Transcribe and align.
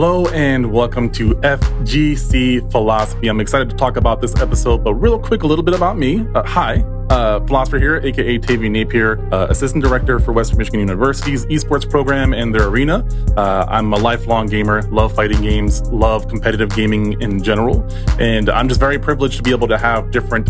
Hello 0.00 0.26
and 0.28 0.72
welcome 0.72 1.10
to 1.10 1.34
FGC 1.34 2.72
Philosophy. 2.72 3.28
I'm 3.28 3.38
excited 3.38 3.68
to 3.68 3.76
talk 3.76 3.98
about 3.98 4.22
this 4.22 4.34
episode, 4.36 4.82
but 4.82 4.94
real 4.94 5.18
quick, 5.18 5.42
a 5.42 5.46
little 5.46 5.62
bit 5.62 5.74
about 5.74 5.98
me. 5.98 6.26
Uh, 6.34 6.42
hi, 6.42 6.76
uh, 7.10 7.40
Philocypher 7.40 7.78
here, 7.78 7.96
aka 7.98 8.38
Tavian 8.38 8.70
Napier, 8.70 9.18
uh, 9.30 9.48
assistant 9.50 9.84
director 9.84 10.18
for 10.18 10.32
Western 10.32 10.56
Michigan 10.56 10.80
University's 10.80 11.44
esports 11.48 11.86
program 11.86 12.32
and 12.32 12.54
their 12.54 12.68
arena. 12.68 13.06
Uh, 13.36 13.66
I'm 13.68 13.92
a 13.92 13.98
lifelong 13.98 14.46
gamer, 14.46 14.80
love 14.84 15.14
fighting 15.14 15.42
games, 15.42 15.82
love 15.90 16.28
competitive 16.28 16.70
gaming 16.70 17.20
in 17.20 17.42
general, 17.42 17.86
and 18.18 18.48
I'm 18.48 18.68
just 18.68 18.80
very 18.80 18.98
privileged 18.98 19.36
to 19.36 19.42
be 19.42 19.50
able 19.50 19.68
to 19.68 19.76
have 19.76 20.10
different 20.10 20.48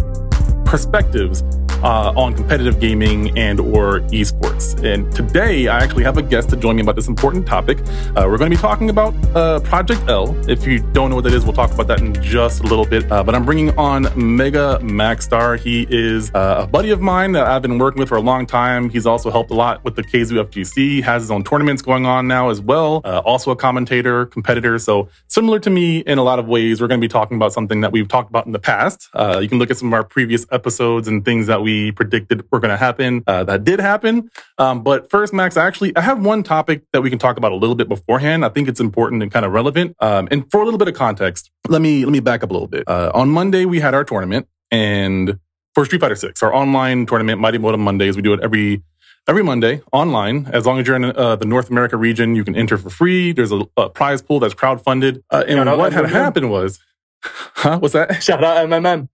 perspectives 0.64 1.42
uh, 1.82 2.12
on 2.16 2.34
competitive 2.34 2.80
gaming 2.80 3.36
and 3.38 3.60
or 3.60 4.00
esports. 4.10 4.82
And 4.84 5.10
today, 5.14 5.68
I 5.68 5.78
actually 5.78 6.04
have 6.04 6.16
a 6.16 6.22
guest 6.22 6.50
to 6.50 6.56
join 6.56 6.76
me 6.76 6.82
about 6.82 6.96
this 6.96 7.08
important 7.08 7.46
topic. 7.46 7.78
Uh, 7.80 8.26
we're 8.28 8.38
going 8.38 8.50
to 8.50 8.56
be 8.56 8.60
talking 8.60 8.90
about 8.90 9.14
uh, 9.34 9.60
Project 9.60 10.02
L. 10.08 10.36
If 10.48 10.66
you 10.66 10.80
don't 10.92 11.10
know 11.10 11.16
what 11.16 11.24
that 11.24 11.32
is, 11.32 11.44
we'll 11.44 11.54
talk 11.54 11.72
about 11.72 11.86
that 11.88 12.00
in 12.00 12.14
just 12.22 12.60
a 12.60 12.64
little 12.64 12.84
bit. 12.84 13.10
Uh, 13.10 13.22
but 13.22 13.34
I'm 13.34 13.44
bringing 13.44 13.76
on 13.78 14.04
Megamaxstar. 14.04 15.58
He 15.58 15.86
is 15.88 16.30
uh, 16.34 16.56
a 16.60 16.66
buddy 16.66 16.90
of 16.90 17.00
mine 17.00 17.32
that 17.32 17.46
I've 17.46 17.62
been 17.62 17.78
working 17.78 18.00
with 18.00 18.08
for 18.08 18.16
a 18.16 18.22
long 18.22 18.46
time. 18.46 18.90
He's 18.90 19.06
also 19.06 19.30
helped 19.30 19.50
a 19.50 19.54
lot 19.54 19.82
with 19.84 19.96
the 19.96 20.02
KZoo 20.02 20.44
FGC. 20.44 21.02
Has 21.02 21.22
his 21.22 21.30
own 21.30 21.44
tournaments 21.44 21.82
going 21.82 22.06
on 22.06 22.28
now 22.28 22.50
as 22.50 22.60
well. 22.60 23.00
Uh, 23.04 23.22
also 23.24 23.50
a 23.50 23.56
commentator, 23.56 24.26
competitor. 24.26 24.78
So 24.78 25.08
similar 25.28 25.58
to 25.60 25.70
me 25.70 26.00
in 26.00 26.18
a 26.18 26.22
lot 26.22 26.38
of 26.38 26.46
ways. 26.46 26.80
We're 26.80 26.88
going 26.88 27.00
to 27.00 27.04
be 27.04 27.10
talking 27.10 27.36
about 27.36 27.52
something 27.52 27.80
that 27.80 27.92
we've 27.92 28.08
talked 28.08 28.30
about 28.30 28.46
in 28.46 28.52
the 28.52 28.58
past. 28.58 29.08
you 29.14 29.48
can 29.48 29.58
look 29.58 29.70
at 29.70 29.78
some 29.78 29.88
of 29.88 29.94
our 29.94 30.04
previous 30.04 30.46
episodes 30.50 31.08
and 31.08 31.24
things 31.24 31.46
that 31.46 31.62
we 31.62 31.69
we 31.70 31.92
predicted 31.92 32.44
were 32.50 32.60
going 32.60 32.70
to 32.70 32.76
happen. 32.76 33.22
Uh, 33.26 33.44
that 33.44 33.64
did 33.64 33.80
happen. 33.80 34.30
Um, 34.58 34.82
but 34.82 35.10
first, 35.10 35.32
Max, 35.32 35.56
actually, 35.56 35.96
I 35.96 36.00
have 36.00 36.24
one 36.24 36.42
topic 36.42 36.82
that 36.92 37.02
we 37.02 37.10
can 37.10 37.18
talk 37.18 37.36
about 37.36 37.52
a 37.52 37.56
little 37.56 37.76
bit 37.76 37.88
beforehand. 37.88 38.44
I 38.44 38.48
think 38.48 38.68
it's 38.68 38.80
important 38.80 39.22
and 39.22 39.30
kind 39.30 39.44
of 39.44 39.52
relevant. 39.52 39.96
Um, 40.00 40.28
and 40.30 40.50
for 40.50 40.60
a 40.60 40.64
little 40.64 40.78
bit 40.78 40.88
of 40.88 40.94
context, 40.94 41.50
let 41.68 41.80
me 41.80 42.04
let 42.04 42.12
me 42.12 42.20
back 42.20 42.42
up 42.42 42.50
a 42.50 42.52
little 42.52 42.68
bit. 42.68 42.84
Uh, 42.88 43.10
on 43.14 43.30
Monday, 43.30 43.64
we 43.64 43.80
had 43.80 43.94
our 43.94 44.04
tournament, 44.04 44.48
and 44.70 45.38
for 45.74 45.84
Street 45.84 46.00
Fighter 46.00 46.16
Six, 46.16 46.42
our 46.42 46.52
online 46.54 47.06
tournament, 47.06 47.40
Mighty 47.40 47.58
Modem 47.58 47.80
Mondays, 47.80 48.16
we 48.16 48.22
do 48.22 48.32
it 48.32 48.40
every 48.42 48.82
every 49.28 49.42
Monday 49.42 49.82
online. 49.92 50.48
As 50.52 50.66
long 50.66 50.80
as 50.80 50.86
you're 50.86 50.96
in 50.96 51.04
uh, 51.04 51.36
the 51.36 51.46
North 51.46 51.70
America 51.70 51.96
region, 51.96 52.34
you 52.34 52.44
can 52.44 52.56
enter 52.56 52.76
for 52.78 52.90
free. 52.90 53.32
There's 53.32 53.52
a, 53.52 53.62
a 53.76 53.88
prize 53.88 54.22
pool 54.22 54.40
that's 54.40 54.54
crowdfunded. 54.54 55.22
Uh, 55.30 55.44
and 55.46 55.70
what 55.78 55.92
had 55.92 56.06
happened 56.06 56.50
was, 56.50 56.80
huh? 57.22 57.78
What's 57.78 57.94
that? 57.94 58.22
Shout 58.22 58.42
out 58.42 58.66
MMM. 58.68 59.08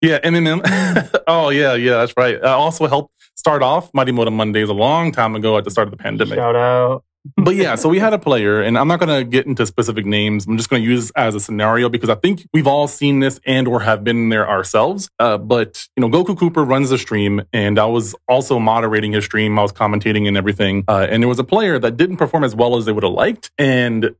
Yeah, 0.00 0.20
MMM. 0.20 1.22
oh, 1.26 1.50
yeah, 1.50 1.74
yeah, 1.74 1.98
that's 1.98 2.14
right. 2.16 2.42
I 2.42 2.52
also 2.52 2.86
helped 2.86 3.14
start 3.34 3.62
off 3.62 3.90
Mighty 3.92 4.12
Modem 4.12 4.36
Mondays 4.36 4.68
a 4.68 4.74
long 4.74 5.12
time 5.12 5.34
ago 5.34 5.58
at 5.58 5.64
the 5.64 5.70
start 5.70 5.88
of 5.88 5.92
the 5.92 5.96
pandemic. 5.96 6.36
Shout 6.36 6.56
out. 6.56 7.04
but 7.36 7.56
yeah, 7.56 7.74
so 7.74 7.88
we 7.88 7.98
had 7.98 8.12
a 8.12 8.18
player, 8.18 8.62
and 8.62 8.78
I'm 8.78 8.88
not 8.88 9.00
going 9.00 9.18
to 9.18 9.24
get 9.28 9.46
into 9.46 9.66
specific 9.66 10.06
names. 10.06 10.46
I'm 10.46 10.56
just 10.56 10.70
going 10.70 10.82
to 10.82 10.88
use 10.88 11.10
as 11.16 11.34
a 11.34 11.40
scenario 11.40 11.88
because 11.88 12.08
I 12.08 12.14
think 12.14 12.46
we've 12.52 12.66
all 12.66 12.86
seen 12.86 13.20
this 13.20 13.40
and 13.44 13.66
or 13.66 13.80
have 13.80 14.04
been 14.04 14.28
there 14.28 14.48
ourselves. 14.48 15.10
Uh, 15.18 15.36
but 15.36 15.88
you 15.96 16.00
know, 16.00 16.08
Goku 16.08 16.38
Cooper 16.38 16.64
runs 16.64 16.90
the 16.90 16.98
stream, 16.98 17.42
and 17.52 17.78
I 17.78 17.86
was 17.86 18.14
also 18.28 18.58
moderating 18.58 19.12
his 19.12 19.24
stream. 19.24 19.58
I 19.58 19.62
was 19.62 19.72
commentating 19.72 20.28
and 20.28 20.36
everything. 20.36 20.84
Uh, 20.88 21.06
and 21.10 21.22
there 21.22 21.28
was 21.28 21.38
a 21.38 21.44
player 21.44 21.78
that 21.78 21.96
didn't 21.96 22.16
perform 22.16 22.44
as 22.44 22.54
well 22.54 22.76
as 22.76 22.84
they 22.84 22.92
would 22.92 23.04
have 23.04 23.12
liked, 23.12 23.50
and 23.58 24.14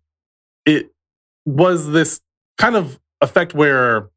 it 0.67 0.91
was 1.47 1.91
this 1.91 2.21
kind 2.59 2.77
of 2.77 2.99
effect 3.21 3.55
where 3.55 4.11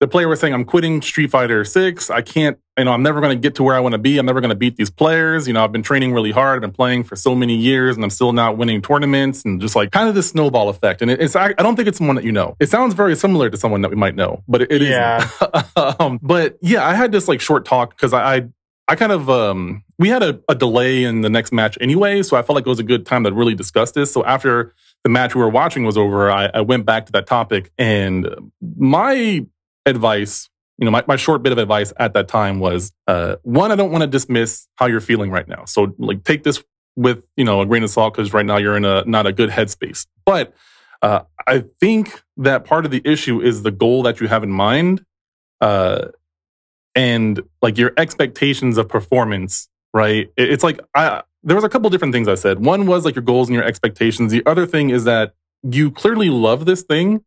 the 0.00 0.08
player 0.08 0.28
was 0.28 0.40
saying, 0.40 0.54
I'm 0.54 0.64
quitting 0.64 1.02
Street 1.02 1.30
Fighter 1.30 1.62
6. 1.62 2.08
I 2.08 2.22
can't, 2.22 2.58
you 2.78 2.86
know, 2.86 2.92
I'm 2.92 3.02
never 3.02 3.20
going 3.20 3.36
to 3.36 3.40
get 3.40 3.54
to 3.56 3.62
where 3.62 3.76
I 3.76 3.80
want 3.80 3.92
to 3.92 3.98
be. 3.98 4.16
I'm 4.16 4.24
never 4.24 4.40
going 4.40 4.48
to 4.48 4.56
beat 4.56 4.76
these 4.76 4.88
players. 4.88 5.46
You 5.46 5.52
know, 5.52 5.62
I've 5.62 5.72
been 5.72 5.82
training 5.82 6.14
really 6.14 6.30
hard. 6.30 6.56
I've 6.56 6.62
been 6.62 6.72
playing 6.72 7.04
for 7.04 7.16
so 7.16 7.34
many 7.34 7.54
years 7.54 7.96
and 7.96 8.02
I'm 8.02 8.10
still 8.10 8.32
not 8.32 8.56
winning 8.56 8.80
tournaments 8.80 9.44
and 9.44 9.60
just 9.60 9.76
like 9.76 9.92
kind 9.92 10.08
of 10.08 10.14
this 10.14 10.30
snowball 10.30 10.70
effect. 10.70 11.02
And 11.02 11.10
it's, 11.10 11.36
I, 11.36 11.52
don't 11.52 11.76
think 11.76 11.86
it's 11.86 11.98
someone 11.98 12.16
that 12.16 12.24
you 12.24 12.32
know. 12.32 12.56
It 12.58 12.70
sounds 12.70 12.94
very 12.94 13.14
similar 13.14 13.50
to 13.50 13.58
someone 13.58 13.82
that 13.82 13.90
we 13.90 13.96
might 13.96 14.14
know, 14.14 14.42
but 14.48 14.62
it, 14.62 14.72
it 14.72 14.82
yeah. 14.82 15.28
um, 15.76 16.18
but 16.22 16.56
yeah, 16.62 16.86
I 16.86 16.94
had 16.94 17.12
this 17.12 17.28
like 17.28 17.42
short 17.42 17.66
talk 17.66 17.90
because 17.90 18.14
I, 18.14 18.36
I, 18.36 18.48
I 18.88 18.96
kind 18.96 19.12
of, 19.12 19.28
um, 19.28 19.84
we 19.98 20.08
had 20.08 20.22
a, 20.22 20.40
a 20.48 20.54
delay 20.54 21.04
in 21.04 21.20
the 21.20 21.28
next 21.28 21.52
match 21.52 21.76
anyway. 21.78 22.22
So 22.22 22.38
I 22.38 22.42
felt 22.42 22.54
like 22.54 22.64
it 22.64 22.70
was 22.70 22.78
a 22.78 22.84
good 22.84 23.04
time 23.04 23.24
to 23.24 23.32
really 23.32 23.54
discuss 23.54 23.92
this. 23.92 24.10
So 24.10 24.24
after 24.24 24.72
the 25.04 25.10
match 25.10 25.34
we 25.34 25.42
were 25.42 25.50
watching 25.50 25.84
was 25.84 25.98
over, 25.98 26.30
I, 26.30 26.46
I 26.46 26.62
went 26.62 26.86
back 26.86 27.04
to 27.06 27.12
that 27.12 27.26
topic 27.26 27.70
and 27.76 28.50
my 28.78 29.46
advice, 29.86 30.48
you 30.78 30.84
know, 30.84 30.90
my, 30.90 31.04
my 31.06 31.16
short 31.16 31.42
bit 31.42 31.52
of 31.52 31.58
advice 31.58 31.92
at 31.98 32.14
that 32.14 32.28
time 32.28 32.58
was 32.58 32.92
uh, 33.06 33.36
one, 33.42 33.70
I 33.72 33.76
don't 33.76 33.90
want 33.90 34.02
to 34.02 34.08
dismiss 34.08 34.66
how 34.76 34.86
you're 34.86 35.00
feeling 35.00 35.30
right 35.30 35.48
now. 35.48 35.64
So 35.66 35.94
like 35.98 36.24
take 36.24 36.42
this 36.42 36.62
with, 36.96 37.26
you 37.36 37.44
know, 37.44 37.60
a 37.60 37.66
grain 37.66 37.82
of 37.82 37.90
salt 37.90 38.14
because 38.14 38.32
right 38.32 38.46
now 38.46 38.56
you're 38.56 38.76
in 38.76 38.84
a 38.84 39.04
not 39.04 39.26
a 39.26 39.32
good 39.32 39.50
headspace. 39.50 40.06
But 40.24 40.54
uh, 41.02 41.22
I 41.46 41.64
think 41.80 42.22
that 42.36 42.64
part 42.64 42.84
of 42.84 42.90
the 42.90 43.02
issue 43.04 43.40
is 43.40 43.62
the 43.62 43.70
goal 43.70 44.02
that 44.02 44.20
you 44.20 44.28
have 44.28 44.42
in 44.42 44.50
mind. 44.50 45.04
Uh, 45.60 46.08
and 46.94 47.40
like 47.62 47.78
your 47.78 47.92
expectations 47.96 48.76
of 48.78 48.88
performance, 48.88 49.68
right? 49.94 50.30
It's 50.36 50.64
like 50.64 50.80
I 50.94 51.22
there 51.42 51.56
was 51.56 51.64
a 51.64 51.68
couple 51.68 51.88
different 51.90 52.12
things 52.12 52.28
I 52.28 52.34
said. 52.34 52.64
One 52.64 52.86
was 52.86 53.04
like 53.04 53.14
your 53.14 53.22
goals 53.22 53.48
and 53.48 53.54
your 53.54 53.64
expectations. 53.64 54.30
The 54.30 54.44
other 54.44 54.66
thing 54.66 54.90
is 54.90 55.04
that 55.04 55.34
you 55.62 55.90
clearly 55.90 56.30
love 56.30 56.66
this 56.66 56.82
thing, 56.82 57.24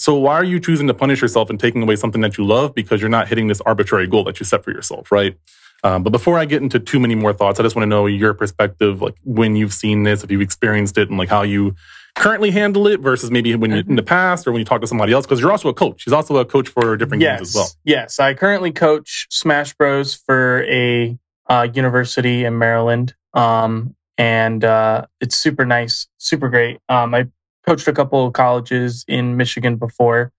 so 0.00 0.14
why 0.14 0.32
are 0.32 0.44
you 0.44 0.58
choosing 0.58 0.86
to 0.86 0.94
punish 0.94 1.20
yourself 1.20 1.50
and 1.50 1.60
taking 1.60 1.82
away 1.82 1.94
something 1.94 2.22
that 2.22 2.38
you 2.38 2.46
love 2.46 2.74
because 2.74 3.02
you're 3.02 3.10
not 3.10 3.28
hitting 3.28 3.48
this 3.48 3.60
arbitrary 3.60 4.06
goal 4.06 4.24
that 4.24 4.40
you 4.40 4.46
set 4.46 4.64
for 4.64 4.70
yourself, 4.70 5.12
right? 5.12 5.36
Um, 5.84 6.02
but 6.02 6.08
before 6.08 6.38
I 6.38 6.46
get 6.46 6.62
into 6.62 6.80
too 6.80 6.98
many 6.98 7.14
more 7.14 7.34
thoughts, 7.34 7.60
I 7.60 7.62
just 7.64 7.76
want 7.76 7.84
to 7.84 7.88
know 7.90 8.06
your 8.06 8.32
perspective, 8.32 9.02
like 9.02 9.16
when 9.24 9.56
you've 9.56 9.74
seen 9.74 10.04
this, 10.04 10.24
if 10.24 10.30
you've 10.30 10.40
experienced 10.40 10.96
it, 10.96 11.10
and 11.10 11.18
like 11.18 11.28
how 11.28 11.42
you 11.42 11.74
currently 12.16 12.50
handle 12.50 12.86
it 12.86 13.00
versus 13.00 13.30
maybe 13.30 13.54
when 13.56 13.72
you, 13.72 13.84
in 13.86 13.96
the 13.96 14.02
past 14.02 14.46
or 14.46 14.52
when 14.52 14.60
you 14.60 14.64
talk 14.64 14.80
to 14.80 14.86
somebody 14.86 15.12
else. 15.12 15.26
Because 15.26 15.38
you're 15.38 15.52
also 15.52 15.68
a 15.68 15.74
coach. 15.74 16.04
He's 16.04 16.14
also 16.14 16.38
a 16.38 16.46
coach 16.46 16.70
for 16.70 16.96
different 16.96 17.22
yes, 17.22 17.38
games 17.38 17.48
as 17.50 17.54
well. 17.54 17.68
Yes, 17.84 18.18
I 18.18 18.32
currently 18.32 18.72
coach 18.72 19.26
Smash 19.30 19.74
Bros 19.74 20.14
for 20.14 20.64
a 20.64 21.18
uh, 21.46 21.68
university 21.74 22.46
in 22.46 22.56
Maryland, 22.56 23.14
um, 23.34 23.94
and 24.16 24.64
uh, 24.64 25.04
it's 25.20 25.36
super 25.36 25.66
nice, 25.66 26.08
super 26.16 26.48
great. 26.48 26.78
Um, 26.88 27.14
I 27.14 27.28
coached 27.70 27.86
a 27.86 27.92
couple 27.92 28.26
of 28.26 28.32
colleges 28.32 29.04
in 29.06 29.36
Michigan 29.36 29.76
before. 29.76 30.32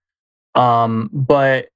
Um, 0.54 1.10
but 1.14 1.70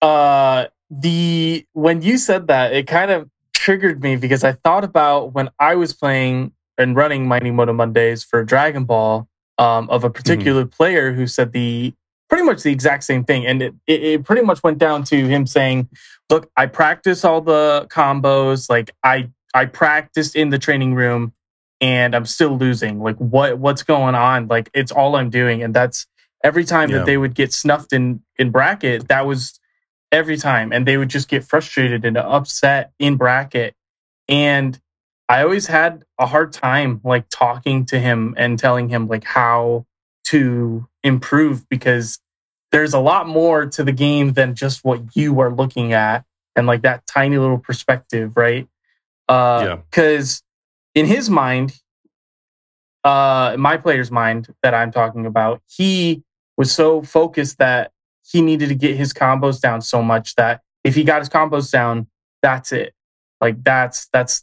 uh, 0.00 0.66
the 0.88 1.66
when 1.74 2.00
you 2.00 2.16
said 2.16 2.46
that, 2.46 2.72
it 2.72 2.86
kind 2.86 3.10
of 3.10 3.28
triggered 3.52 4.02
me 4.02 4.16
because 4.16 4.44
I 4.44 4.52
thought 4.52 4.82
about 4.82 5.34
when 5.34 5.50
I 5.58 5.74
was 5.74 5.92
playing 5.92 6.52
and 6.78 6.96
running 6.96 7.28
Mighty 7.28 7.50
Modem 7.50 7.76
Mondays 7.76 8.24
for 8.24 8.44
Dragon 8.44 8.84
Ball 8.84 9.28
um, 9.58 9.90
of 9.90 10.04
a 10.04 10.10
particular 10.10 10.62
mm-hmm. 10.62 10.76
player 10.76 11.12
who 11.12 11.26
said 11.26 11.52
the 11.52 11.92
pretty 12.30 12.44
much 12.44 12.62
the 12.62 12.72
exact 12.72 13.04
same 13.04 13.24
thing, 13.24 13.46
and 13.46 13.60
it, 13.60 13.74
it, 13.86 14.02
it 14.02 14.24
pretty 14.24 14.42
much 14.42 14.62
went 14.62 14.78
down 14.78 15.04
to 15.04 15.26
him 15.26 15.46
saying, 15.46 15.86
"Look, 16.30 16.50
I 16.56 16.64
practice 16.64 17.26
all 17.26 17.42
the 17.42 17.86
combos, 17.90 18.70
like 18.70 18.90
I 19.04 19.28
I 19.52 19.66
practiced 19.66 20.34
in 20.34 20.48
the 20.48 20.58
training 20.58 20.94
room." 20.94 21.34
And 21.80 22.14
I'm 22.14 22.26
still 22.26 22.56
losing. 22.56 23.00
Like 23.00 23.16
what 23.16 23.58
what's 23.58 23.82
going 23.82 24.14
on? 24.14 24.48
Like 24.48 24.70
it's 24.74 24.92
all 24.92 25.16
I'm 25.16 25.30
doing. 25.30 25.62
And 25.62 25.74
that's 25.74 26.06
every 26.42 26.64
time 26.64 26.90
yeah. 26.90 26.98
that 26.98 27.06
they 27.06 27.16
would 27.16 27.34
get 27.34 27.52
snuffed 27.52 27.92
in 27.92 28.22
in 28.38 28.50
bracket, 28.50 29.08
that 29.08 29.26
was 29.26 29.60
every 30.12 30.36
time. 30.36 30.72
And 30.72 30.86
they 30.86 30.96
would 30.96 31.10
just 31.10 31.28
get 31.28 31.44
frustrated 31.44 32.04
and 32.04 32.16
upset 32.16 32.92
in 32.98 33.16
bracket. 33.16 33.74
And 34.28 34.80
I 35.28 35.42
always 35.42 35.66
had 35.66 36.04
a 36.18 36.26
hard 36.26 36.52
time 36.52 37.00
like 37.04 37.26
talking 37.30 37.84
to 37.86 37.98
him 37.98 38.34
and 38.36 38.58
telling 38.58 38.88
him 38.88 39.08
like 39.08 39.24
how 39.24 39.86
to 40.24 40.88
improve 41.02 41.68
because 41.68 42.20
there's 42.72 42.94
a 42.94 42.98
lot 42.98 43.28
more 43.28 43.66
to 43.66 43.84
the 43.84 43.92
game 43.92 44.32
than 44.32 44.54
just 44.54 44.84
what 44.84 45.16
you 45.16 45.40
are 45.40 45.52
looking 45.52 45.92
at 45.92 46.24
and 46.54 46.66
like 46.66 46.82
that 46.82 47.06
tiny 47.06 47.38
little 47.38 47.58
perspective, 47.58 48.36
right? 48.36 48.68
Uh, 49.28 49.62
yeah. 49.62 49.78
In 50.96 51.04
his 51.04 51.28
mind, 51.28 51.78
uh, 53.04 53.54
my 53.58 53.76
player's 53.76 54.10
mind 54.10 54.48
that 54.62 54.72
I'm 54.74 54.90
talking 54.90 55.26
about, 55.26 55.62
he 55.68 56.24
was 56.56 56.72
so 56.72 57.02
focused 57.02 57.58
that 57.58 57.92
he 58.24 58.40
needed 58.40 58.70
to 58.70 58.74
get 58.74 58.96
his 58.96 59.12
combos 59.12 59.60
down 59.60 59.82
so 59.82 60.02
much 60.02 60.34
that 60.36 60.62
if 60.84 60.94
he 60.94 61.04
got 61.04 61.20
his 61.20 61.28
combos 61.28 61.70
down, 61.70 62.06
that's 62.40 62.72
it. 62.72 62.94
Like 63.42 63.62
that's 63.62 64.08
that's 64.08 64.42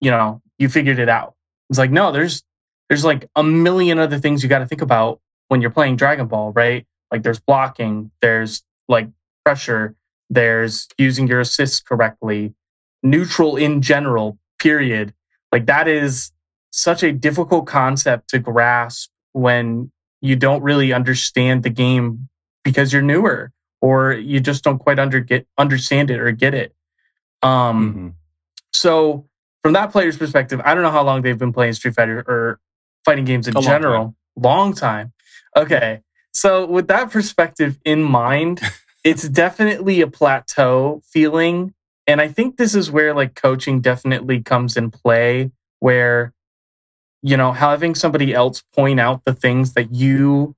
you 0.00 0.10
know 0.10 0.42
you 0.58 0.68
figured 0.68 0.98
it 0.98 1.08
out. 1.08 1.34
It's 1.70 1.78
like 1.78 1.90
no, 1.90 2.12
there's 2.12 2.44
there's 2.90 3.04
like 3.04 3.28
a 3.34 3.42
million 3.42 3.98
other 3.98 4.18
things 4.18 4.42
you 4.42 4.50
got 4.50 4.58
to 4.58 4.66
think 4.66 4.82
about 4.82 5.20
when 5.48 5.62
you're 5.62 5.70
playing 5.70 5.96
Dragon 5.96 6.26
Ball, 6.26 6.52
right? 6.52 6.86
Like 7.10 7.22
there's 7.22 7.40
blocking, 7.40 8.10
there's 8.20 8.62
like 8.86 9.08
pressure, 9.46 9.96
there's 10.28 10.88
using 10.98 11.26
your 11.26 11.40
assists 11.40 11.80
correctly, 11.80 12.54
neutral 13.02 13.56
in 13.56 13.80
general, 13.80 14.38
period. 14.58 15.14
Like 15.52 15.66
that 15.66 15.88
is 15.88 16.32
such 16.70 17.02
a 17.02 17.12
difficult 17.12 17.66
concept 17.66 18.28
to 18.30 18.38
grasp 18.38 19.10
when 19.32 19.90
you 20.20 20.36
don't 20.36 20.62
really 20.62 20.92
understand 20.92 21.62
the 21.62 21.70
game 21.70 22.28
because 22.64 22.92
you're 22.92 23.02
newer 23.02 23.52
or 23.80 24.12
you 24.12 24.40
just 24.40 24.64
don't 24.64 24.78
quite 24.78 24.98
under 24.98 25.20
get 25.20 25.46
understand 25.58 26.10
it 26.10 26.20
or 26.20 26.30
get 26.32 26.54
it. 26.54 26.74
Um, 27.42 27.88
mm-hmm. 27.90 28.08
so 28.72 29.28
from 29.62 29.74
that 29.74 29.92
player's 29.92 30.16
perspective, 30.16 30.60
I 30.64 30.74
don't 30.74 30.82
know 30.82 30.90
how 30.90 31.04
long 31.04 31.22
they've 31.22 31.38
been 31.38 31.52
playing 31.52 31.74
Street 31.74 31.94
Fighter 31.94 32.24
or 32.26 32.60
fighting 33.04 33.24
games 33.24 33.48
in 33.48 33.56
a 33.56 33.60
general. 33.60 34.14
long 34.36 34.74
time. 34.74 35.12
Okay. 35.56 36.02
So 36.32 36.66
with 36.66 36.88
that 36.88 37.10
perspective 37.10 37.78
in 37.84 38.02
mind, 38.02 38.60
it's 39.04 39.28
definitely 39.28 40.00
a 40.00 40.06
plateau 40.06 41.02
feeling. 41.04 41.74
And 42.06 42.20
I 42.20 42.28
think 42.28 42.56
this 42.56 42.74
is 42.74 42.90
where 42.90 43.14
like 43.14 43.34
coaching 43.34 43.80
definitely 43.80 44.40
comes 44.40 44.76
in 44.76 44.90
play, 44.90 45.50
where, 45.80 46.32
you 47.22 47.36
know, 47.36 47.52
having 47.52 47.94
somebody 47.94 48.32
else 48.32 48.62
point 48.74 49.00
out 49.00 49.24
the 49.24 49.34
things 49.34 49.72
that 49.74 49.92
you 49.92 50.54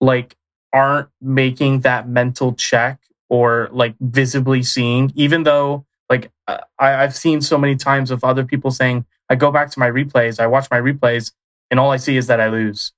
like 0.00 0.36
aren't 0.72 1.08
making 1.20 1.80
that 1.80 2.08
mental 2.08 2.52
check 2.52 3.00
or 3.28 3.68
like 3.72 3.94
visibly 4.00 4.62
seeing, 4.62 5.12
even 5.14 5.44
though 5.44 5.84
like 6.08 6.30
I, 6.46 6.62
I've 6.78 7.14
seen 7.14 7.40
so 7.40 7.58
many 7.58 7.76
times 7.76 8.10
of 8.10 8.24
other 8.24 8.44
people 8.44 8.70
saying, 8.70 9.04
I 9.28 9.36
go 9.36 9.50
back 9.50 9.70
to 9.72 9.78
my 9.78 9.90
replays, 9.90 10.40
I 10.40 10.46
watch 10.46 10.68
my 10.70 10.80
replays, 10.80 11.32
and 11.70 11.78
all 11.78 11.90
I 11.90 11.98
see 11.98 12.16
is 12.16 12.26
that 12.28 12.40
I 12.40 12.48
lose. 12.48 12.92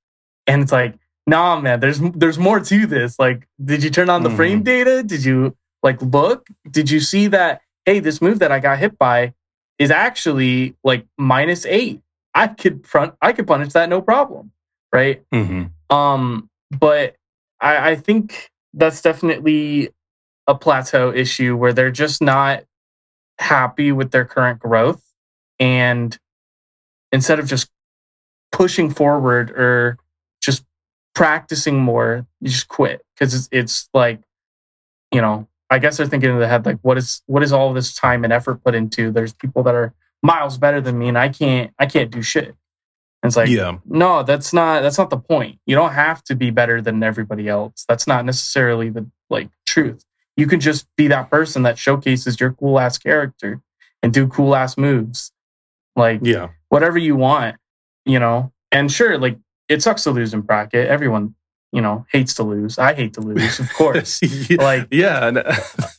And 0.46 0.62
it's 0.62 0.72
like, 0.72 0.94
nah, 1.26 1.60
man, 1.60 1.80
there's 1.80 2.00
there's 2.00 2.38
more 2.38 2.60
to 2.60 2.86
this. 2.86 3.18
Like, 3.18 3.48
did 3.62 3.82
you 3.82 3.90
turn 3.90 4.10
on 4.10 4.22
the 4.22 4.28
mm-hmm. 4.28 4.36
frame 4.36 4.62
data? 4.62 5.02
Did 5.02 5.24
you 5.24 5.56
like 5.82 6.00
look? 6.00 6.48
Did 6.70 6.90
you 6.90 7.00
see 7.00 7.26
that? 7.28 7.62
Hey, 7.90 7.98
this 7.98 8.22
move 8.22 8.38
that 8.38 8.52
I 8.52 8.60
got 8.60 8.78
hit 8.78 8.96
by 8.98 9.34
is 9.76 9.90
actually 9.90 10.76
like 10.84 11.08
minus 11.18 11.66
eight. 11.66 12.00
I 12.36 12.46
could 12.46 12.86
front, 12.86 13.14
I 13.20 13.32
could 13.32 13.48
punish 13.48 13.72
that 13.72 13.88
no 13.88 14.00
problem, 14.00 14.52
right? 14.92 15.24
Mm-hmm. 15.34 15.96
Um, 15.96 16.48
but 16.70 17.16
I, 17.60 17.90
I 17.90 17.96
think 17.96 18.48
that's 18.74 19.02
definitely 19.02 19.90
a 20.46 20.54
plateau 20.54 21.12
issue 21.12 21.56
where 21.56 21.72
they're 21.72 21.90
just 21.90 22.22
not 22.22 22.62
happy 23.40 23.90
with 23.90 24.12
their 24.12 24.24
current 24.24 24.60
growth 24.60 25.02
and 25.58 26.16
instead 27.10 27.40
of 27.40 27.48
just 27.48 27.72
pushing 28.52 28.88
forward 28.88 29.50
or 29.50 29.98
just 30.40 30.64
practicing 31.16 31.80
more 31.80 32.24
you 32.40 32.50
just 32.50 32.68
quit 32.68 33.02
because 33.14 33.34
it's, 33.34 33.48
it's 33.50 33.88
like 33.92 34.20
you 35.10 35.20
know 35.20 35.48
i 35.70 35.78
guess 35.78 35.96
they're 35.96 36.06
thinking 36.06 36.30
in 36.30 36.38
the 36.38 36.48
head 36.48 36.66
like 36.66 36.78
what 36.82 36.98
is 36.98 37.22
what 37.26 37.42
is 37.42 37.52
all 37.52 37.72
this 37.72 37.94
time 37.94 38.24
and 38.24 38.32
effort 38.32 38.62
put 38.64 38.74
into? 38.74 39.10
There's 39.10 39.32
people 39.32 39.62
that 39.62 39.74
are 39.74 39.94
miles 40.22 40.58
better 40.58 40.80
than 40.80 40.98
me 40.98 41.08
and 41.08 41.16
i 41.16 41.28
can't 41.28 41.72
i 41.78 41.86
can't 41.86 42.10
do 42.10 42.22
shit. 42.22 42.54
And 43.22 43.28
it's 43.28 43.36
like 43.36 43.48
yeah. 43.48 43.78
no 43.86 44.22
that's 44.22 44.52
not 44.52 44.82
that's 44.82 44.98
not 44.98 45.10
the 45.10 45.18
point. 45.18 45.58
You 45.66 45.76
don't 45.76 45.92
have 45.92 46.22
to 46.24 46.34
be 46.34 46.50
better 46.50 46.80
than 46.80 47.02
everybody 47.02 47.48
else. 47.48 47.84
That's 47.88 48.06
not 48.06 48.24
necessarily 48.24 48.90
the 48.90 49.08
like 49.28 49.50
truth. 49.66 50.04
You 50.36 50.46
can 50.46 50.60
just 50.60 50.86
be 50.96 51.08
that 51.08 51.30
person 51.30 51.62
that 51.64 51.78
showcases 51.78 52.40
your 52.40 52.52
cool 52.52 52.78
ass 52.80 52.98
character 52.98 53.60
and 54.02 54.12
do 54.12 54.26
cool 54.26 54.54
ass 54.54 54.78
moves. 54.78 55.32
Like, 55.96 56.20
yeah, 56.22 56.48
whatever 56.68 56.98
you 56.98 57.16
want, 57.16 57.56
you 58.04 58.18
know. 58.18 58.52
And 58.72 58.90
sure, 58.90 59.18
like 59.18 59.36
it 59.68 59.82
sucks 59.82 60.04
to 60.04 60.10
lose 60.10 60.32
in 60.32 60.40
bracket. 60.42 60.88
Everyone, 60.88 61.34
you 61.72 61.80
know, 61.80 62.04
hates 62.10 62.34
to 62.34 62.42
lose. 62.42 62.78
I 62.78 62.94
hate 62.94 63.14
to 63.14 63.20
lose, 63.20 63.60
of 63.60 63.72
course. 63.74 64.20
like, 64.50 64.88
yeah, 64.90 65.26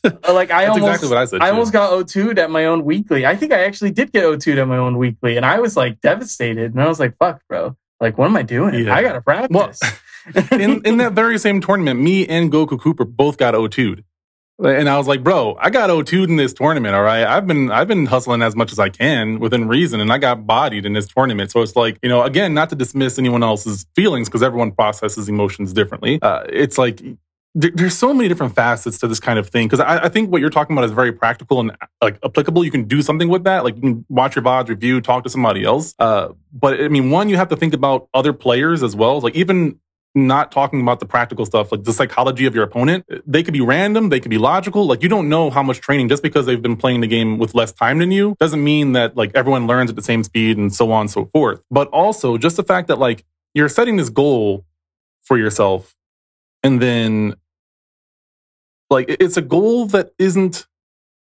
uh, 0.04 0.10
like 0.32 0.50
I 0.50 0.66
almost, 0.66 0.86
exactly 0.86 1.08
what 1.08 1.18
I 1.18 1.24
said. 1.24 1.40
I 1.40 1.50
almost 1.50 1.72
got 1.72 1.92
O2'd 1.92 2.38
at 2.38 2.50
my 2.50 2.66
own 2.66 2.84
weekly. 2.84 3.24
I 3.24 3.36
think 3.36 3.52
I 3.52 3.64
actually 3.64 3.90
did 3.90 4.12
get 4.12 4.24
O2'd 4.24 4.58
at 4.58 4.68
my 4.68 4.76
own 4.76 4.98
weekly, 4.98 5.36
and 5.36 5.46
I 5.46 5.60
was 5.60 5.76
like 5.76 6.00
devastated. 6.00 6.72
And 6.72 6.82
I 6.82 6.88
was 6.88 7.00
like, 7.00 7.16
"Fuck, 7.16 7.42
bro! 7.48 7.76
Like, 8.00 8.18
what 8.18 8.26
am 8.26 8.36
I 8.36 8.42
doing? 8.42 8.86
Yeah. 8.86 8.94
I 8.94 9.02
gotta 9.02 9.22
practice." 9.22 9.50
Well, 9.50 9.72
in 10.60 10.82
in 10.82 10.98
that 10.98 11.14
very 11.14 11.38
same 11.38 11.60
tournament, 11.60 12.00
me 12.00 12.26
and 12.26 12.52
Goku 12.52 12.78
Cooper 12.78 13.04
both 13.04 13.38
got 13.38 13.54
O2'd. 13.54 14.04
And 14.64 14.88
I 14.88 14.96
was 14.98 15.06
like, 15.06 15.22
bro, 15.22 15.56
I 15.60 15.70
got 15.70 15.90
O2'd 15.90 16.28
in 16.28 16.36
this 16.36 16.52
tournament. 16.52 16.94
All 16.94 17.02
right. 17.02 17.24
I've 17.24 17.46
been, 17.46 17.70
I've 17.70 17.88
been 17.88 18.06
hustling 18.06 18.42
as 18.42 18.54
much 18.54 18.72
as 18.72 18.78
I 18.78 18.88
can 18.88 19.38
within 19.38 19.68
reason. 19.68 20.00
And 20.00 20.12
I 20.12 20.18
got 20.18 20.46
bodied 20.46 20.86
in 20.86 20.92
this 20.92 21.06
tournament. 21.06 21.50
So 21.50 21.62
it's 21.62 21.76
like, 21.76 21.98
you 22.02 22.08
know, 22.08 22.22
again, 22.22 22.54
not 22.54 22.70
to 22.70 22.76
dismiss 22.76 23.18
anyone 23.18 23.42
else's 23.42 23.86
feelings 23.94 24.28
because 24.28 24.42
everyone 24.42 24.72
processes 24.72 25.28
emotions 25.28 25.72
differently. 25.72 26.20
Uh, 26.22 26.44
it's 26.48 26.78
like, 26.78 27.02
there's 27.54 27.96
so 27.96 28.14
many 28.14 28.28
different 28.28 28.54
facets 28.54 28.98
to 28.98 29.06
this 29.06 29.20
kind 29.20 29.38
of 29.38 29.48
thing 29.48 29.66
because 29.66 29.80
I, 29.80 30.04
I, 30.04 30.08
think 30.08 30.32
what 30.32 30.40
you're 30.40 30.48
talking 30.48 30.74
about 30.74 30.86
is 30.86 30.90
very 30.90 31.12
practical 31.12 31.60
and 31.60 31.76
like 32.00 32.18
applicable. 32.24 32.64
You 32.64 32.70
can 32.70 32.84
do 32.84 33.02
something 33.02 33.28
with 33.28 33.44
that, 33.44 33.62
like 33.62 33.74
you 33.76 33.82
can 33.82 34.06
watch 34.08 34.36
your 34.36 34.42
VODs, 34.42 34.70
review, 34.70 35.02
talk 35.02 35.22
to 35.24 35.30
somebody 35.30 35.62
else. 35.62 35.94
Uh, 35.98 36.28
but 36.50 36.80
I 36.80 36.88
mean, 36.88 37.10
one, 37.10 37.28
you 37.28 37.36
have 37.36 37.48
to 37.48 37.56
think 37.56 37.74
about 37.74 38.08
other 38.14 38.32
players 38.32 38.82
as 38.82 38.96
well. 38.96 39.20
Like 39.20 39.34
even 39.34 39.78
not 40.14 40.52
talking 40.52 40.80
about 40.80 41.00
the 41.00 41.06
practical 41.06 41.46
stuff, 41.46 41.72
like 41.72 41.84
the 41.84 41.92
psychology 41.92 42.44
of 42.44 42.54
your 42.54 42.64
opponent. 42.64 43.06
They 43.26 43.42
could 43.42 43.54
be 43.54 43.60
random, 43.60 44.10
they 44.10 44.20
could 44.20 44.30
be 44.30 44.38
logical. 44.38 44.86
Like 44.86 45.02
you 45.02 45.08
don't 45.08 45.28
know 45.28 45.50
how 45.50 45.62
much 45.62 45.80
training 45.80 46.08
just 46.08 46.22
because 46.22 46.44
they've 46.46 46.60
been 46.60 46.76
playing 46.76 47.00
the 47.00 47.06
game 47.06 47.38
with 47.38 47.54
less 47.54 47.72
time 47.72 47.98
than 47.98 48.10
you 48.10 48.36
doesn't 48.38 48.62
mean 48.62 48.92
that 48.92 49.16
like 49.16 49.30
everyone 49.34 49.66
learns 49.66 49.90
at 49.90 49.96
the 49.96 50.02
same 50.02 50.22
speed 50.22 50.58
and 50.58 50.74
so 50.74 50.92
on 50.92 51.02
and 51.02 51.10
so 51.10 51.24
forth. 51.26 51.64
But 51.70 51.88
also 51.88 52.36
just 52.36 52.56
the 52.56 52.62
fact 52.62 52.88
that 52.88 52.98
like 52.98 53.24
you're 53.54 53.68
setting 53.68 53.96
this 53.96 54.10
goal 54.10 54.66
for 55.22 55.38
yourself 55.38 55.94
and 56.62 56.80
then 56.80 57.34
like 58.90 59.06
it's 59.08 59.36
a 59.38 59.42
goal 59.42 59.86
that 59.86 60.12
isn't 60.18 60.66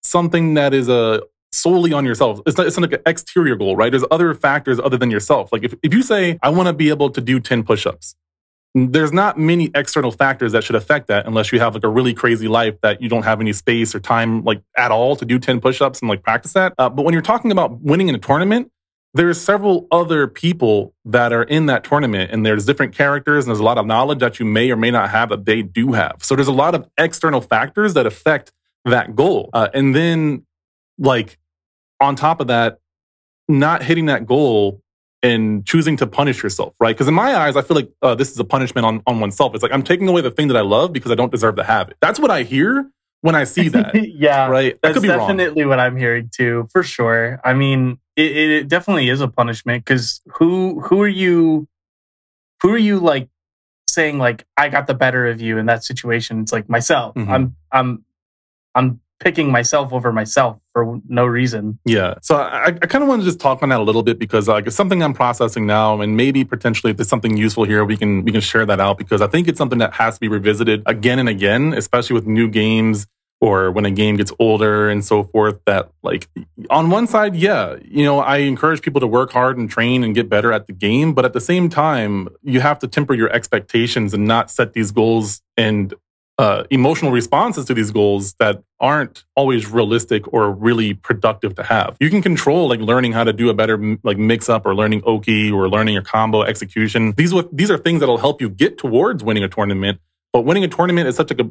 something 0.03 0.55
that 0.55 0.75
is 0.75 0.89
a 0.89 1.23
solely 1.53 1.93
on 1.93 2.05
yourself. 2.05 2.41
It's 2.47 2.59
not, 2.59 2.67
it's 2.67 2.77
not 2.77 2.91
like 2.91 3.01
an 3.01 3.03
exterior 3.07 3.57
goal, 3.57 3.77
right? 3.77 3.91
There's 3.91 4.05
other 4.11 4.35
factors 4.35 4.79
other 4.79 4.99
than 4.99 5.11
yourself. 5.11 5.53
Like 5.53 5.65
if, 5.65 5.75
if 5.83 5.95
you 5.95 6.03
say, 6.03 6.39
I 6.43 6.51
want 6.51 6.67
to 6.67 6.73
be 6.73 6.91
able 6.91 7.11
to 7.11 7.21
do 7.21 7.41
10 7.41 7.63
push-ups, 7.63 8.17
there's 8.75 9.13
not 9.13 9.39
many 9.39 9.71
external 9.75 10.11
factors 10.11 10.53
that 10.53 10.65
should 10.65 10.75
affect 10.75 11.07
that 11.07 11.27
unless 11.27 11.53
you 11.53 11.61
have 11.61 11.75
like 11.75 11.85
a 11.85 11.89
really 11.89 12.13
crazy 12.13 12.49
life 12.49 12.75
that 12.81 13.01
you 13.01 13.09
don't 13.09 13.23
have 13.23 13.41
any 13.41 13.53
space 13.53 13.95
or 13.95 14.01
time 14.01 14.43
like 14.43 14.63
at 14.77 14.91
all 14.91 15.15
to 15.15 15.25
do 15.25 15.39
10 15.39 15.61
push-ups 15.61 16.01
and 16.01 16.09
like 16.09 16.23
practice 16.23 16.53
that. 16.55 16.75
Uh, 16.77 16.89
but 16.89 17.05
when 17.05 17.13
you're 17.13 17.23
talking 17.23 17.53
about 17.53 17.81
winning 17.83 18.09
in 18.09 18.17
a 18.17 18.19
tournament, 18.19 18.71
there's 19.15 19.41
several 19.41 19.87
other 19.93 20.27
people 20.27 20.93
that 21.05 21.33
are 21.33 21.45
in 21.45 21.67
that 21.67 21.85
tournament 21.85 22.33
and 22.33 22.45
there's 22.45 22.67
different 22.67 22.93
characters 22.93 23.45
and 23.45 23.51
there's 23.51 23.61
a 23.61 23.65
lot 23.65 23.79
of 23.79 23.87
knowledge 23.87 24.19
that 24.19 24.41
you 24.41 24.45
may 24.45 24.69
or 24.73 24.77
may 24.77 24.91
not 24.91 25.11
have 25.11 25.29
that 25.29 25.45
they 25.45 25.63
do 25.63 25.93
have. 25.93 26.17
So 26.19 26.35
there's 26.35 26.49
a 26.49 26.53
lot 26.53 26.75
of 26.75 26.89
external 26.99 27.41
factors 27.41 27.95
that 27.95 28.07
affect 28.07 28.53
that 28.85 29.15
goal. 29.15 29.51
Uh, 29.53 29.69
and 29.73 29.95
then 29.95 30.45
like 30.99 31.39
on 32.01 32.17
top 32.17 32.41
of 32.41 32.49
that, 32.49 32.81
not 33.49 33.85
hitting 33.85 34.07
that 34.07 34.27
goal 34.27 34.83
and 35.25 35.67
choosing 35.67 35.97
to 35.97 36.07
punish 36.07 36.43
yourself, 36.43 36.75
right? 36.79 36.95
Because 36.95 37.09
in 37.09 37.15
my 37.15 37.35
eyes, 37.35 37.57
I 37.57 37.63
feel 37.63 37.77
like 37.77 37.91
uh, 38.03 38.15
this 38.15 38.31
is 38.31 38.39
a 38.39 38.45
punishment 38.45 38.85
on, 38.85 39.03
on 39.07 39.21
oneself. 39.21 39.55
It's 39.55 39.63
like 39.63 39.73
I'm 39.73 39.83
taking 39.83 40.07
away 40.07 40.21
the 40.21 40.31
thing 40.31 40.49
that 40.49 40.57
I 40.57 40.61
love 40.61 40.93
because 40.93 41.11
I 41.11 41.15
don't 41.15 41.33
deserve 41.33 41.57
to 41.57 41.65
have 41.65 41.89
it. 41.89 41.97
That's 42.01 42.21
what 42.21 42.31
I 42.31 42.43
hear 42.43 42.91
when 43.23 43.35
I 43.35 43.45
see 43.45 43.69
that. 43.69 43.95
yeah, 44.15 44.47
right. 44.49 44.79
That's 44.83 45.01
definitely 45.01 45.63
wrong. 45.63 45.71
what 45.71 45.81
I'm 45.81 45.97
hearing 45.97 46.31
too, 46.31 46.69
for 46.71 46.83
sure. 46.83 47.41
I 47.43 47.55
mean, 47.55 47.99
it, 48.17 48.37
it 48.37 48.69
definitely 48.69 49.09
is 49.09 49.23
a 49.23 49.29
punishment 49.29 49.83
because 49.83 50.21
who 50.35 50.81
who 50.81 51.01
are 51.01 51.09
you? 51.09 51.67
Who 52.63 52.75
are 52.75 52.79
you 52.79 52.99
like 53.01 53.31
saying 53.89 54.19
like 54.19 54.45
I 54.59 54.69
got 54.69 54.87
the 54.87 54.95
better 54.95 55.27
of 55.27 55.41
you 55.41 55.57
in 55.57 55.67
that 55.67 55.85
situation? 55.85 56.41
It's 56.41 56.53
like 56.53 56.69
myself. 56.69 57.15
Mm-hmm. 57.15 57.31
I'm 57.31 57.57
I'm 57.73 58.05
I'm 58.75 59.01
picking 59.21 59.51
myself 59.51 59.93
over 59.93 60.13
myself 60.13 60.61
for 60.73 61.01
no 61.09 61.25
reason. 61.25 61.79
Yeah. 61.85 62.15
So 62.23 62.37
I, 62.37 62.67
I 62.67 62.73
kind 62.73 63.03
of 63.03 63.09
want 63.09 63.23
to 63.23 63.27
just 63.27 63.41
talk 63.41 63.63
on 63.63 63.69
that 63.71 63.81
a 63.81 63.83
little 63.83 64.03
bit 64.03 64.19
because 64.19 64.49
like 64.49 64.67
it's 64.67 64.77
something 64.77 65.03
I'm 65.03 65.15
processing 65.15 65.67
now, 65.67 66.01
and 66.01 66.17
maybe 66.17 66.45
potentially 66.45 66.91
if 66.91 66.97
there's 66.97 67.09
something 67.09 67.37
useful 67.37 67.65
here, 67.65 67.85
we 67.85 67.97
can 67.97 68.25
we 68.25 68.33
can 68.33 68.41
share 68.41 68.67
that 68.67 68.81
out 68.81 68.99
because 68.99 69.21
I 69.21 69.27
think 69.27 69.49
it's 69.49 69.59
something 69.59 69.79
that 69.79 69.95
has 69.95 70.15
to 70.15 70.21
be 70.21 70.29
revisited 70.29 70.83
again 70.87 71.19
and 71.19 71.29
again, 71.29 71.73
especially 71.75 72.15
with 72.15 72.27
new 72.27 72.49
games 72.49 73.07
or 73.41 73.71
when 73.71 73.85
a 73.85 73.91
game 73.91 74.17
gets 74.17 74.33
older 74.39 74.89
and 74.89 75.05
so 75.05 75.23
forth 75.23 75.61
that 75.67 75.91
like 76.03 76.29
on 76.71 76.89
one 76.89 77.07
side 77.07 77.37
yeah 77.37 77.77
you 77.85 78.05
know 78.05 78.21
i 78.21 78.39
encourage 78.39 78.81
people 78.81 79.01
to 79.01 79.07
work 79.07 79.33
hard 79.33 79.59
and 79.59 79.69
train 79.69 80.03
and 80.03 80.15
get 80.15 80.29
better 80.29 80.53
at 80.53 80.67
the 80.67 80.73
game 80.73 81.13
but 81.13 81.25
at 81.25 81.33
the 81.33 81.41
same 81.41 81.69
time 81.69 82.29
you 82.43 82.61
have 82.61 82.79
to 82.79 82.89
temper 82.89 83.13
your 83.13 83.31
expectations 83.31 84.15
and 84.15 84.25
not 84.25 84.51
set 84.51 84.73
these 84.73 84.91
goals 84.91 85.43
and 85.57 85.93
uh, 86.39 86.65
emotional 86.71 87.13
responses 87.13 87.65
to 87.67 87.75
these 87.75 87.91
goals 87.91 88.35
that 88.35 88.63
aren't 88.81 89.25
always 89.37 89.71
realistic 89.71 90.33
or 90.33 90.51
really 90.51 90.95
productive 90.95 91.55
to 91.55 91.63
have. 91.63 91.97
You 92.01 92.11
can 92.11 92.23
control 92.23 92.69
like 92.69 92.81
learning 92.81 93.13
how 93.13 93.25
to 93.25 93.33
do 93.33 93.49
a 93.51 93.55
better 93.55 93.99
like 94.03 94.19
mix 94.19 94.49
up 94.49 94.67
or 94.67 94.75
learning 94.75 95.03
Oki 95.07 95.51
or 95.51 95.69
learning 95.69 95.95
your 95.95 96.03
combo 96.03 96.43
execution. 96.43 97.13
These 97.13 97.33
these 97.53 97.71
are 97.71 97.79
things 97.79 98.01
that'll 98.01 98.19
help 98.19 98.41
you 98.41 98.49
get 98.49 98.79
towards 98.79 99.23
winning 99.23 99.45
a 99.45 99.49
tournament. 99.49 100.01
But 100.33 100.43
winning 100.43 100.65
a 100.65 100.69
tournament 100.69 101.07
is 101.07 101.17
such 101.17 101.31
a 101.31 101.51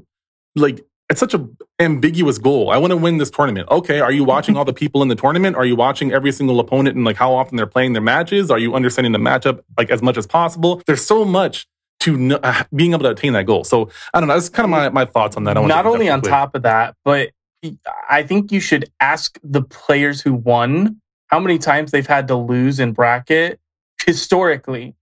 like 0.55 0.85
it's 1.09 1.19
such 1.19 1.33
a 1.33 1.47
ambiguous 1.79 2.37
goal. 2.37 2.69
I 2.69 2.77
want 2.77 2.91
to 2.91 2.97
win 2.97 3.17
this 3.17 3.29
tournament. 3.29 3.69
Okay, 3.69 3.99
are 3.99 4.11
you 4.11 4.23
watching 4.23 4.57
all 4.57 4.65
the 4.65 4.73
people 4.73 5.01
in 5.01 5.07
the 5.07 5.15
tournament? 5.15 5.55
Are 5.55 5.65
you 5.65 5.75
watching 5.75 6.11
every 6.11 6.31
single 6.31 6.59
opponent 6.59 6.95
and 6.95 7.05
like 7.05 7.15
how 7.15 7.33
often 7.33 7.55
they're 7.55 7.67
playing 7.67 7.93
their 7.93 8.01
matches? 8.01 8.51
Are 8.51 8.59
you 8.59 8.75
understanding 8.75 9.13
the 9.13 9.19
matchup 9.19 9.61
like 9.77 9.89
as 9.91 10.01
much 10.01 10.17
as 10.17 10.27
possible? 10.27 10.81
There's 10.85 11.05
so 11.05 11.23
much 11.23 11.67
to 12.03 12.39
uh, 12.43 12.63
being 12.75 12.91
able 12.91 13.03
to 13.03 13.11
attain 13.11 13.33
that 13.33 13.45
goal. 13.45 13.63
So 13.63 13.89
I 14.13 14.19
don't 14.19 14.27
know. 14.27 14.35
That's 14.35 14.49
kind 14.49 14.65
of 14.65 14.69
my, 14.69 14.89
my 14.89 15.05
thoughts 15.05 15.37
on 15.37 15.45
that. 15.45 15.53
Not 15.53 15.85
only 15.85 16.09
on 16.09 16.21
top 16.21 16.55
of 16.55 16.63
that, 16.63 16.95
but 17.03 17.31
I 18.09 18.23
think 18.23 18.51
you 18.51 18.59
should 18.59 18.91
ask 18.99 19.39
the 19.43 19.61
players 19.61 20.21
who 20.21 20.33
won 20.33 21.01
how 21.27 21.39
many 21.39 21.57
times 21.57 21.91
they've 21.91 22.05
had 22.05 22.27
to 22.27 22.35
lose 22.35 22.79
in 22.79 22.91
bracket 22.91 23.59
historically. 24.05 24.95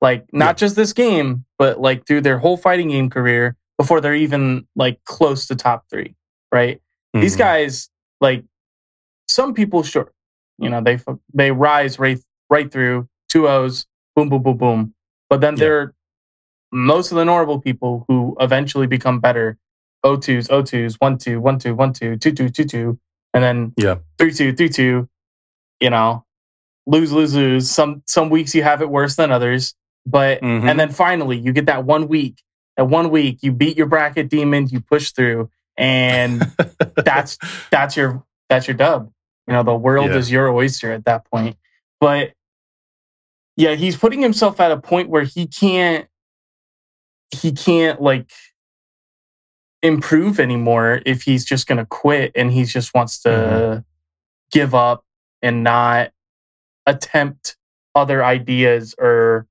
Like 0.00 0.26
not 0.32 0.48
yeah. 0.48 0.52
just 0.54 0.76
this 0.76 0.92
game, 0.92 1.44
but 1.58 1.80
like 1.80 2.06
through 2.06 2.22
their 2.22 2.38
whole 2.38 2.56
fighting 2.56 2.88
game 2.88 3.10
career 3.10 3.56
before 3.78 4.00
they're 4.00 4.14
even 4.14 4.66
like 4.74 5.02
close 5.04 5.46
to 5.48 5.56
top 5.56 5.84
three, 5.90 6.14
right? 6.52 6.76
Mm-hmm. 6.76 7.20
These 7.20 7.36
guys, 7.36 7.90
like 8.20 8.44
some 9.28 9.54
people, 9.54 9.82
sure, 9.82 10.12
you 10.58 10.68
know, 10.68 10.82
they 10.82 10.98
they 11.32 11.50
rise 11.50 11.98
right 11.98 12.18
right 12.50 12.70
through 12.70 13.08
two 13.28 13.48
O's, 13.48 13.86
boom, 14.14 14.28
boom, 14.28 14.42
boom, 14.42 14.56
boom. 14.56 14.94
But 15.28 15.40
then 15.40 15.54
yeah. 15.54 15.60
they're 15.60 15.94
most 16.76 17.10
of 17.10 17.16
the 17.16 17.24
normal 17.24 17.60
people 17.60 18.04
who 18.06 18.36
eventually 18.38 18.86
become 18.86 19.18
better 19.18 19.56
O2s, 20.04 20.48
O2s, 20.50 20.96
1 21.00 21.18
2, 21.18 21.40
1 21.40 21.58
2, 21.58 21.74
1 21.74 21.92
2, 21.94 22.16
2 22.18 22.32
2, 22.32 22.48
2 22.50 22.64
2, 22.64 22.98
and 23.34 23.42
then 23.42 23.72
yeah. 23.76 23.96
3 24.18 24.32
2, 24.32 24.52
3 24.54 24.68
2, 24.68 25.08
you 25.80 25.90
know, 25.90 26.24
lose, 26.86 27.10
lose, 27.12 27.34
lose. 27.34 27.70
Some 27.70 28.02
some 28.06 28.28
weeks 28.28 28.54
you 28.54 28.62
have 28.62 28.82
it 28.82 28.90
worse 28.90 29.16
than 29.16 29.32
others. 29.32 29.74
But 30.04 30.40
Mhm. 30.42 30.68
and 30.70 30.78
then 30.78 30.90
finally 30.90 31.36
you 31.38 31.52
get 31.52 31.66
that 31.66 31.84
one 31.84 32.06
week. 32.08 32.42
That 32.76 32.88
one 32.88 33.10
week 33.10 33.38
you 33.42 33.52
beat 33.52 33.76
your 33.76 33.86
bracket 33.86 34.28
demon, 34.28 34.68
you 34.68 34.80
push 34.80 35.10
through, 35.12 35.50
and 35.78 36.42
that's 36.96 37.38
that's 37.70 37.96
your 37.96 38.22
that's 38.48 38.68
your 38.68 38.76
dub. 38.76 39.10
You 39.48 39.54
know, 39.54 39.62
the 39.62 39.74
world 39.74 40.10
Yeah. 40.10 40.16
is 40.18 40.30
your 40.30 40.52
oyster 40.52 40.92
at 40.92 41.06
that 41.06 41.24
point. 41.30 41.56
But 42.00 42.32
yeah, 43.56 43.74
he's 43.74 43.96
putting 43.96 44.20
himself 44.20 44.60
at 44.60 44.70
a 44.70 44.76
point 44.76 45.08
where 45.08 45.22
he 45.24 45.46
can't 45.46 46.06
he 47.34 47.52
can't 47.52 48.00
like 48.00 48.30
improve 49.82 50.40
anymore 50.40 51.00
if 51.06 51.22
he's 51.22 51.44
just 51.44 51.66
going 51.66 51.78
to 51.78 51.86
quit 51.86 52.32
and 52.34 52.50
he 52.52 52.64
just 52.64 52.94
wants 52.94 53.20
to 53.22 53.28
Mhm. 53.28 53.84
give 54.50 54.74
up 54.74 55.04
and 55.42 55.62
not 55.62 56.12
attempt 56.86 57.56
other 57.94 58.24
ideas 58.24 58.94
or 58.98 59.46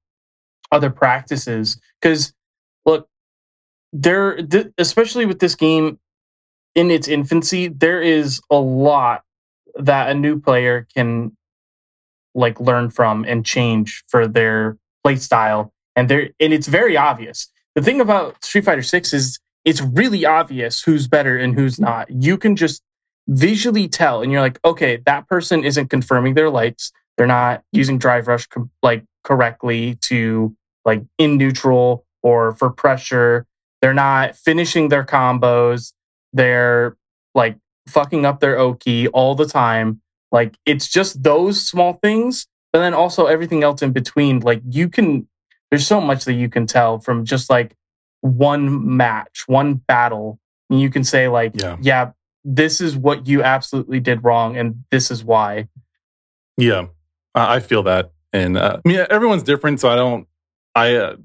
other 0.71 0.89
practices 0.89 1.79
cuz 2.01 2.33
look 2.85 3.07
there 3.93 4.37
th- 4.41 4.67
especially 4.77 5.25
with 5.25 5.39
this 5.39 5.55
game 5.55 5.99
in 6.75 6.89
its 6.91 7.07
infancy 7.07 7.67
there 7.67 8.01
is 8.01 8.41
a 8.49 8.55
lot 8.57 9.23
that 9.75 10.09
a 10.09 10.13
new 10.13 10.39
player 10.39 10.87
can 10.95 11.35
like 12.33 12.59
learn 12.59 12.89
from 12.89 13.23
and 13.25 13.45
change 13.45 14.03
for 14.07 14.27
their 14.27 14.77
play 15.03 15.15
style 15.15 15.73
and 15.95 16.09
there 16.09 16.29
and 16.39 16.53
it's 16.53 16.67
very 16.67 16.97
obvious 16.97 17.49
the 17.75 17.81
thing 17.81 18.01
about 18.01 18.43
street 18.43 18.65
fighter 18.65 18.83
6 18.83 19.13
is 19.13 19.39
it's 19.63 19.81
really 19.81 20.25
obvious 20.25 20.81
who's 20.81 21.07
better 21.07 21.37
and 21.37 21.55
who's 21.55 21.79
not. 21.79 22.09
You 22.09 22.37
can 22.37 22.55
just 22.55 22.81
visually 23.27 23.87
tell 23.87 24.21
and 24.21 24.31
you're 24.31 24.41
like 24.41 24.59
okay 24.63 24.97
that 24.97 25.27
person 25.27 25.63
isn't 25.63 25.87
confirming 25.87 26.35
their 26.35 26.47
lights 26.47 26.91
they're 27.17 27.25
not 27.25 27.63
using 27.71 27.97
drive 27.97 28.27
rush 28.27 28.45
com- 28.47 28.69
like 28.83 29.03
correctly 29.23 29.95
to 30.01 30.55
like 30.83 31.03
in 31.17 31.37
neutral 31.37 32.05
or 32.23 32.53
for 32.53 32.69
pressure. 32.69 33.45
They're 33.81 33.93
not 33.93 34.35
finishing 34.35 34.89
their 34.89 35.03
combos. 35.03 35.93
They're 36.33 36.95
like 37.33 37.57
fucking 37.87 38.25
up 38.25 38.39
their 38.39 38.57
oki 38.57 39.07
all 39.09 39.35
the 39.35 39.45
time. 39.45 40.01
Like 40.31 40.57
it's 40.65 40.87
just 40.87 41.23
those 41.23 41.61
small 41.61 41.93
things 41.93 42.47
but 42.71 42.79
then 42.79 42.93
also 42.93 43.25
everything 43.25 43.63
else 43.63 43.81
in 43.81 43.93
between. 43.93 44.41
Like 44.41 44.61
you 44.69 44.89
can 44.89 45.27
there's 45.71 45.87
so 45.87 45.99
much 46.01 46.25
that 46.25 46.33
you 46.33 46.49
can 46.49 46.65
tell 46.67 46.99
from 46.99 47.25
just 47.25 47.49
like 47.49 47.75
one 48.21 48.95
match 48.97 49.43
one 49.47 49.75
battle 49.75 50.39
and 50.69 50.79
you 50.81 50.89
can 50.89 51.03
say 51.03 51.27
like 51.27 51.51
Yeah. 51.55 51.77
yeah 51.81 52.11
this 52.43 52.81
is 52.81 52.95
what 52.95 53.27
you 53.27 53.43
absolutely 53.43 53.99
did 53.99 54.23
wrong 54.23 54.57
and 54.57 54.83
this 54.91 55.11
is 55.11 55.23
why 55.23 55.67
Yeah, 56.57 56.87
I 57.33 57.59
feel 57.59 57.83
that, 57.83 58.11
and 58.31 58.57
uh, 58.57 58.79
I 58.83 58.87
mean 58.87 59.05
everyone's 59.09 59.43
different, 59.43 59.79
so 59.81 59.89
I 59.89 59.95
don't. 59.95 60.27
I 60.73 60.95
uh, 60.95 61.15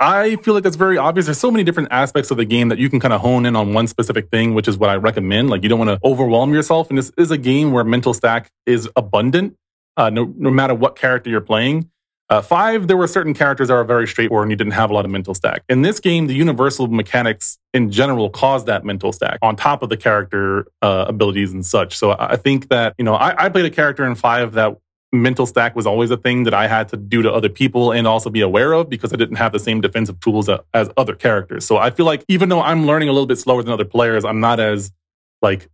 I 0.00 0.36
feel 0.36 0.54
like 0.54 0.62
that's 0.62 0.76
very 0.76 0.98
obvious. 0.98 1.26
There's 1.26 1.38
so 1.38 1.50
many 1.50 1.64
different 1.64 1.88
aspects 1.90 2.30
of 2.30 2.36
the 2.36 2.44
game 2.44 2.68
that 2.68 2.78
you 2.78 2.88
can 2.90 3.00
kind 3.00 3.12
of 3.14 3.20
hone 3.20 3.46
in 3.46 3.56
on 3.56 3.72
one 3.72 3.86
specific 3.86 4.30
thing, 4.30 4.54
which 4.54 4.68
is 4.68 4.76
what 4.78 4.90
I 4.90 4.94
recommend. 4.96 5.50
Like 5.50 5.62
you 5.62 5.68
don't 5.68 5.78
want 5.78 5.90
to 5.90 5.98
overwhelm 6.06 6.52
yourself, 6.52 6.88
and 6.90 6.98
this 6.98 7.10
is 7.16 7.30
a 7.30 7.38
game 7.38 7.72
where 7.72 7.82
mental 7.82 8.12
stack 8.14 8.50
is 8.66 8.88
abundant, 8.94 9.56
uh, 9.96 10.10
no 10.10 10.32
no 10.36 10.50
matter 10.50 10.74
what 10.74 10.96
character 10.96 11.30
you're 11.30 11.40
playing. 11.40 11.90
Uh, 12.30 12.42
five, 12.42 12.88
there 12.88 12.96
were 12.96 13.06
certain 13.06 13.32
characters 13.32 13.68
that 13.68 13.74
were 13.74 13.84
very 13.84 14.06
straightforward 14.06 14.44
and 14.44 14.50
you 14.50 14.56
didn't 14.56 14.74
have 14.74 14.90
a 14.90 14.94
lot 14.94 15.04
of 15.06 15.10
mental 15.10 15.34
stack. 15.34 15.62
In 15.68 15.80
this 15.80 15.98
game, 15.98 16.26
the 16.26 16.34
universal 16.34 16.86
mechanics 16.86 17.58
in 17.72 17.90
general 17.90 18.28
cause 18.28 18.66
that 18.66 18.84
mental 18.84 19.12
stack 19.12 19.38
on 19.40 19.56
top 19.56 19.82
of 19.82 19.88
the 19.88 19.96
character 19.96 20.66
uh, 20.82 21.06
abilities 21.08 21.52
and 21.52 21.64
such. 21.64 21.96
So 21.96 22.10
I 22.10 22.32
I 22.32 22.36
think 22.36 22.68
that, 22.68 22.94
you 22.98 23.04
know, 23.04 23.14
I, 23.14 23.46
I 23.46 23.48
played 23.48 23.64
a 23.64 23.70
character 23.70 24.04
in 24.04 24.14
five 24.14 24.52
that 24.52 24.76
mental 25.12 25.46
stack 25.46 25.74
was 25.74 25.86
always 25.86 26.10
a 26.10 26.16
thing 26.16 26.44
that 26.44 26.52
I 26.52 26.66
had 26.66 26.88
to 26.90 26.96
do 26.96 27.22
to 27.22 27.32
other 27.32 27.48
people 27.48 27.92
and 27.92 28.06
also 28.06 28.28
be 28.28 28.42
aware 28.42 28.74
of 28.74 28.90
because 28.90 29.12
I 29.12 29.16
didn't 29.16 29.36
have 29.36 29.52
the 29.52 29.58
same 29.58 29.80
defensive 29.80 30.20
tools 30.20 30.50
as 30.74 30.90
other 30.96 31.14
characters. 31.14 31.64
So 31.64 31.78
I 31.78 31.90
feel 31.90 32.04
like 32.04 32.24
even 32.28 32.50
though 32.50 32.60
I'm 32.60 32.86
learning 32.86 33.08
a 33.08 33.12
little 33.12 33.26
bit 33.26 33.38
slower 33.38 33.62
than 33.62 33.72
other 33.72 33.86
players, 33.86 34.26
I'm 34.26 34.40
not 34.40 34.60
as 34.60 34.92
like 35.40 35.68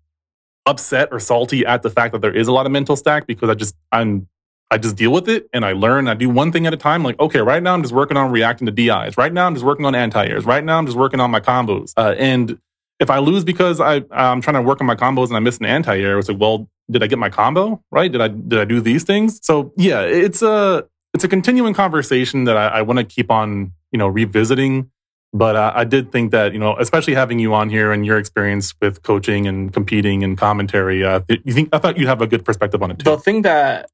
upset 0.67 1.09
or 1.11 1.19
salty 1.19 1.67
at 1.67 1.83
the 1.83 1.91
fact 1.91 2.13
that 2.13 2.23
there 2.23 2.35
is 2.35 2.47
a 2.49 2.53
lot 2.53 2.67
of 2.67 2.73
mental 2.73 2.97
stack 2.97 3.27
because 3.27 3.51
I 3.51 3.55
just 3.55 3.75
I'm 3.91 4.29
I 4.71 4.79
just 4.79 4.97
deal 4.97 5.13
with 5.13 5.29
it 5.29 5.49
and 5.53 5.65
I 5.65 5.73
learn. 5.73 6.09
I 6.09 6.15
do 6.15 6.29
one 6.29 6.51
thing 6.51 6.67
at 6.67 6.75
a 6.75 6.77
time. 6.77 7.03
Like, 7.05 7.19
okay, 7.21 7.41
right 7.41 7.63
now 7.63 7.75
I'm 7.75 7.83
just 7.83 7.95
working 7.95 8.17
on 8.17 8.31
reacting 8.31 8.67
to 8.67 8.73
DIs. 8.73 9.17
Right 9.17 9.33
now 9.33 9.47
I'm 9.47 9.55
just 9.55 9.65
working 9.65 9.87
on 9.87 9.95
anti-airs. 9.95 10.45
Right 10.45 10.65
now 10.65 10.79
I'm 10.79 10.87
just 10.87 10.99
working 10.99 11.21
on 11.21 11.31
my 11.31 11.41
combos. 11.41 11.93
Uh, 11.97 12.15
and 12.19 12.59
if 12.99 13.11
I 13.11 13.19
lose 13.19 13.45
because 13.45 13.81
I 13.81 14.05
I'm 14.11 14.41
trying 14.41 14.55
to 14.55 14.63
work 14.63 14.81
on 14.81 14.87
my 14.87 14.97
combos 14.97 15.29
and 15.29 15.37
I 15.37 15.41
miss 15.41 15.59
an 15.59 15.67
anti-air, 15.67 16.19
it's 16.19 16.29
like, 16.29 16.41
well, 16.41 16.69
did 16.91 17.03
I 17.03 17.07
get 17.07 17.19
my 17.19 17.31
combo 17.31 17.83
right? 17.91 18.11
Did 18.11 18.21
I 18.21 18.29
did 18.29 18.59
I 18.59 18.65
do 18.65 18.81
these 18.81 19.05
things? 19.05 19.39
So 19.43 19.73
yeah, 19.77 20.03
it's 20.03 20.43
a 20.43 20.87
it's 21.13 21.25
a 21.25 21.29
continuing 21.29 21.75
conversation 21.75 22.45
that 22.45 22.57
I, 22.57 22.67
I 22.67 22.83
want 22.83 22.99
to 22.99 23.05
keep 23.05 23.31
on 23.31 23.73
you 23.93 23.99
know 23.99 24.09
revisiting. 24.09 24.91
But 25.33 25.57
uh, 25.57 25.73
I 25.75 25.83
did 25.83 26.13
think 26.13 26.31
that 26.31 26.53
you 26.53 26.61
know, 26.61 26.77
especially 26.79 27.15
having 27.15 27.41
you 27.41 27.55
on 27.55 27.69
here 27.69 27.91
and 27.91 28.07
your 28.07 28.19
experience 28.19 28.73
with 28.81 29.03
coaching 29.03 29.49
and 29.49 29.73
competing 29.73 30.23
and 30.23 30.39
commentary, 30.39 31.05
uh, 31.05 31.21
you 31.29 31.53
think 31.53 31.71
I 31.73 31.79
thought 31.79 31.99
you'd 31.99 32.07
have 32.07 32.21
a 32.21 32.29
good 32.29 32.45
perspective 32.45 32.81
on 32.83 32.93
it 32.93 33.01
too. 33.01 33.05
the 33.05 33.19
thing 33.19 33.43
that 33.43 33.91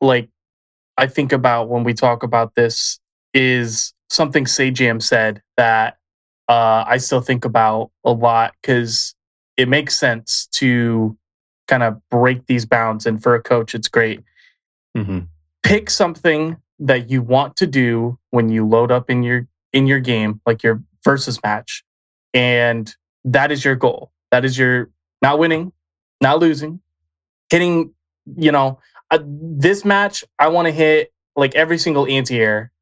like 0.00 0.28
I 0.96 1.06
think 1.06 1.32
about 1.32 1.68
when 1.68 1.84
we 1.84 1.94
talk 1.94 2.22
about 2.22 2.54
this 2.54 3.00
is 3.32 3.94
something 4.08 4.44
Sajam 4.44 5.02
said 5.02 5.42
that 5.56 5.98
uh, 6.48 6.84
I 6.86 6.96
still 6.98 7.20
think 7.20 7.44
about 7.44 7.90
a 8.04 8.10
lot 8.12 8.54
because 8.60 9.14
it 9.56 9.68
makes 9.68 9.96
sense 9.98 10.46
to 10.52 11.16
kind 11.68 11.82
of 11.82 12.00
break 12.10 12.46
these 12.46 12.66
bounds. 12.66 13.06
And 13.06 13.22
for 13.22 13.34
a 13.34 13.42
coach, 13.42 13.74
it's 13.74 13.88
great. 13.88 14.22
hmm 14.96 15.20
Pick 15.62 15.90
something 15.90 16.56
that 16.80 17.10
you 17.10 17.22
want 17.22 17.56
to 17.56 17.66
do 17.66 18.18
when 18.30 18.48
you 18.48 18.66
load 18.66 18.90
up 18.90 19.10
in 19.10 19.22
your 19.22 19.46
in 19.72 19.86
your 19.86 20.00
game, 20.00 20.40
like 20.46 20.62
your 20.62 20.82
versus 21.04 21.40
match, 21.44 21.84
and 22.34 22.94
that 23.24 23.52
is 23.52 23.64
your 23.64 23.76
goal. 23.76 24.10
That 24.32 24.44
is 24.44 24.58
your 24.58 24.90
not 25.22 25.38
winning, 25.38 25.72
not 26.20 26.40
losing, 26.40 26.80
hitting. 27.50 27.92
You 28.36 28.52
know, 28.52 28.78
uh, 29.10 29.18
this 29.24 29.84
match 29.84 30.24
I 30.38 30.48
want 30.48 30.66
to 30.66 30.72
hit 30.72 31.12
like 31.36 31.54
every 31.54 31.78
single 31.78 32.06
anti-air. 32.06 32.72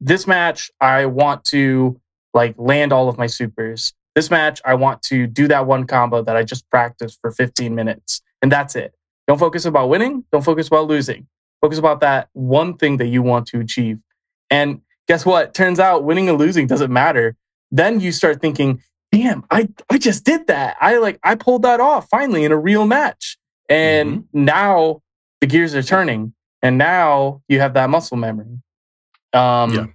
This 0.00 0.26
match 0.26 0.70
I 0.80 1.06
want 1.06 1.44
to 1.46 2.00
like 2.32 2.54
land 2.58 2.92
all 2.92 3.08
of 3.08 3.18
my 3.18 3.26
supers. 3.26 3.92
This 4.14 4.30
match 4.30 4.60
I 4.64 4.74
want 4.74 5.02
to 5.02 5.26
do 5.26 5.48
that 5.48 5.66
one 5.66 5.86
combo 5.86 6.22
that 6.22 6.36
I 6.36 6.42
just 6.42 6.68
practiced 6.70 7.20
for 7.20 7.30
15 7.30 7.74
minutes. 7.74 8.22
And 8.42 8.50
that's 8.50 8.74
it. 8.74 8.94
Don't 9.26 9.38
focus 9.38 9.64
about 9.64 9.88
winning, 9.88 10.24
don't 10.32 10.44
focus 10.44 10.68
about 10.68 10.86
losing. 10.88 11.26
Focus 11.60 11.78
about 11.78 12.00
that 12.00 12.28
one 12.32 12.76
thing 12.76 12.96
that 12.96 13.08
you 13.08 13.22
want 13.22 13.46
to 13.48 13.60
achieve. 13.60 14.00
And 14.48 14.80
guess 15.06 15.26
what? 15.26 15.52
Turns 15.54 15.78
out 15.78 16.04
winning 16.04 16.28
and 16.28 16.38
losing 16.38 16.66
doesn't 16.66 16.92
matter. 16.92 17.36
Then 17.70 18.00
you 18.00 18.12
start 18.12 18.40
thinking, 18.40 18.82
"Damn, 19.12 19.44
I 19.50 19.68
I 19.90 19.98
just 19.98 20.24
did 20.24 20.46
that. 20.46 20.76
I 20.80 20.96
like 20.96 21.20
I 21.22 21.34
pulled 21.34 21.62
that 21.62 21.78
off 21.80 22.08
finally 22.08 22.44
in 22.44 22.50
a 22.50 22.56
real 22.56 22.86
match." 22.86 23.36
And 23.68 24.24
now 24.32 25.02
the 25.40 25.46
gears 25.46 25.74
are 25.74 25.82
turning 25.82 26.32
and 26.62 26.76
now 26.78 27.42
you 27.48 27.60
have 27.60 27.74
that 27.74 27.90
muscle 27.90 28.16
memory. 28.16 28.60
Um 29.32 29.74
Yeah. 29.74 29.86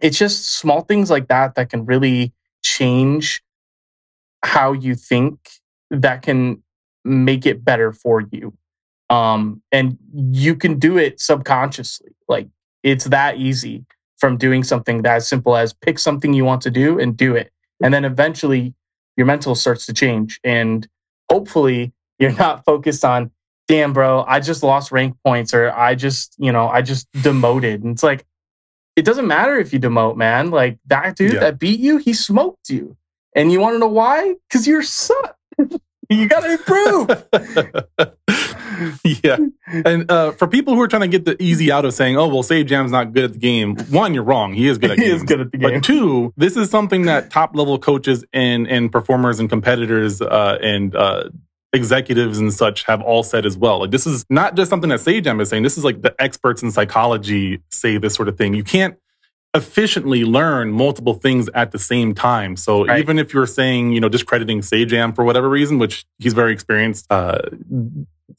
it's 0.00 0.18
just 0.18 0.50
small 0.52 0.82
things 0.82 1.10
like 1.10 1.28
that 1.28 1.54
that 1.56 1.70
can 1.70 1.84
really 1.84 2.32
change 2.62 3.42
how 4.44 4.72
you 4.72 4.94
think 4.94 5.50
that 5.90 6.22
can 6.22 6.62
make 7.04 7.46
it 7.46 7.64
better 7.64 7.92
for 7.92 8.20
you. 8.30 8.54
Um 9.10 9.62
and 9.72 9.98
you 10.14 10.54
can 10.54 10.78
do 10.78 10.98
it 10.98 11.20
subconsciously. 11.20 12.12
Like 12.28 12.48
it's 12.82 13.04
that 13.06 13.36
easy 13.38 13.84
from 14.18 14.36
doing 14.36 14.62
something 14.64 15.02
that 15.02 15.22
simple 15.22 15.56
as 15.56 15.72
pick 15.72 15.98
something 15.98 16.32
you 16.32 16.44
want 16.44 16.60
to 16.62 16.70
do 16.70 16.98
and 16.98 17.16
do 17.16 17.34
it. 17.36 17.50
And 17.82 17.94
then 17.94 18.04
eventually 18.04 18.74
your 19.16 19.26
mental 19.26 19.54
starts 19.54 19.86
to 19.86 19.92
change 19.92 20.38
and 20.44 20.86
hopefully 21.30 21.92
you're 22.18 22.32
not 22.32 22.64
focused 22.64 23.04
on 23.04 23.30
damn 23.68 23.92
bro 23.92 24.24
i 24.26 24.40
just 24.40 24.62
lost 24.62 24.90
rank 24.90 25.14
points 25.24 25.54
or 25.54 25.70
i 25.72 25.94
just 25.94 26.34
you 26.38 26.50
know 26.50 26.68
i 26.68 26.82
just 26.82 27.06
demoted 27.22 27.82
and 27.84 27.92
it's 27.92 28.02
like 28.02 28.24
it 28.96 29.04
doesn't 29.04 29.26
matter 29.28 29.56
if 29.58 29.72
you 29.72 29.78
demote 29.78 30.16
man 30.16 30.50
like 30.50 30.78
that 30.86 31.16
dude 31.16 31.34
Yeah. 31.34 31.40
that 31.40 31.58
beat 31.58 31.78
you 31.78 31.98
he 31.98 32.12
smoked 32.12 32.68
you 32.70 32.96
and 33.36 33.52
you 33.52 33.60
want 33.60 33.74
to 33.74 33.78
know 33.78 33.86
why 33.88 34.34
because 34.48 34.66
you're 34.66 34.82
suck 34.82 35.36
you 36.08 36.26
gotta 36.28 36.52
improve 36.52 37.08
yeah. 39.04 39.38
And 39.84 40.10
uh, 40.10 40.32
for 40.32 40.46
people 40.46 40.74
who 40.74 40.80
are 40.80 40.88
trying 40.88 41.02
to 41.02 41.08
get 41.08 41.24
the 41.24 41.40
easy 41.42 41.72
out 41.72 41.84
of 41.84 41.92
saying, 41.94 42.16
oh, 42.16 42.28
well, 42.28 42.42
Sajam's 42.44 42.92
not 42.92 43.12
good 43.12 43.24
at 43.24 43.32
the 43.32 43.38
game, 43.38 43.76
one, 43.90 44.14
you're 44.14 44.22
wrong. 44.22 44.52
He 44.52 44.68
is 44.68 44.78
good 44.78 44.90
at 44.92 44.98
he 44.98 45.04
games. 45.06 45.16
is 45.16 45.22
good 45.24 45.40
at 45.40 45.50
the 45.52 45.58
game 45.58 45.70
But 45.74 45.82
two, 45.84 46.32
this 46.36 46.56
is 46.56 46.70
something 46.70 47.02
that 47.06 47.30
top 47.30 47.56
level 47.56 47.78
coaches 47.78 48.24
and, 48.32 48.68
and 48.68 48.92
performers 48.92 49.40
and 49.40 49.48
competitors 49.50 50.20
uh, 50.22 50.58
and 50.62 50.94
uh, 50.94 51.30
executives 51.72 52.38
and 52.38 52.52
such 52.52 52.84
have 52.84 53.02
all 53.02 53.22
said 53.22 53.44
as 53.44 53.56
well. 53.56 53.80
Like 53.80 53.90
this 53.90 54.06
is 54.06 54.24
not 54.30 54.56
just 54.56 54.70
something 54.70 54.88
that 54.90 55.00
Sajam 55.00 55.40
is 55.40 55.48
saying. 55.50 55.62
This 55.62 55.76
is 55.78 55.84
like 55.84 56.02
the 56.02 56.14
experts 56.20 56.62
in 56.62 56.70
psychology 56.70 57.60
say 57.70 57.98
this 57.98 58.14
sort 58.14 58.28
of 58.28 58.38
thing. 58.38 58.54
You 58.54 58.64
can't 58.64 58.96
efficiently 59.54 60.24
learn 60.24 60.70
multiple 60.70 61.14
things 61.14 61.48
at 61.54 61.72
the 61.72 61.78
same 61.78 62.14
time. 62.14 62.56
So 62.56 62.84
Right. 62.84 63.00
even 63.00 63.18
if 63.18 63.32
you're 63.32 63.46
saying, 63.46 63.92
you 63.92 64.00
know, 64.00 64.08
discrediting 64.08 64.60
Sajam 64.60 65.14
for 65.14 65.24
whatever 65.24 65.48
reason, 65.48 65.78
which 65.78 66.04
he's 66.18 66.34
very 66.34 66.52
experienced, 66.52 67.06
uh, 67.10 67.38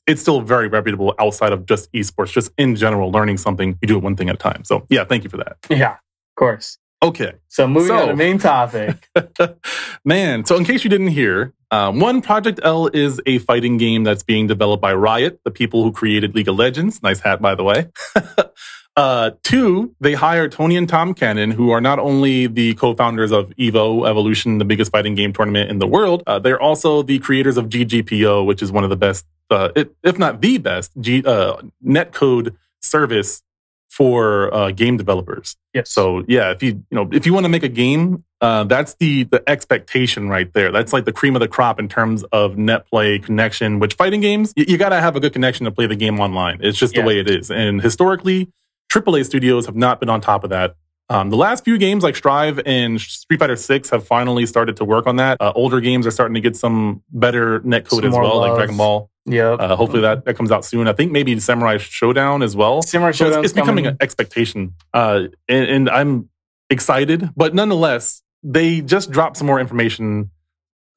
it's 0.05 0.21
still 0.21 0.41
very 0.41 0.67
reputable 0.67 1.15
outside 1.19 1.51
of 1.51 1.65
just 1.65 1.91
esports, 1.93 2.31
just 2.31 2.51
in 2.57 2.75
general, 2.75 3.11
learning 3.11 3.37
something, 3.37 3.77
you 3.81 3.87
do 3.87 3.97
it 3.97 4.03
one 4.03 4.15
thing 4.15 4.29
at 4.29 4.35
a 4.35 4.37
time. 4.37 4.63
So 4.63 4.85
yeah, 4.89 5.03
thank 5.03 5.23
you 5.23 5.29
for 5.29 5.37
that. 5.37 5.57
Yeah, 5.69 5.93
of 5.93 6.35
course. 6.35 6.77
Okay. 7.01 7.33
So 7.47 7.67
moving 7.67 7.87
So- 7.87 7.97
on 8.03 8.07
to 8.09 8.15
main 8.15 8.37
topic. 8.39 9.09
Man, 10.05 10.45
so 10.45 10.55
in 10.57 10.65
case 10.65 10.83
you 10.83 10.89
didn't 10.89 11.07
hear, 11.09 11.53
um, 11.71 11.99
one 11.99 12.21
Project 12.21 12.59
L 12.63 12.87
is 12.87 13.21
a 13.25 13.37
fighting 13.39 13.77
game 13.77 14.03
that's 14.03 14.23
being 14.23 14.47
developed 14.47 14.81
by 14.81 14.93
Riot, 14.93 15.39
the 15.45 15.51
people 15.51 15.83
who 15.83 15.91
created 15.91 16.35
League 16.35 16.47
of 16.47 16.55
Legends. 16.55 17.01
Nice 17.01 17.19
hat, 17.21 17.41
by 17.41 17.55
the 17.55 17.63
way. 17.63 17.89
uh, 18.95 19.31
two, 19.43 19.95
they 20.01 20.13
hired 20.13 20.51
Tony 20.51 20.75
and 20.75 20.89
Tom 20.89 21.13
Cannon, 21.13 21.51
who 21.51 21.69
are 21.69 21.79
not 21.79 21.99
only 21.99 22.47
the 22.47 22.73
co-founders 22.75 23.31
of 23.31 23.49
Evo 23.51 24.07
Evolution, 24.09 24.57
the 24.57 24.65
biggest 24.65 24.91
fighting 24.91 25.15
game 25.15 25.31
tournament 25.31 25.69
in 25.69 25.79
the 25.79 25.87
world, 25.87 26.23
uh, 26.27 26.39
they're 26.39 26.59
also 26.61 27.01
the 27.03 27.19
creators 27.19 27.55
of 27.55 27.69
GGPO, 27.69 28.45
which 28.45 28.61
is 28.61 28.71
one 28.71 28.83
of 28.83 28.89
the 28.89 28.97
best, 28.97 29.25
uh, 29.51 29.69
it, 29.75 29.95
if 30.03 30.17
not 30.17 30.41
the 30.41 30.57
best, 30.57 30.91
G, 30.99 31.23
uh, 31.25 31.61
netcode 31.85 32.55
service 32.81 33.41
for 33.89 34.53
uh, 34.53 34.71
game 34.71 34.97
developers. 34.97 35.55
Yes. 35.73 35.89
So 35.91 36.23
yeah, 36.27 36.51
if 36.51 36.61
you 36.63 36.83
you 36.89 36.95
know 36.95 37.09
if 37.11 37.25
you 37.25 37.33
want 37.33 37.45
to 37.45 37.49
make 37.49 37.63
a 37.63 37.69
game, 37.69 38.23
uh, 38.41 38.63
that's 38.65 38.95
the 38.95 39.23
the 39.23 39.47
expectation 39.49 40.29
right 40.29 40.51
there. 40.53 40.71
That's 40.71 40.93
like 40.93 41.05
the 41.05 41.11
cream 41.11 41.35
of 41.35 41.39
the 41.39 41.47
crop 41.47 41.79
in 41.79 41.87
terms 41.89 42.23
of 42.31 42.57
net 42.57 42.87
play 42.87 43.19
connection. 43.19 43.79
Which 43.79 43.93
fighting 43.95 44.21
games, 44.21 44.53
you, 44.55 44.65
you 44.67 44.77
got 44.77 44.89
to 44.89 44.99
have 44.99 45.15
a 45.15 45.19
good 45.19 45.33
connection 45.33 45.65
to 45.65 45.71
play 45.71 45.87
the 45.87 45.95
game 45.95 46.19
online. 46.19 46.59
It's 46.61 46.77
just 46.77 46.95
Yeah. 46.95 47.01
the 47.01 47.07
way 47.07 47.19
it 47.19 47.29
is. 47.29 47.51
And 47.51 47.81
historically, 47.81 48.49
AAA 48.91 49.25
studios 49.25 49.65
have 49.65 49.75
not 49.75 49.99
been 49.99 50.09
on 50.09 50.21
top 50.21 50.43
of 50.43 50.49
that. 50.51 50.75
Um, 51.11 51.31
the 51.31 51.37
last 51.37 51.63
few 51.65 51.79
games 51.79 52.03
like 52.03 52.15
Strive 52.15 52.59
and 52.67 53.01
Street 53.01 53.39
Fighter 53.39 53.55
Six 53.55 53.89
have 53.89 54.05
finally 54.05 54.45
started 54.45 54.77
to 54.77 54.85
work 54.85 55.07
on 55.07 55.15
that. 55.15 55.37
Uh, 55.41 55.51
older 55.55 55.81
games 55.81 56.05
are 56.05 56.11
starting 56.11 56.35
to 56.35 56.39
get 56.39 56.55
some 56.55 57.01
better 57.11 57.61
netcode 57.61 58.01
Some 58.01 58.05
as 58.05 58.13
well, 58.13 58.37
like. 58.37 58.55
Dragon 58.55 58.77
Ball. 58.77 59.09
Yep. 59.29 59.59
Uh, 59.59 59.75
hopefully 59.75 60.01
that, 60.01 60.25
that 60.25 60.35
comes 60.35 60.51
out 60.51 60.65
soon. 60.65 60.87
I 60.87 60.93
think 60.93 61.11
maybe 61.11 61.39
Samurai 61.39 61.77
Showdown 61.77 62.41
as 62.41 62.55
well. 62.55 62.81
Samurai 62.81 63.11
So 63.11 63.27
it's, 63.27 63.37
it's 63.37 63.53
becoming 63.53 63.85
coming. 63.85 63.85
an 63.87 63.97
expectation, 64.01 64.73
uh, 64.93 65.23
and, 65.47 65.65
and 65.65 65.89
I'm 65.89 66.29
excited. 66.69 67.29
But 67.35 67.53
nonetheless, 67.53 68.23
they 68.43 68.81
just 68.81 69.11
dropped 69.11 69.37
some 69.37 69.47
more 69.47 69.59
information 69.59 70.31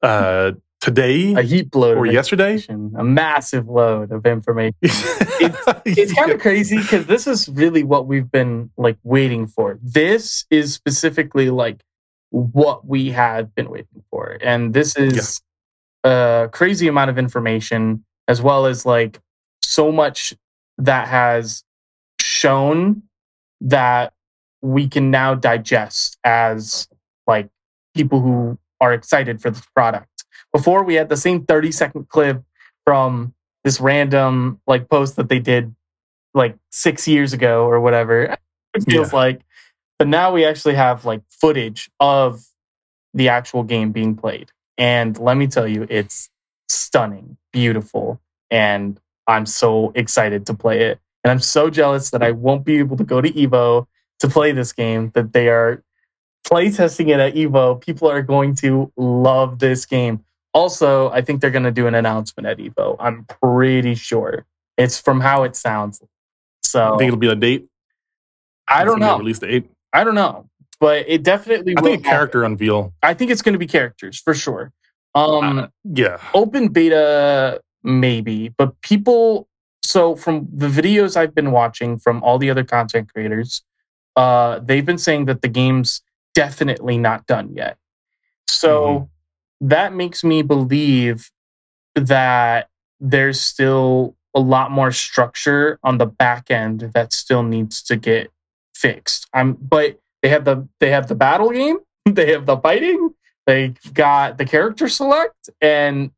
uh, 0.01 0.53
today 0.81 1.33
a 1.33 1.41
heap 1.41 1.73
load 1.75 1.97
or 1.97 2.05
yesterday. 2.05 2.61
a 2.69 3.03
massive 3.03 3.67
load 3.67 4.11
of 4.11 4.25
information. 4.25 4.75
It's 5.85 6.13
kind 6.13 6.31
of 6.31 6.39
crazy 6.39 6.77
because 6.77 7.05
this 7.07 7.27
is 7.27 7.49
really 7.49 7.83
what 7.83 8.07
we've 8.07 8.31
been 8.31 8.69
like 8.77 8.97
waiting 9.03 9.47
for. 9.47 9.77
This 9.81 10.45
is 10.49 10.73
specifically 10.73 11.49
like 11.49 11.83
what 12.29 12.85
we 12.87 13.11
have 13.11 13.53
been 13.53 13.69
waiting 13.69 14.03
for, 14.09 14.37
and 14.41 14.73
this 14.73 14.95
is 14.95 15.41
a 16.03 16.49
crazy 16.51 16.87
amount 16.87 17.09
of 17.09 17.17
information 17.17 18.03
as 18.27 18.41
well 18.41 18.65
as 18.65 18.85
like 18.85 19.19
so 19.61 19.91
much 19.91 20.33
that 20.77 21.07
has 21.07 21.63
shown 22.19 23.03
that 23.61 24.13
we 24.61 24.87
can 24.87 25.11
now 25.11 25.35
digest 25.35 26.17
as 26.23 26.87
like 27.27 27.49
people 27.95 28.21
who 28.21 28.57
are 28.79 28.93
excited 28.93 29.41
for 29.41 29.49
this 29.49 29.65
product. 29.75 30.25
Before 30.51 30.83
we 30.83 30.95
had 30.95 31.09
the 31.09 31.17
same 31.17 31.45
30 31.45 31.71
second 31.71 32.09
clip 32.09 32.43
from 32.85 33.33
this 33.63 33.79
random 33.79 34.59
like 34.67 34.89
post 34.89 35.15
that 35.15 35.29
they 35.29 35.39
did 35.39 35.73
like 36.33 36.57
six 36.71 37.07
years 37.07 37.33
ago 37.33 37.65
or 37.65 37.79
whatever. 37.79 38.37
It 38.75 38.85
feels 38.85 39.13
like. 39.13 39.41
But 39.99 40.07
now 40.07 40.31
we 40.31 40.45
actually 40.45 40.73
have 40.73 41.05
like 41.05 41.21
footage 41.29 41.91
of 41.99 42.43
the 43.13 43.29
actual 43.29 43.61
game 43.61 43.91
being 43.91 44.15
played. 44.15 44.51
And 44.79 45.15
let 45.19 45.37
me 45.37 45.45
tell 45.45 45.67
you, 45.67 45.85
it's 45.87 46.31
stunning, 46.73 47.37
beautiful, 47.51 48.19
and 48.51 48.99
I'm 49.27 49.45
so 49.45 49.91
excited 49.95 50.45
to 50.47 50.53
play 50.53 50.81
it. 50.83 50.99
And 51.23 51.31
I'm 51.31 51.39
so 51.39 51.69
jealous 51.69 52.09
that 52.09 52.21
I 52.21 52.31
won't 52.31 52.65
be 52.65 52.79
able 52.79 52.97
to 52.97 53.03
go 53.03 53.21
to 53.21 53.31
Evo 53.31 53.87
to 54.19 54.27
play 54.27 54.51
this 54.51 54.73
game, 54.73 55.11
that 55.15 55.33
they 55.33 55.47
are 55.49 55.81
play 56.45 56.69
testing 56.71 57.09
it 57.09 57.19
at 57.19 57.33
Evo. 57.35 57.79
People 57.79 58.09
are 58.09 58.21
going 58.21 58.55
to 58.55 58.91
love 58.97 59.59
this 59.59 59.85
game. 59.85 60.23
Also, 60.53 61.09
I 61.11 61.21
think 61.21 61.41
they're 61.41 61.49
going 61.49 61.63
to 61.63 61.71
do 61.71 61.87
an 61.87 61.95
announcement 61.95 62.45
at 62.45 62.57
Evo. 62.57 62.97
I'm 62.99 63.25
pretty 63.41 63.95
sure. 63.95 64.45
It's 64.77 64.99
from 64.99 65.21
how 65.21 65.43
it 65.43 65.55
sounds. 65.55 66.01
So 66.61 66.95
I 66.95 66.97
think 66.97 67.07
it'll 67.07 67.19
be 67.19 67.29
a 67.29 67.35
date. 67.35 67.67
I 68.67 68.83
don't 68.83 68.97
It's 68.97 68.99
gonna 68.99 68.99
be 68.99 69.05
a 69.05 69.07
know. 69.07 69.19
Release 69.19 69.39
date. 69.39 69.69
I 69.93 70.03
don't 70.03 70.15
know. 70.15 70.49
But 70.79 71.05
it 71.07 71.23
definitely 71.23 71.75
I 71.77 71.81
will 71.81 71.91
think 71.91 72.01
a 72.01 72.03
happen. 72.03 72.17
character 72.17 72.43
unveil. 72.43 72.93
I 73.01 73.13
think 73.13 73.31
it's 73.31 73.41
going 73.41 73.53
to 73.53 73.59
be 73.59 73.67
characters 73.67 74.19
for 74.19 74.33
sure. 74.33 74.73
Um, 75.15 75.59
Uh, 75.59 75.67
yeah. 75.83 76.17
open 76.33 76.69
beta 76.69 77.61
maybe 77.83 78.49
but 78.57 78.79
people 78.81 79.47
so 79.83 80.15
from 80.15 80.47
the 80.51 80.67
videos 80.67 81.15
i've 81.17 81.35
been 81.35 81.51
watching 81.51 81.97
from 81.99 82.23
all 82.23 82.37
the 82.39 82.49
other 82.49 82.63
content 82.63 83.11
creators 83.13 83.61
uh 84.15 84.59
they've 84.59 84.85
been 84.85 84.97
saying 84.97 85.25
that 85.25 85.41
the 85.41 85.47
game's 85.49 86.01
definitely 86.33 86.97
not 86.97 87.27
done 87.27 87.53
yet. 87.53 87.77
So 88.47 89.09
that 89.61 89.93
makes 89.93 90.23
me 90.23 90.41
believe 90.41 91.29
that 91.95 92.69
there's 92.99 93.39
still 93.39 94.15
a 94.33 94.39
lot 94.39 94.71
more 94.71 94.91
structure 94.91 95.79
on 95.83 95.97
the 95.99 96.05
back 96.07 96.49
end 96.49 96.91
that 96.93 97.13
still 97.13 97.43
needs 97.43 97.83
to 97.83 97.95
get 97.95 98.31
fixed. 98.73 99.27
I'm 99.33 99.53
but 99.53 99.99
they 100.21 100.29
have 100.29 100.45
the 100.45 100.67
they 100.79 100.89
have 100.89 101.07
the 101.07 101.15
battle 101.15 101.51
game 101.51 101.77
they 102.05 102.31
have 102.31 102.45
the 102.45 102.57
fighting 102.57 103.13
they 103.45 103.73
got 103.93 104.37
the 104.37 104.45
character 104.45 104.87
select 104.87 105.49
and 105.61 106.11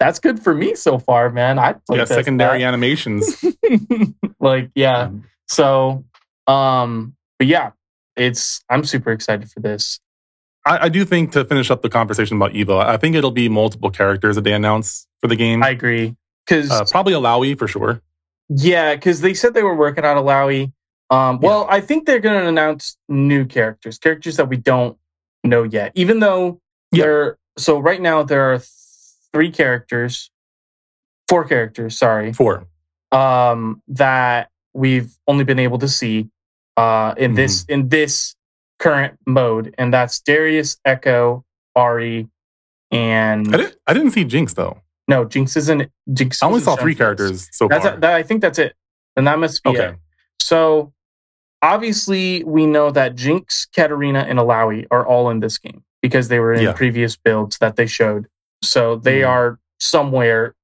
that's 0.00 0.18
good 0.18 0.40
for 0.42 0.52
me 0.54 0.74
so 0.74 0.98
far, 0.98 1.30
man. 1.30 1.58
I 1.58 1.76
Yeah. 1.90 2.04
Secondary 2.04 2.64
animations. 2.64 3.42
like 4.40 4.70
yeah. 4.74 5.06
Mhm. 5.08 5.22
So 5.48 6.04
um 6.46 7.14
but 7.38 7.46
yeah, 7.46 7.70
it's 8.16 8.62
I'm 8.68 8.84
super 8.84 9.12
excited 9.12 9.50
for 9.50 9.60
this. 9.60 10.00
I, 10.66 10.84
I 10.84 10.88
do 10.88 11.04
think 11.04 11.32
to 11.32 11.44
finish 11.44 11.70
up 11.70 11.82
the 11.82 11.88
conversation 11.90 12.36
about 12.36 12.52
Evo, 12.52 12.82
I 12.84 12.96
think 12.96 13.14
it'll 13.16 13.30
be 13.30 13.48
multiple 13.48 13.90
characters 13.90 14.34
that 14.36 14.42
they 14.44 14.52
announce 14.52 15.06
for 15.20 15.28
the 15.28 15.36
game. 15.36 15.62
I 15.62 15.70
agree. 15.70 16.16
Cause 16.46 16.70
uh, 16.70 16.84
probably 16.90 17.12
Illaoi 17.14 17.56
for 17.58 17.68
sure. 17.68 18.02
yeah, 18.48 18.94
because 18.94 19.20
they 19.20 19.32
said 19.34 19.54
they 19.54 19.62
were 19.62 19.74
working 19.76 20.04
on 20.04 20.16
Illaoi. 20.16 20.72
Um 21.10 21.38
well, 21.40 21.66
I 21.70 21.80
think 21.80 22.06
they're 22.06 22.18
gonna 22.20 22.48
announce 22.48 22.96
new 23.08 23.44
characters, 23.46 23.98
characters 23.98 24.36
that 24.38 24.48
we 24.48 24.56
don't 24.56 24.98
know 25.44 25.62
yet. 25.62 25.92
Even 25.94 26.20
though 26.20 26.60
Yeah. 26.92 27.04
there 27.04 27.38
so 27.56 27.78
right 27.78 28.00
now 28.00 28.22
there 28.22 28.52
are 28.52 28.58
three 29.32 29.50
characters, 29.50 30.30
four 31.28 31.44
characters, 31.44 31.96
sorry. 31.96 32.32
Four. 32.32 32.66
um, 33.12 33.80
that 33.86 34.50
we've 34.72 35.16
only 35.28 35.44
been 35.44 35.58
able 35.60 35.78
to 35.78 35.86
see 35.88 36.28
uh, 36.76 37.14
in 37.16 37.34
this 37.36 37.64
in 37.68 37.88
this 37.88 38.34
current 38.80 39.16
mode, 39.26 39.72
and 39.78 39.94
that's 39.94 40.18
Darius, 40.20 40.76
Ekko, 40.84 41.44
Ahri, 41.76 42.28
and 42.90 43.54
I 43.54 43.58
didn't. 43.58 43.76
I 43.86 43.94
didn't 43.94 44.10
see 44.10 44.24
Jinx 44.24 44.54
though. 44.54 44.80
no 45.06 45.24
Jinx 45.24 45.56
isn't 45.56 45.88
Jinx. 46.12 46.42
I 46.42 46.46
only 46.46 46.60
saw 46.60 46.74
three 46.74 46.94
shown 46.94 46.96
for 46.98 47.12
us. 47.12 47.16
characters 47.18 47.48
so 47.52 47.68
That's 47.68 47.84
far. 47.84 47.94
a, 47.94 48.00
that, 48.00 48.14
I 48.14 48.22
think 48.24 48.40
that's 48.40 48.58
it, 48.58 48.74
and 49.16 49.26
that 49.28 49.38
must 49.38 49.62
be 49.62 49.70
Okay. 49.70 49.88
it. 49.90 49.96
So 50.40 50.92
obviously, 51.64 52.44
we 52.44 52.66
know 52.66 52.90
that 52.90 53.16
Jinx, 53.16 53.66
Katarina, 53.74 54.20
and 54.20 54.38
Illaoi 54.38 54.86
are 54.90 55.06
all 55.06 55.30
in 55.30 55.40
this 55.40 55.58
game 55.58 55.82
because 56.02 56.28
they 56.28 56.38
were 56.38 56.52
in 56.52 56.62
Yeah. 56.62 56.72
previous 56.72 57.16
builds 57.16 57.58
that 57.58 57.76
they 57.76 57.86
showed. 57.86 58.26
So 58.62 58.96
they 58.96 59.20
Mhm. 59.20 59.28
are 59.28 59.58
somewhere 59.80 60.54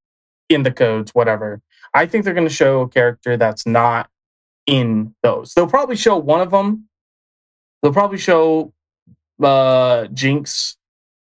in 0.49 0.63
the 0.63 0.71
codes, 0.71 1.13
whatever. 1.15 1.61
I 1.93 2.05
think 2.05 2.23
they're 2.23 2.33
going 2.33 2.47
to 2.47 2.53
show 2.53 2.81
a 2.81 2.87
character 2.87 3.35
that's 3.37 3.65
not 3.65 4.09
in 4.67 5.13
those. 5.23 5.53
They'll 5.53 5.67
probably 5.67 5.95
show 5.95 6.17
one 6.17 6.41
of 6.41 6.51
them. 6.51 6.87
They'll 7.81 7.93
probably 7.93 8.17
show 8.19 8.73
uh, 9.43 10.05
Jinx, 10.13 10.77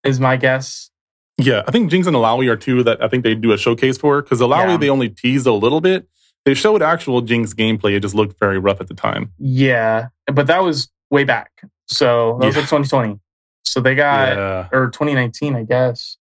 is 0.02 0.18
my 0.18 0.36
guess. 0.36 0.90
Yeah, 1.38 1.62
I 1.68 1.70
think 1.70 1.90
Jinx 1.92 2.08
and 2.08 2.16
Illaoi 2.16 2.50
are 2.50 2.56
two 2.56 2.82
that 2.82 3.00
I 3.00 3.06
think 3.06 3.22
they 3.22 3.36
do 3.36 3.52
a 3.52 3.56
showcase 3.58 3.96
for 3.96 4.20
because 4.20 4.40
Illaoi 4.40 4.70
Yeah. 4.70 4.76
they 4.78 4.90
only 4.90 5.08
teased 5.08 5.46
a 5.46 5.52
little 5.52 5.80
bit. 5.80 6.08
They 6.44 6.54
showed 6.54 6.82
actual 6.82 7.20
Jinx 7.20 7.52
gameplay. 7.54 7.94
It 7.94 8.00
just 8.00 8.14
looked 8.14 8.38
very 8.38 8.58
rough 8.58 8.80
at 8.80 8.88
the 8.88 8.94
time. 8.94 9.32
Yeah, 9.38 10.08
but 10.26 10.46
that 10.46 10.62
was 10.62 10.90
way 11.10 11.24
back. 11.24 11.50
So 11.86 12.38
that 12.40 12.46
was 12.46 12.54
Yeah. 12.56 12.60
like 12.62 12.68
2020. 12.70 13.20
So 13.64 13.80
they 13.80 13.94
got 13.94 14.36
yeah, 14.36 14.68
or 14.72 14.88
2019, 14.90 15.54
I 15.54 15.64
guess. 15.64 16.16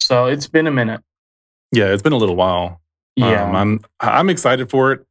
So 0.00 0.26
it's 0.26 0.46
been 0.46 0.66
a 0.66 0.70
minute. 0.70 1.02
yeah, 1.72 1.92
it's 1.92 2.02
been 2.02 2.12
a 2.12 2.16
little 2.16 2.36
while. 2.36 2.80
Yeah. 3.16 3.44
Um, 3.44 3.54
I'm 3.56 3.80
I'm 4.00 4.30
excited 4.30 4.70
for 4.70 4.92
it. 4.92 5.04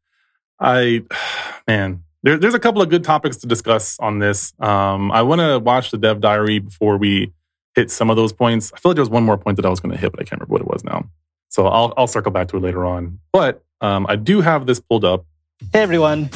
I 0.60 1.04
man, 1.68 2.04
there, 2.24 2.38
there's 2.38 2.56
a 2.56 2.60
couple 2.60 2.82
of 2.82 2.90
good 2.90 3.04
topics 3.04 3.38
to 3.38 3.48
discuss 3.48 3.98
on 4.00 4.20
this. 4.20 4.54
Um, 4.60 5.12
I 5.12 5.22
want 5.22 5.40
to 5.42 5.60
watch 5.60 5.92
the 5.92 5.98
dev 5.98 6.20
diary 6.22 6.60
before 6.60 6.98
we 6.98 7.32
hit 7.76 7.92
some 7.92 8.10
of 8.10 8.16
those 8.18 8.34
points. 8.34 8.74
I 8.76 8.80
feel 8.80 8.92
like 8.92 8.96
there 8.96 9.04
was 9.04 9.10
one 9.12 9.24
more 9.24 9.38
point 9.38 9.58
that 9.58 9.66
I 9.66 9.70
was 9.70 9.80
going 9.80 9.92
to 9.94 9.98
hit, 9.98 10.12
but 10.12 10.20
I 10.20 10.24
can't 10.24 10.42
remember 10.42 10.52
what 10.54 10.62
it 10.62 10.68
was 10.68 10.84
now. 10.84 11.08
So 11.50 11.68
I'll 11.68 11.94
I'll 11.98 12.08
circle 12.08 12.32
back 12.32 12.48
to 12.50 12.58
it 12.58 12.64
later 12.64 12.84
on. 12.86 13.20
But 13.32 13.64
um, 13.82 14.06
I 14.10 14.16
do 14.16 14.42
have 14.42 14.66
this 14.66 14.80
pulled 14.80 15.06
up. 15.06 15.26
Hey 15.74 15.82
everyone, 15.82 16.30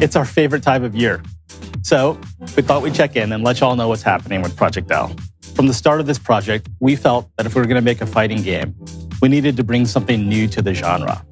it's 0.00 0.16
our 0.16 0.24
favorite 0.24 0.62
time 0.62 0.84
of 0.84 0.94
year. 0.94 1.22
So 1.82 2.18
we 2.56 2.62
thought 2.62 2.82
we'd 2.82 2.94
check 2.94 3.16
in 3.16 3.32
and 3.32 3.42
let 3.42 3.60
y'all 3.60 3.76
know 3.76 3.88
what's 3.88 4.02
happening 4.02 4.42
with 4.42 4.56
Project 4.56 4.90
L. 4.90 5.14
From 5.54 5.66
the 5.66 5.74
start 5.74 6.00
of 6.00 6.06
this 6.06 6.18
project, 6.18 6.68
we 6.80 6.96
felt 6.96 7.28
that 7.36 7.46
if 7.46 7.54
we 7.54 7.60
were 7.60 7.66
going 7.66 7.76
to 7.76 7.82
make 7.82 8.00
a 8.00 8.06
fighting 8.06 8.42
game, 8.42 8.74
we 9.20 9.28
needed 9.28 9.56
to 9.56 9.64
bring 9.64 9.86
something 9.86 10.28
new 10.28 10.46
to 10.48 10.62
the 10.62 10.74
genre. 10.74 11.24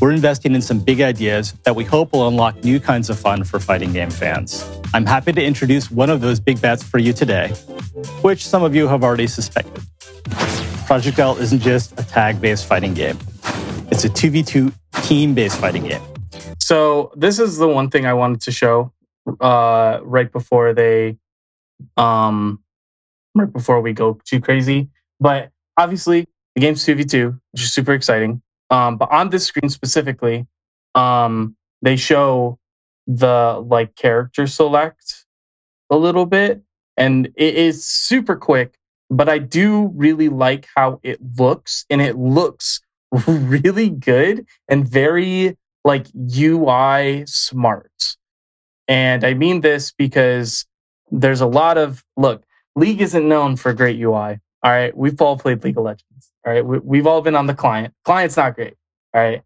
We're 0.00 0.12
investing 0.12 0.54
in 0.54 0.62
some 0.62 0.80
big 0.80 1.00
ideas 1.00 1.52
that 1.64 1.76
we 1.76 1.84
hope 1.84 2.12
will 2.12 2.26
unlock 2.28 2.62
new 2.64 2.80
kinds 2.80 3.10
of 3.10 3.18
fun 3.18 3.44
for 3.44 3.58
fighting 3.60 3.92
game 3.92 4.10
fans. 4.10 4.64
I'm 4.92 5.06
happy 5.06 5.32
to 5.32 5.42
introduce 5.42 5.90
one 5.90 6.10
of 6.10 6.20
those 6.20 6.40
big 6.40 6.60
bets 6.60 6.82
for 6.82 6.98
you 6.98 7.12
today, 7.12 7.48
which 8.22 8.46
some 8.46 8.62
of 8.62 8.74
you 8.74 8.88
have 8.88 9.04
already 9.04 9.26
suspected. 9.26 9.82
Project 10.86 11.18
L 11.18 11.36
isn't 11.36 11.60
just 11.60 11.98
a 11.98 12.04
tag 12.04 12.40
based 12.40 12.66
fighting 12.66 12.94
game, 12.94 13.18
it's 13.94 14.04
a 14.04 14.08
2v2 14.08 14.74
team 15.04 15.34
based 15.34 15.60
fighting 15.60 15.84
game. 15.84 16.02
So, 16.58 17.12
this 17.14 17.38
is 17.38 17.58
the 17.58 17.68
one 17.68 17.90
thing 17.90 18.06
I 18.06 18.14
wanted 18.14 18.40
to 18.40 18.50
show 18.50 18.92
uh, 19.40 20.00
right 20.02 20.30
before 20.32 20.74
they, 20.74 21.16
um, 21.96 22.60
right 23.36 23.52
before 23.52 23.80
we 23.80 23.92
go 23.92 24.18
too 24.24 24.40
crazy. 24.40 24.88
But 25.20 25.50
obviously, 25.76 26.26
the 26.56 26.60
game's 26.60 26.84
2v2, 26.84 27.38
which 27.52 27.62
is 27.62 27.72
super 27.72 27.92
exciting. 27.92 28.42
Um, 28.68 28.96
but 28.96 29.12
on 29.12 29.30
this 29.30 29.46
screen 29.46 29.70
specifically, 29.70 30.48
um, 30.96 31.54
they 31.80 31.94
show 31.94 32.58
the 33.06 33.62
like 33.64 33.94
character 33.94 34.48
select 34.48 35.24
a 35.88 35.96
little 35.96 36.26
bit, 36.26 36.62
and 36.96 37.26
it 37.36 37.54
is 37.54 37.86
super 37.86 38.34
quick. 38.34 38.74
But 39.08 39.28
I 39.28 39.38
do 39.38 39.92
really 39.94 40.30
like 40.30 40.66
how 40.74 40.98
it 41.04 41.20
looks, 41.38 41.86
and 41.88 42.02
it 42.02 42.16
looks 42.16 42.80
really 43.26 43.90
good 43.90 44.46
and 44.68 44.86
very 44.88 45.56
like 45.84 46.06
UI 46.14 47.24
smart. 47.26 48.16
And 48.88 49.24
I 49.24 49.34
mean 49.34 49.60
this 49.60 49.92
because 49.92 50.66
there's 51.10 51.40
a 51.40 51.46
lot 51.46 51.78
of 51.78 52.04
look, 52.16 52.44
League 52.76 53.00
isn't 53.00 53.28
known 53.28 53.56
for 53.56 53.72
great 53.72 54.00
UI. 54.00 54.40
All 54.62 54.70
right. 54.70 54.96
We've 54.96 55.20
all 55.20 55.38
played 55.38 55.62
League 55.62 55.78
of 55.78 55.84
Legends. 55.84 56.32
All 56.46 56.52
right. 56.52 56.64
We, 56.64 56.98
have 56.98 57.06
all 57.06 57.20
been 57.22 57.36
on 57.36 57.46
the 57.46 57.54
client. 57.54 57.94
Client's 58.04 58.36
not 58.36 58.54
great. 58.54 58.74
All 59.14 59.22
right. 59.22 59.42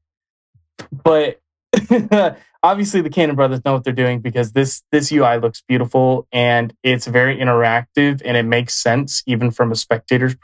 But 0.93 1.41
obviously 2.63 3.01
the 3.01 3.11
Cannon 3.11 3.37
brothers 3.37 3.65
know 3.65 3.75
what 3.75 3.85
they're 3.85 3.93
doing 3.93 4.21
because 4.21 4.53
this 4.53 4.83
this 4.91 5.13
UI 5.13 5.39
looks 5.39 5.63
beautiful 5.67 6.27
and 6.33 6.75
it's 6.83 7.07
very 7.07 7.37
interactive 7.37 8.23
and 8.25 8.37
it 8.37 8.45
makes 8.45 8.75
sense 8.75 9.23
even 9.27 9.51
from 9.51 9.73
a 9.73 9.77
spectator's 9.77 10.37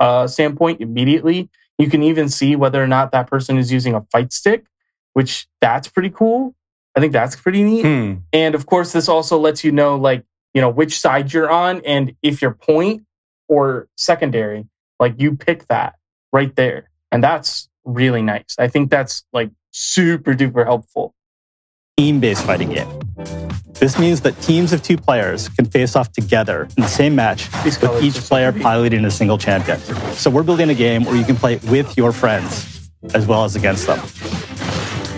uh, 0.00 0.26
standpoint 0.26 0.80
immediately. 0.80 1.50
You 1.78 1.88
can 1.88 2.02
even 2.02 2.28
see 2.28 2.56
whether 2.56 2.82
or 2.82 2.86
not 2.86 3.12
that 3.12 3.28
person 3.28 3.56
is 3.56 3.72
using 3.72 3.94
a 3.94 4.02
fight 4.12 4.32
stick, 4.32 4.66
which 5.12 5.46
that's 5.60 5.88
pretty 5.88 6.10
cool. 6.10 6.54
I 6.96 7.00
think 7.00 7.12
that's 7.12 7.36
pretty 7.36 7.62
neat. 7.62 7.84
Hmm. 7.84 8.14
And 8.32 8.54
of 8.54 8.66
course, 8.66 8.92
this 8.92 9.08
also 9.08 9.38
lets 9.38 9.62
you 9.62 9.70
know, 9.70 9.96
like, 9.96 10.24
you 10.54 10.60
know, 10.60 10.68
which 10.68 10.98
side 10.98 11.32
you're 11.32 11.50
on 11.50 11.80
and 11.84 12.14
if 12.22 12.42
you're 12.42 12.54
point 12.54 13.04
or 13.46 13.88
secondary, 13.96 14.66
like 14.98 15.20
you 15.20 15.36
pick 15.36 15.66
that 15.68 15.94
right 16.32 16.54
there. 16.56 16.90
And 17.12 17.22
that's 17.22 17.68
really 17.84 18.22
nice. 18.22 18.56
I 18.58 18.68
think 18.68 18.90
that's 18.90 19.24
like 19.32 19.50
super 19.70 20.34
duper 20.34 20.64
helpful. 20.64 21.14
Team 21.98 22.20
based 22.20 22.44
fighting 22.44 22.70
game. 22.70 22.86
This 23.80 23.98
means 23.98 24.20
that 24.20 24.40
teams 24.40 24.72
of 24.72 24.84
two 24.84 24.96
players 24.96 25.48
can 25.48 25.64
face 25.64 25.96
off 25.96 26.12
together 26.12 26.68
in 26.76 26.84
the 26.84 26.88
same 26.88 27.16
match 27.16 27.48
with 27.64 28.00
each 28.04 28.14
player 28.14 28.52
piloting 28.52 29.04
a 29.04 29.10
single 29.10 29.36
champion. 29.36 29.80
So 30.12 30.30
we're 30.30 30.44
building 30.44 30.70
a 30.70 30.74
game 30.74 31.04
where 31.04 31.16
you 31.16 31.24
can 31.24 31.34
play 31.34 31.56
with 31.68 31.96
your 31.96 32.12
friends 32.12 32.88
as 33.14 33.26
well 33.26 33.42
as 33.42 33.56
against 33.56 33.88
them. 33.88 33.98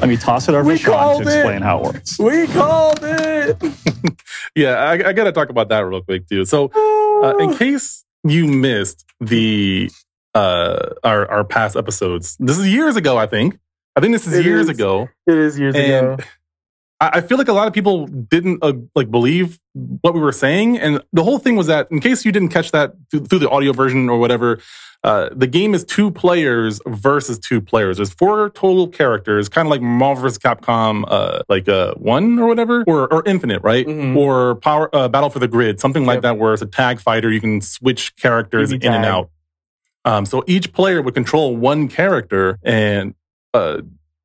Let 0.00 0.08
me 0.08 0.16
toss 0.16 0.48
it 0.48 0.54
over 0.54 0.64
we 0.64 0.78
to 0.78 0.82
Sean 0.82 1.22
to 1.22 1.22
explain 1.22 1.56
it. 1.56 1.62
how 1.62 1.80
it 1.80 1.84
works. 1.84 2.18
We 2.18 2.46
called 2.46 3.00
it. 3.02 3.62
yeah, 4.54 4.76
I, 4.76 4.92
I 5.08 5.12
got 5.12 5.24
to 5.24 5.32
talk 5.32 5.50
about 5.50 5.68
that 5.68 5.80
real 5.80 6.00
quick 6.00 6.26
too. 6.28 6.46
So, 6.46 6.70
uh, 7.22 7.36
in 7.36 7.58
case 7.58 8.06
you 8.24 8.46
missed 8.46 9.04
the 9.20 9.90
uh, 10.34 10.94
our 11.04 11.30
our 11.30 11.44
past 11.44 11.76
episodes, 11.76 12.38
this 12.40 12.58
is 12.58 12.68
years 12.68 12.96
ago. 12.96 13.18
I 13.18 13.26
think. 13.26 13.58
I 13.96 14.00
think 14.00 14.14
this 14.14 14.26
is 14.26 14.32
it 14.32 14.46
years 14.46 14.62
is. 14.62 14.68
ago. 14.70 15.10
It 15.26 15.36
is 15.36 15.58
years 15.58 15.74
and 15.74 15.84
ago. 15.84 16.24
I 17.00 17.22
feel 17.22 17.38
like 17.38 17.48
a 17.48 17.54
lot 17.54 17.66
of 17.66 17.72
people 17.72 18.06
didn't 18.06 18.58
uh, 18.62 18.74
like 18.94 19.10
believe 19.10 19.58
what 20.02 20.12
we 20.12 20.20
were 20.20 20.32
saying, 20.32 20.78
and 20.78 21.02
the 21.12 21.24
whole 21.24 21.38
thing 21.38 21.56
was 21.56 21.66
that, 21.66 21.90
in 21.90 21.98
case 22.00 22.26
you 22.26 22.32
didn't 22.32 22.50
catch 22.50 22.72
that 22.72 22.92
through, 23.10 23.24
through 23.26 23.38
the 23.38 23.48
audio 23.48 23.72
version 23.72 24.10
or 24.10 24.18
whatever, 24.18 24.60
uh, 25.02 25.30
the 25.34 25.46
game 25.46 25.72
is 25.72 25.82
two 25.82 26.10
players 26.10 26.78
versus 26.86 27.38
two 27.38 27.62
players. 27.62 27.96
There's 27.96 28.12
four 28.12 28.50
total 28.50 28.86
characters, 28.86 29.48
kind 29.48 29.66
of 29.66 29.70
like 29.70 29.80
Marvel 29.80 30.22
vs. 30.24 30.38
Capcom, 30.38 31.04
uh, 31.08 31.40
like 31.48 31.70
uh, 31.70 31.94
one 31.94 32.38
or 32.38 32.46
whatever, 32.46 32.84
or, 32.86 33.10
or 33.10 33.22
Infinite, 33.26 33.62
right? 33.62 33.86
Mm-hmm. 33.86 34.18
Or 34.18 34.56
Power 34.56 34.94
uh, 34.94 35.08
Battle 35.08 35.30
for 35.30 35.38
the 35.38 35.48
Grid, 35.48 35.80
something 35.80 36.04
like 36.04 36.16
yep. 36.16 36.22
that, 36.24 36.38
where 36.38 36.52
it's 36.52 36.60
a 36.60 36.66
tag 36.66 37.00
fighter. 37.00 37.32
You 37.32 37.40
can 37.40 37.62
switch 37.62 38.14
characters 38.16 38.72
in 38.72 38.84
and 38.84 39.06
out. 39.06 39.30
Um, 40.04 40.26
so 40.26 40.44
each 40.46 40.72
player 40.74 41.00
would 41.00 41.14
control 41.14 41.56
one 41.56 41.88
character, 41.88 42.58
and 42.62 43.14
uh, 43.54 43.80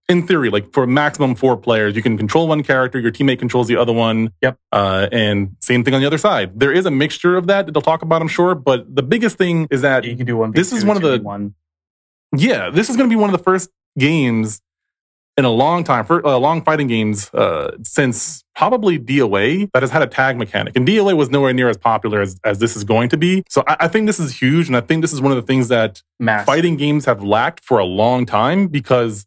in 0.08 0.28
theory, 0.28 0.50
like 0.50 0.72
for 0.72 0.86
maximum 0.86 1.36
four 1.36 1.58
players, 1.58 1.96
you 1.96 2.02
can 2.02 2.18
control 2.18 2.48
one 2.48 2.64
character, 2.64 3.00
your 3.00 3.12
teammate 3.12 3.40
controls 3.40 3.68
the 3.68 3.78
other 3.78 3.94
one. 3.94 4.32
Yep. 4.42 4.58
Uh, 4.72 5.08
and 5.12 5.56
same 5.62 5.84
thing 5.84 5.94
on 5.94 6.02
the 6.02 6.08
other 6.08 6.18
side. 6.18 6.60
There 6.60 6.72
is 6.72 6.86
a 6.86 6.92
mixture 6.92 7.36
of 7.36 7.48
that 7.48 7.66
that 7.66 7.72
they'll 7.72 7.82
talk 7.82 8.02
about, 8.02 8.22
I'm 8.22 8.28
sure. 8.28 8.56
But 8.56 8.96
the 8.96 9.04
biggest 9.04 9.38
thing 9.38 9.68
is 9.72 9.82
that 9.82 10.04
you 10.04 10.16
can 10.16 10.26
do 10.26 10.38
one. 10.38 10.52
This 10.52 10.72
is 10.72 10.86
one 10.86 10.96
of 10.98 11.04
the 11.04 11.20
one. 11.20 11.56
Yeah, 12.36 12.70
this 12.70 12.90
is 12.90 12.98
going 12.98 13.10
to 13.10 13.14
be 13.14 13.20
one 13.20 13.30
of 13.30 13.38
the 13.38 13.44
first 13.44 13.70
games 13.98 14.62
in 15.38 15.44
a 15.44 15.50
long 15.50 15.84
time, 15.84 16.06
for 16.06 16.26
uh, 16.26 16.38
long 16.38 16.62
fighting 16.62 16.88
games 16.88 17.30
uh, 17.34 17.76
since 17.84 18.44
probably 18.56 18.98
DOA 18.98 19.70
that 19.74 19.84
has 19.84 19.92
had 19.92 20.02
a 20.02 20.08
tag 20.08 20.38
mechanic. 20.38 20.78
And 20.78 20.88
DOA 20.88 21.18
was 21.18 21.30
nowhere 21.30 21.54
near 21.54 21.68
as 21.68 21.78
popular 21.78 22.22
as, 22.22 22.40
as 22.46 22.60
this 22.60 22.78
is 22.78 22.86
going 22.86 23.10
to 23.10 23.18
be. 23.18 23.44
So 23.50 23.64
I, 23.68 23.76
I 23.82 23.88
think 23.90 24.08
this 24.08 24.20
is 24.20 24.40
huge, 24.40 24.68
and 24.68 24.78
I 24.78 24.82
think 24.82 25.02
this 25.02 25.12
is 25.12 25.20
one 25.20 25.34
of 25.34 25.36
the 25.36 25.42
things 25.42 25.68
that 25.68 26.02
Massive. 26.20 26.46
fighting 26.46 26.78
games 26.78 27.06
have 27.06 27.22
lacked 27.22 27.66
for 27.66 27.80
a 27.80 27.84
long 27.84 28.26
time 28.26 28.68
because 28.68 29.26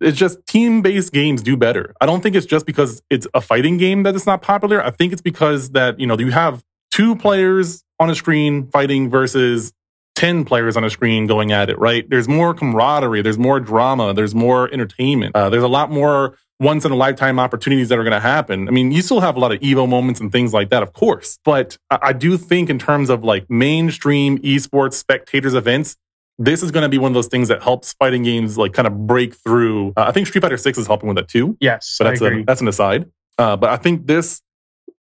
it's 0.00 0.16
just 0.16 0.44
team 0.46 0.82
based 0.82 1.12
games 1.12 1.42
do 1.42 1.56
better. 1.56 1.94
I 2.00 2.06
don't 2.06 2.22
think 2.22 2.34
it's 2.34 2.46
just 2.46 2.66
because 2.66 3.02
it's 3.10 3.26
a 3.34 3.40
fighting 3.40 3.76
game 3.76 4.02
that 4.04 4.14
it's 4.14 4.26
not 4.26 4.42
popular. 4.42 4.82
I 4.82 4.90
think 4.90 5.12
it's 5.12 5.22
because 5.22 5.70
that, 5.70 6.00
you 6.00 6.06
know, 6.06 6.18
you 6.18 6.30
have 6.30 6.62
two 6.90 7.16
players 7.16 7.84
on 8.00 8.10
a 8.10 8.14
screen 8.14 8.68
fighting 8.68 9.10
versus 9.10 9.72
10 10.16 10.44
players 10.46 10.76
on 10.76 10.84
a 10.84 10.90
screen 10.90 11.26
going 11.26 11.52
at 11.52 11.68
it, 11.68 11.78
right? 11.78 12.08
There's 12.08 12.26
more 12.26 12.54
camaraderie, 12.54 13.22
there's 13.22 13.38
more 13.38 13.60
drama, 13.60 14.14
there's 14.14 14.34
more 14.34 14.72
entertainment, 14.72 15.36
uh, 15.36 15.50
there's 15.50 15.62
a 15.62 15.68
lot 15.68 15.90
more 15.90 16.36
once 16.58 16.86
in 16.86 16.92
a 16.92 16.96
lifetime 16.96 17.38
opportunities 17.38 17.90
that 17.90 17.98
are 17.98 18.02
going 18.02 18.12
to 18.12 18.20
happen. 18.20 18.66
I 18.66 18.70
mean, 18.70 18.90
you 18.92 19.02
still 19.02 19.20
have 19.20 19.36
a 19.36 19.38
lot 19.38 19.52
of 19.52 19.60
Evo 19.60 19.86
moments 19.86 20.20
and 20.20 20.32
things 20.32 20.54
like 20.54 20.70
that, 20.70 20.82
of 20.82 20.94
course. 20.94 21.38
But 21.44 21.76
I, 21.90 21.98
I 22.02 22.12
do 22.14 22.38
think 22.38 22.70
in 22.70 22.78
terms 22.78 23.10
of 23.10 23.22
like 23.22 23.48
mainstream 23.50 24.38
esports 24.38 24.94
spectators 24.94 25.52
events, 25.54 25.96
this 26.38 26.62
is 26.62 26.70
going 26.70 26.82
to 26.82 26.88
be 26.88 26.98
one 26.98 27.10
of 27.10 27.14
those 27.14 27.28
things 27.28 27.48
that 27.48 27.62
helps 27.62 27.94
fighting 27.94 28.22
games 28.22 28.58
like 28.58 28.72
kind 28.72 28.86
of 28.86 29.06
break 29.06 29.34
through. 29.34 29.94
Uh, 29.96 30.04
I 30.08 30.12
think 30.12 30.26
Street 30.26 30.42
Fighter 30.42 30.56
Six 30.56 30.76
is 30.78 30.86
helping 30.86 31.08
with 31.08 31.16
that 31.16 31.28
too. 31.28 31.56
Yes, 31.60 31.96
but 31.98 32.04
that's 32.04 32.20
a, 32.20 32.42
that's 32.46 32.60
an 32.60 32.68
aside. 32.68 33.10
Uh, 33.38 33.56
but 33.56 33.70
I 33.70 33.76
think 33.76 34.06
this, 34.06 34.42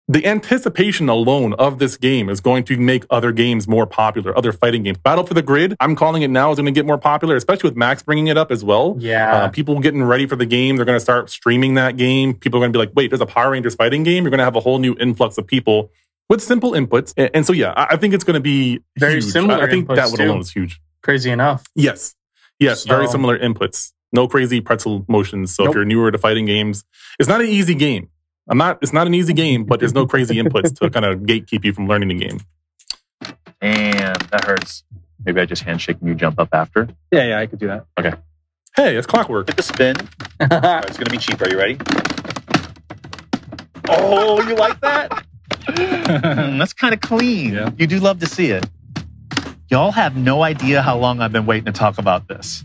the 0.09 0.27
anticipation 0.27 1.09
alone 1.09 1.55
of 1.55 1.79
this 1.79 1.97
game 1.97 2.29
is 2.29 2.41
going 2.41 2.65
to 2.65 2.77
make 2.77 3.05
other 3.09 3.33
games 3.33 3.67
more 3.67 3.87
popular, 3.87 4.37
other 4.37 4.53
fighting 4.53 4.83
games. 4.83 4.99
Battle 4.99 5.25
for 5.25 5.33
the 5.33 5.43
Grid, 5.43 5.75
I'm 5.81 5.97
calling 5.97 6.23
it 6.23 6.29
now, 6.29 6.51
is 6.51 6.57
going 6.57 6.67
to 6.67 6.73
get 6.73 6.85
more 6.85 6.99
popular, 6.99 7.37
especially 7.37 7.71
with 7.71 7.77
Max 7.77 8.03
bringing 8.03 8.27
it 8.27 8.37
up 8.37 8.51
as 8.51 8.65
well. 8.65 8.97
Yeah, 8.99 9.45
uh, 9.45 9.49
people 9.49 9.79
getting 9.81 10.03
ready 10.03 10.27
for 10.27 10.37
the 10.37 10.45
game. 10.45 10.77
They're 10.77 10.85
going 10.85 10.97
to 10.97 11.01
start 11.01 11.31
streaming 11.31 11.75
that 11.75 11.97
game. 11.97 12.35
People 12.35 12.59
are 12.59 12.63
going 12.63 12.73
to 12.73 12.77
be 12.77 12.85
like, 12.85 12.93
wait, 12.95 13.11
there's 13.11 13.23
a 13.23 13.27
Power 13.27 13.53
Rangers 13.53 13.75
fighting 13.75 14.03
game. 14.03 14.25
You're 14.25 14.31
going 14.31 14.39
to 14.39 14.45
have 14.45 14.57
a 14.57 14.61
whole 14.61 14.79
new 14.79 14.97
influx 15.01 15.39
of 15.39 15.47
people 15.47 15.91
with 16.29 16.43
simple 16.43 16.73
inputs. 16.73 17.15
And, 17.17 17.47
so, 17.47 17.53
yeah, 17.53 17.73
I, 17.73 17.95
I 17.95 17.97
think 17.97 18.13
it's 18.13 18.25
going 18.25 18.35
to 18.35 18.41
be 18.41 18.81
very 18.99 19.15
huge. 19.15 19.25
similar. 19.25 19.55
I, 19.55 19.67
I 19.67 19.71
think 19.71 19.89
that 19.89 20.11
one 20.11 20.21
alone 20.21 20.41
is 20.41 20.51
huge. 20.51 20.81
Crazy 21.03 21.31
enough. 21.31 21.65
Yes. 21.75 22.15
Yes. 22.59 22.83
So, 22.83 22.89
very 22.89 23.07
similar 23.09 23.39
inputs. 23.39 23.93
No 24.13 24.29
crazy 24.29 24.61
pretzel 24.61 25.05
motions. 25.09 25.55
So 25.55 25.65
nope. 25.65 25.71
if 25.71 25.75
you're 25.77 25.85
newer 25.85 26.11
to 26.11 26.19
fighting 26.19 26.47
games, 26.47 26.85
it's 27.19 27.29
not 27.29 27.41
an 27.41 27.49
easy 27.49 27.75
game. 27.75 28.09
I'm 28.49 28.59
not, 28.59 28.79
it's 28.83 28.93
not 28.93 29.07
an 29.07 29.15
easy 29.15 29.33
game, 29.33 29.65
but 29.65 29.81
there's 29.81 29.95
no 29.95 30.07
crazy 30.07 30.37
inputs 30.37 30.79
to 30.81 30.91
kind 30.91 31.07
of 31.07 31.21
gatekeep 31.21 31.65
you 31.65 31.73
from 31.73 31.87
learning 31.89 32.09
the 32.09 32.15
game. 32.15 32.41
And 33.61 34.21
that 34.31 34.45
hurts. 34.45 34.85
Maybe 35.25 35.41
I 35.41 35.47
just 35.47 35.63
handshake 35.63 35.99
and 36.01 36.09
you 36.09 36.15
jump 36.15 36.41
up 36.41 36.49
after. 36.53 36.89
Yeah, 37.13 37.29
yeah, 37.29 37.39
I 37.39 37.47
could 37.47 37.61
do 37.61 37.69
that. 37.69 37.87
Okay. 37.99 38.13
Hey, 38.75 38.97
it's 38.97 39.07
clockwork. 39.07 39.47
Hit 39.49 39.57
the 39.57 39.63
spin. 39.63 39.97
right, 40.41 40.85
it's 40.89 40.97
going 40.97 41.07
to 41.07 41.11
be 41.11 41.19
cheap. 41.19 41.41
Are 41.41 41.49
you 41.49 41.59
ready? 41.59 41.79
Oh, 43.89 44.41
you 44.47 44.55
like 44.55 44.81
that? 44.81 45.25
Mm, 45.63 46.59
that's 46.59 46.73
kind 46.73 46.93
of 46.93 47.01
clean. 47.01 47.55
Yeah. 47.55 47.71
You 47.79 47.87
do 47.87 48.01
love 48.01 48.19
to 48.19 48.27
see 48.27 48.51
it. 48.51 48.67
Y'all 49.73 49.91
have 49.91 50.15
no 50.17 50.43
idea 50.43 50.83
how 50.83 50.99
long 50.99 51.23
I've 51.23 51.33
been 51.33 51.47
waiting 51.47 51.65
to 51.65 51.73
talk 51.73 51.97
about 51.97 52.29
this. 52.29 52.63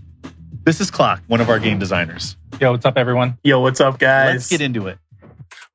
This 0.65 0.82
is 0.82 0.91
Clock, 0.91 1.22
one 1.28 1.39
of 1.39 1.50
our 1.50 1.58
game 1.58 1.80
designers. 1.80 2.36
Yo, 2.60 2.74
what's 2.74 2.86
up, 2.86 2.98
everyone? 2.98 3.38
Yo, 3.46 3.62
what's 3.62 3.80
up, 3.80 3.98
guys? 3.98 4.34
Let's 4.34 4.50
get 4.50 4.60
into 4.60 4.88
it. 4.88 4.98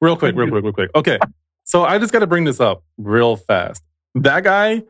Real 0.02 0.14
quick, 0.14 0.36
real 0.36 0.50
quick, 0.50 0.62
real 0.62 0.74
quick. 0.74 0.90
Okay. 0.94 1.18
So 1.64 1.84
I 1.84 1.98
just 1.98 2.12
got 2.12 2.18
to 2.18 2.26
bring 2.26 2.44
this 2.44 2.60
up 2.60 2.84
real 2.98 3.36
fast. 3.36 3.82
That 4.14 4.44
guy, 4.44 4.82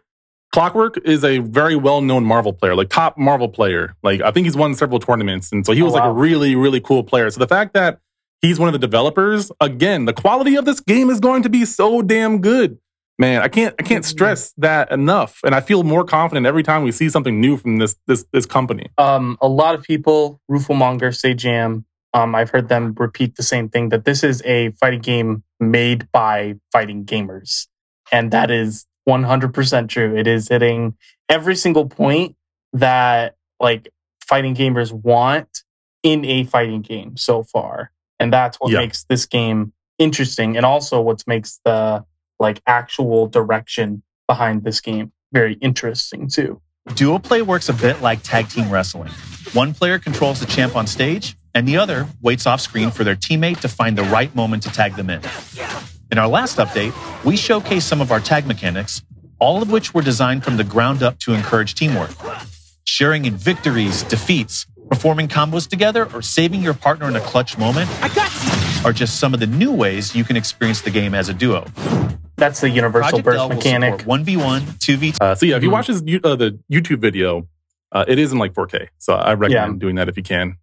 Clockwork, 0.51 0.99
is 1.05 1.23
a 1.23 1.39
very 1.39 1.77
well 1.77 2.01
known 2.01 2.25
Marvel 2.25 2.53
player, 2.53 2.75
like 2.75 2.89
top 2.89 3.17
Marvel 3.17 3.49
player. 3.49 3.95
Like, 4.03 4.21
I 4.21 4.33
think 4.33 4.47
he's 4.47 4.57
won 4.57 4.75
several 4.75 4.99
tournaments. 4.99 5.53
And 5.53 5.65
so 5.65 5.73
he 5.73 5.83
oh, 5.83 5.85
was 5.85 5.95
oh, 5.95 5.99
wow. 5.99 6.09
like 6.09 6.11
a 6.11 6.19
really, 6.19 6.57
really 6.57 6.81
cool 6.81 7.05
player. 7.05 7.31
So 7.31 7.39
the 7.39 7.47
fact 7.47 7.73
that 7.75 8.01
he's 8.41 8.59
one 8.59 8.69
of 8.69 8.73
the 8.73 8.81
developers. 8.81 9.53
Again, 9.61 10.07
the 10.07 10.13
quality 10.13 10.57
of 10.57 10.65
this 10.65 10.81
game 10.81 11.09
is 11.09 11.21
going 11.21 11.45
to 11.45 11.49
be 11.49 11.65
so 11.65 12.03
damn 12.03 12.41
good. 12.41 12.79
Man, 13.23 13.41
I 13.41 13.47
can't 13.47 13.73
I 13.79 13.85
can't 13.85 14.05
stress 14.05 14.53
that 14.59 14.91
enough. 14.91 15.39
And 15.45 15.55
I 15.55 15.61
feel 15.61 15.85
more 15.85 16.03
confident 16.05 16.45
every 16.45 16.65
time 16.65 16.83
we 16.83 16.91
see 16.91 17.09
something 17.09 17.41
new 17.41 17.57
from 17.57 17.79
this 17.79 17.95
this 18.09 18.25
this 18.33 18.47
company. 18.47 18.91
Um, 18.99 19.39
a 19.41 19.47
lot 19.47 19.77
of 19.77 19.85
people, 19.85 20.41
Rooflemonger, 20.51 21.13
Sajam, 21.15 21.85
um, 22.15 22.35
I've 22.35 22.51
heard 22.51 22.69
them 22.69 22.95
repeat 22.99 23.37
the 23.37 23.45
same 23.45 23.69
thing 23.69 23.91
that 23.91 24.05
this 24.05 24.25
is 24.25 24.43
a 24.45 24.73
fighting 24.73 25.03
game 25.03 25.45
made 25.61 26.11
by 26.11 26.57
fighting 26.73 27.05
gamers. 27.05 27.69
And 28.11 28.33
that 28.33 28.51
is 28.51 28.87
100% 29.09 29.89
true. 29.89 30.17
It 30.17 30.27
is 30.27 30.49
hitting 30.49 30.97
every 31.29 31.55
single 31.55 31.87
point 31.89 32.35
that 32.73 33.37
like 33.61 33.89
fighting 34.27 34.57
gamers 34.57 34.93
want 34.93 35.63
in 36.03 36.25
a 36.25 36.43
fighting 36.43 36.83
game 36.83 37.17
so 37.17 37.45
far. 37.45 37.93
And 38.19 38.33
that's 38.33 38.57
what 38.59 38.73
Yeah. 38.73 38.81
makes 38.81 39.05
this 39.05 39.27
game 39.27 39.73
interesting 39.99 40.57
and 40.57 40.67
also 40.67 41.01
what 41.01 41.23
makes 41.29 41.61
the 41.65 42.05
like 42.43 42.61
actual 42.67 43.27
direction 43.27 44.03
behind 44.27 44.65
this 44.65 44.83
game 44.83 45.13
very 45.33 45.55
interesting 45.55 46.29
too. 46.29 46.61
Duo 46.95 47.19
play 47.19 47.43
works 47.43 47.69
a 47.69 47.73
bit 47.73 48.03
like 48.03 48.23
tag 48.23 48.49
team 48.49 48.69
wrestling. 48.71 49.11
One 49.53 49.73
player 49.73 49.99
controls 49.99 50.41
the 50.41 50.47
champ 50.47 50.77
on 50.77 50.87
stage, 50.87 51.37
and 51.55 51.67
the 51.67 51.77
other 51.77 52.07
waits 52.21 52.47
off 52.47 52.61
screen 52.61 52.91
for 52.91 53.05
their 53.05 53.17
teammate 53.17 53.61
to 53.61 53.69
find 53.69 53.97
the 53.97 54.05
right 54.05 54.35
moment 54.35 54.63
to 54.65 54.71
tag 54.71 54.95
them 54.97 55.11
in. 55.11 55.21
In 56.11 56.19
our 56.19 56.29
last 56.29 56.59
update, 56.59 56.93
we 57.25 57.35
showcased 57.35 57.83
some 57.83 58.01
of 58.01 58.13
our 58.13 58.21
tag 58.21 58.47
mechanics, 58.47 59.03
all 59.39 59.63
of 59.63 59.71
which 59.71 59.95
were 59.95 60.03
designed 60.03 60.45
from 60.45 60.57
the 60.57 60.65
ground 60.65 61.03
up 61.03 61.19
to 61.21 61.33
encourage 61.33 61.75
teamwork. 61.75 62.11
Sharing 62.85 63.25
in 63.25 63.37
victories, 63.37 64.03
defeats, 64.05 64.67
performing 64.89 65.29
combos 65.29 65.69
together, 65.69 66.09
or 66.13 66.21
saving 66.21 66.63
your 66.63 66.75
partner 66.75 67.09
in 67.09 67.17
a 67.17 67.21
clutch 67.21 67.57
moment 67.57 67.89
are 68.85 68.93
just 68.93 69.21
some 69.21 69.33
of 69.33 69.41
the 69.41 69.47
new 69.47 69.73
ways 69.73 70.15
you 70.15 70.25
can 70.25 70.37
experience 70.37 70.83
the 70.83 70.91
game 70.91 71.15
as 71.15 71.29
a 71.29 71.35
duo. 71.35 71.65
That's 72.43 72.61
the 72.61 72.71
universal 72.71 73.23
Project 73.23 73.25
burst 73.25 73.39
L 73.39 73.49
mechanic. 73.51 73.95
1v1, 74.01 74.63
2v2, 74.81 75.17
Uh, 75.21 75.35
so 75.37 75.47
yeah, 75.47 75.55
if 75.57 75.63
you 75.63 75.71
watch 75.71 75.87
this, 75.87 75.99
uh, 76.01 76.35
the 76.35 76.59
YouTube 76.69 76.99
video, 76.99 77.47
uh, 77.93 78.05
it 78.09 78.19
is 78.19 78.33
in 78.33 78.39
like 78.39 78.53
4K. 78.53 78.89
So 78.99 79.15
I 79.15 79.35
recommend 79.35 79.75
Yeah. 79.77 79.79
doing 79.79 79.95
that 79.95 80.09
if 80.09 80.17
you 80.17 80.25
can. 80.25 80.57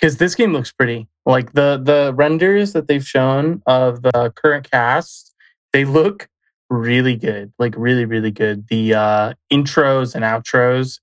because 0.00 0.16
this 0.16 0.34
game 0.34 0.54
looks 0.54 0.72
pretty. 0.72 1.06
Like 1.26 1.52
the 1.52 1.78
the 1.82 2.14
renders 2.14 2.72
that 2.72 2.88
they've 2.88 3.06
shown 3.06 3.62
of 3.66 4.00
the 4.00 4.32
current 4.34 4.70
cast, 4.70 5.34
they 5.74 5.84
look 5.84 6.28
really 6.70 7.16
good. 7.16 7.52
Like 7.58 7.74
really, 7.76 8.06
really 8.06 8.30
good. 8.30 8.68
The 8.68 8.94
uh, 8.94 9.34
intros 9.52 10.14
and 10.14 10.24
outros 10.24 11.00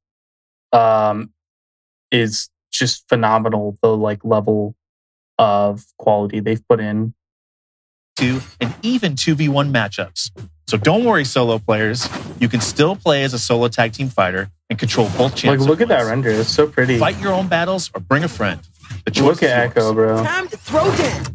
um, 0.73 1.31
is 2.11 2.49
just 2.71 3.07
phenomenal. 3.07 3.77
The 3.83 3.95
like 3.95 4.25
level 4.25 4.75
of 5.37 5.85
quality 5.99 6.39
they've 6.39 6.67
put 6.67 6.79
in. 6.79 7.13
And 8.21 8.73
even 8.83 9.13
2v1 9.13 9.71
matchups. 9.71 10.31
So 10.67 10.77
don't 10.77 11.03
worry, 11.03 11.25
solo 11.25 11.59
players. 11.59 12.07
You 12.39 12.47
can 12.47 12.61
still 12.61 12.95
play 12.95 13.23
as 13.23 13.33
a 13.33 13.39
solo 13.39 13.67
tag 13.67 13.93
team 13.93 14.07
fighter 14.07 14.49
and 14.69 14.79
control 14.79 15.09
both 15.17 15.35
champs. 15.35 15.59
like 15.61 15.69
look 15.69 15.81
at 15.81 15.89
that 15.89 16.03
render. 16.03 16.29
It's 16.29 16.49
so 16.49 16.67
pretty. 16.67 16.97
Fight 16.97 17.19
your 17.19 17.33
own 17.33 17.47
battles 17.47 17.91
or 17.93 17.99
bring 17.99 18.23
a 18.23 18.29
friend. 18.29 18.61
The 19.05 19.11
choice 19.11 19.25
Look 19.25 19.43
is 19.43 19.49
at 19.49 19.73
Ekko, 19.73 19.93
bro. 19.93 20.23
Time 20.23 20.47
to 20.47 20.57
throw 20.57 20.83
down. 20.95 21.25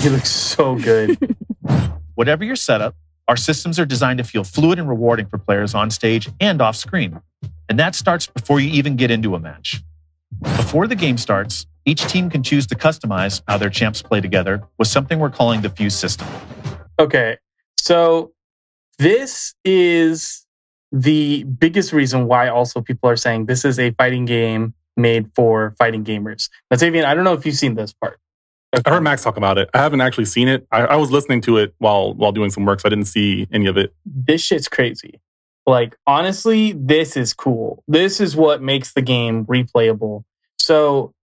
He 0.00 0.08
looks 0.08 0.30
so 0.30 0.76
good. 0.76 1.18
Whatever 2.14 2.44
your 2.44 2.56
setup, 2.56 2.94
our 3.28 3.36
systems 3.36 3.78
are 3.78 3.86
designed 3.86 4.18
to 4.18 4.24
feel 4.24 4.44
fluid 4.44 4.78
and 4.78 4.88
rewarding 4.88 5.26
for 5.26 5.38
players 5.38 5.74
on 5.74 5.90
stage 5.90 6.28
and 6.40 6.62
off 6.62 6.76
screen. 6.76 7.20
And 7.68 7.78
that 7.78 7.94
starts 7.94 8.26
before 8.26 8.58
you 8.60 8.70
even 8.70 8.96
get 8.96 9.10
into 9.10 9.34
a 9.34 9.38
match. 9.38 9.82
Before 10.40 10.86
the 10.86 10.96
game 10.96 11.18
starts, 11.18 11.66
each 11.84 12.06
team 12.06 12.30
can 12.30 12.42
choose 12.42 12.66
to 12.68 12.74
customize 12.74 13.42
how 13.48 13.58
their 13.58 13.70
champs 13.70 14.02
play 14.02 14.20
together 14.20 14.62
with 14.78 14.88
something 14.88 15.18
we're 15.18 15.30
calling 15.30 15.62
the 15.62 15.70
Fuse 15.70 15.96
system. 15.96 16.28
Okay. 16.98 17.38
So 17.78 18.32
this 18.98 19.54
is 19.64 20.46
the 20.92 21.44
biggest 21.44 21.92
reason 21.92 22.26
why 22.26 22.48
also 22.48 22.80
people 22.80 23.08
are 23.08 23.16
saying 23.16 23.46
this 23.46 23.64
is 23.64 23.78
a 23.78 23.92
fighting 23.92 24.24
game 24.24 24.74
made 24.96 25.30
for 25.34 25.74
fighting 25.78 26.04
gamers. 26.04 26.50
Now, 26.70 26.76
Tavian, 26.76 27.04
I 27.04 27.14
don't 27.14 27.24
know 27.24 27.32
if 27.32 27.46
you've 27.46 27.56
seen 27.56 27.74
this 27.74 27.92
part. 27.92 28.18
I 28.72 28.90
heard 28.90 29.02
Max 29.02 29.24
talk 29.24 29.36
about 29.36 29.58
it. 29.58 29.68
I 29.74 29.78
haven't 29.78 30.00
actually 30.00 30.26
seen 30.26 30.46
it. 30.46 30.66
I, 30.70 30.82
I 30.82 30.96
was 30.96 31.10
listening 31.10 31.40
to 31.42 31.56
it 31.56 31.74
while 31.78 32.14
while 32.14 32.30
doing 32.30 32.50
some 32.50 32.64
work, 32.64 32.80
so 32.80 32.88
I 32.88 32.90
didn't 32.90 33.06
see 33.06 33.48
any 33.52 33.66
of 33.66 33.76
it. 33.76 33.92
This 34.06 34.42
shit's 34.42 34.68
crazy. 34.68 35.20
Like, 35.66 35.96
honestly, 36.06 36.72
this 36.72 37.16
is 37.16 37.32
cool. 37.32 37.82
This 37.88 38.20
is 38.20 38.36
what 38.36 38.62
makes 38.62 38.92
the 38.92 39.02
game 39.02 39.44
replayable. 39.46 40.24
So 40.58 41.14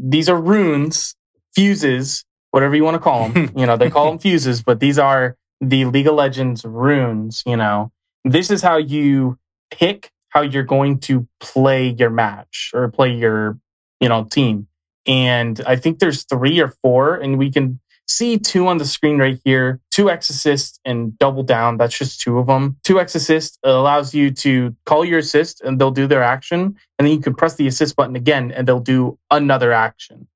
these 0.00 0.28
are 0.28 0.40
runes, 0.40 1.14
fuses, 1.54 2.24
whatever 2.50 2.74
you 2.74 2.84
want 2.84 2.94
to 2.94 3.00
call 3.00 3.28
them. 3.28 3.50
you 3.56 3.66
know, 3.66 3.76
they 3.76 3.90
call 3.90 4.06
them 4.06 4.18
fuses, 4.18 4.62
but 4.62 4.80
these 4.80 4.98
are 4.98 5.36
the 5.60 5.84
League 5.84 6.06
of 6.06 6.14
Legends 6.14 6.64
runes, 6.64 7.42
you 7.46 7.56
know. 7.56 7.92
This 8.24 8.50
is 8.50 8.62
how 8.62 8.76
you 8.76 9.38
pick 9.70 10.10
how 10.30 10.42
you're 10.42 10.62
going 10.62 10.98
to 11.00 11.26
play 11.40 11.88
your 11.88 12.10
match 12.10 12.70
or 12.72 12.88
play 12.88 13.14
your, 13.14 13.58
you 14.00 14.08
know, 14.08 14.24
team. 14.24 14.68
And 15.06 15.60
I 15.66 15.76
think 15.76 15.98
there's 15.98 16.24
three 16.24 16.60
or 16.60 16.68
four, 16.82 17.16
and 17.16 17.36
we 17.36 17.50
can 17.50 17.80
see 18.10 18.38
two 18.38 18.66
on 18.66 18.78
the 18.78 18.84
screen 18.84 19.18
right 19.18 19.38
here. 19.44 19.80
Two 19.90 20.10
X 20.10 20.30
assist 20.30 20.80
and 20.84 21.18
double 21.18 21.42
down. 21.42 21.76
That's 21.76 21.96
just 21.96 22.20
two 22.20 22.38
of 22.38 22.46
them. 22.46 22.76
Two 22.84 23.00
X 23.00 23.14
assist 23.14 23.58
allows 23.62 24.14
you 24.14 24.30
to 24.32 24.74
call 24.86 25.04
your 25.04 25.18
assist 25.18 25.60
and 25.62 25.80
they'll 25.80 25.90
do 25.90 26.06
their 26.06 26.22
action. 26.22 26.60
And 26.98 27.06
then 27.06 27.14
you 27.14 27.20
can 27.20 27.34
press 27.34 27.54
the 27.54 27.66
assist 27.66 27.96
button 27.96 28.16
again 28.16 28.50
and 28.52 28.66
they'll 28.66 28.80
do 28.80 29.18
another 29.30 29.72
action, 29.72 30.26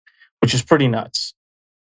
which 0.41 0.55
is 0.55 0.63
pretty 0.63 0.89
nuts. 0.89 1.35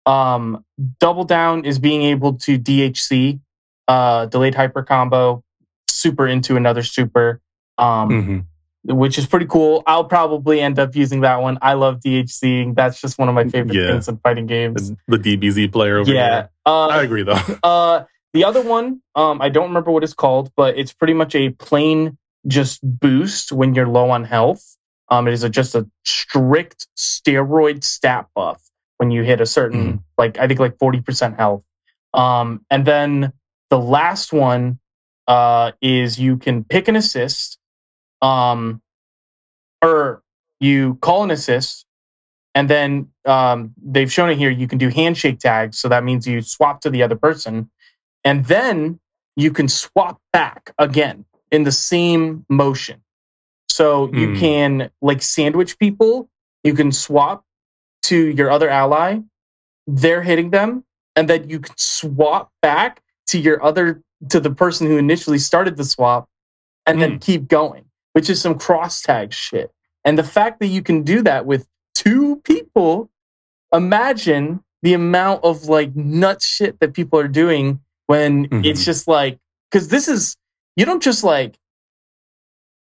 Um, 0.07 0.65
double 0.99 1.25
down 1.25 1.65
is 1.65 1.79
being 1.79 2.03
able 2.03 2.35
to 2.35 2.59
DHC, 2.59 3.39
uh, 3.87 4.27
delayed 4.27 4.55
hyper 4.55 4.83
combo, 4.83 5.45
super 5.89 6.27
into 6.27 6.57
another 6.57 6.83
super. 6.83 7.41
Um, 7.79 8.09
Mhm. 8.11 8.47
Which 8.85 9.19
is 9.19 9.27
pretty 9.27 9.47
cool. 9.47 9.83
I'll 9.87 10.05
probably 10.05 10.61
end 10.61 10.79
up 10.79 10.97
using 10.97 11.21
that 11.21 11.41
one. 11.41 11.59
I 11.63 11.75
love 11.75 12.01
DHCing. 12.01 12.75
That's 12.75 13.01
just 13.01 13.19
one 13.19 13.29
of 13.29 13.35
my 13.35 13.45
favorite 13.49 13.75
Yeah. 13.75 13.89
things 13.93 14.09
in 14.09 14.17
fighting 14.19 14.47
games. 14.47 14.93
The 15.09 15.19
DBZ 15.19 15.69
player 15.73 15.99
over 15.99 16.11
Yeah. 16.13 16.31
here. 16.31 16.51
Uh, 16.67 16.87
I 16.89 17.03
agree 17.03 17.23
though. 17.23 17.39
uh, 17.63 18.05
the 18.33 18.45
other 18.45 18.63
one, 18.63 19.01
um, 19.15 19.41
I 19.43 19.51
don't 19.51 19.69
remember 19.69 19.91
what 19.91 20.03
it's 20.03 20.15
called, 20.15 20.51
but 20.57 20.77
it's 20.79 20.93
pretty 20.93 21.15
much 21.15 21.35
a 21.35 21.51
plain 21.51 22.19
just 22.47 22.81
boost 22.83 23.53
when 23.53 23.75
you're 23.75 23.87
low 23.89 24.11
on 24.11 24.25
health. 24.25 24.77
Um, 25.11 25.29
it 25.29 25.35
is 25.35 25.43
a, 25.45 25.49
just 25.51 25.75
a 25.75 25.87
strict 26.05 26.87
steroid 26.99 27.85
stat 27.85 28.27
buff 28.35 28.63
when 28.97 29.11
you 29.11 29.23
hit 29.23 29.41
a 29.41 29.47
certain, 29.47 30.03
like 30.19 30.39
I 30.39 30.49
think 30.49 30.59
like 30.59 30.79
forty 30.79 31.01
percent 31.01 31.37
health. 31.37 31.65
Um, 32.15 32.65
and 32.71 32.85
then 32.87 33.33
the 33.71 33.79
last 33.79 34.33
one 34.33 34.79
uh, 35.29 35.73
is 35.81 36.19
you 36.19 36.37
can 36.37 36.65
pick 36.65 36.89
an 36.89 36.97
assist, 36.97 37.59
um, 38.23 38.81
or 39.83 40.23
you 40.61 40.95
call 41.03 41.25
an 41.25 41.31
assist, 41.31 41.85
and 42.55 42.71
then 42.71 43.09
um, 43.27 43.75
they've 43.83 44.13
shown 44.13 44.31
it 44.31 44.39
here. 44.39 44.51
You 44.51 44.69
can 44.69 44.79
do 44.79 44.89
handshake 44.89 45.41
tags, 45.41 45.79
so 45.79 45.89
that 45.89 46.05
means 46.05 46.27
you 46.27 46.41
swap 46.43 46.81
to 46.83 46.91
the 46.91 47.03
other 47.03 47.17
person, 47.17 47.71
and 48.25 48.45
then 48.47 49.01
you 49.37 49.51
can 49.51 49.69
swap 49.69 50.21
back 50.33 50.73
again 50.79 51.25
in 51.51 51.65
the 51.65 51.73
same 51.73 52.47
motion. 52.49 53.03
So 53.69 54.13
you 54.13 54.29
Hmm. 54.29 54.37
can 54.39 54.91
like 55.01 55.23
sandwich 55.23 55.79
people. 55.79 56.29
You 56.63 56.75
can 56.75 56.93
swap 56.93 57.45
to 58.05 58.17
your 58.17 58.51
other 58.51 58.69
ally. 58.69 59.21
They're 59.87 60.23
hitting 60.23 60.51
them, 60.51 60.85
and 61.17 61.29
then 61.29 61.49
you 61.51 61.59
can 61.61 61.77
swap 61.77 62.53
back 62.61 63.01
to 63.29 63.39
your 63.39 63.63
other 63.65 64.03
to 64.29 64.39
the 64.39 64.51
person 64.51 64.87
who 64.87 64.99
initially 64.99 65.39
started 65.39 65.77
the 65.77 65.85
swap, 65.85 66.29
and 66.87 67.01
then 67.03 67.19
keep 67.19 67.49
going, 67.49 67.82
which 68.13 68.29
is 68.31 68.41
some 68.41 68.59
cross 68.59 69.03
tag 69.03 69.33
shit. 69.33 69.71
And 70.05 70.19
the 70.19 70.25
fact 70.25 70.61
that 70.61 70.67
you 70.67 70.83
can 70.83 71.03
do 71.03 71.23
that 71.23 71.47
with 71.47 71.67
two 71.95 72.37
people, 72.45 73.11
imagine 73.73 74.63
the 74.83 74.95
amount 74.95 75.45
of 75.45 75.65
like 75.67 75.95
nut 75.95 76.43
shit 76.43 76.81
that 76.81 76.93
people 76.93 77.19
are 77.19 77.29
doing 77.29 77.81
when 78.07 78.49
Mhm. 78.49 78.65
it's 78.67 78.85
just 78.85 79.07
like, 79.07 79.39
because 79.71 79.89
this 79.89 80.09
is, 80.09 80.37
you 80.77 80.85
don't 80.85 81.03
just 81.03 81.23
like, 81.25 81.57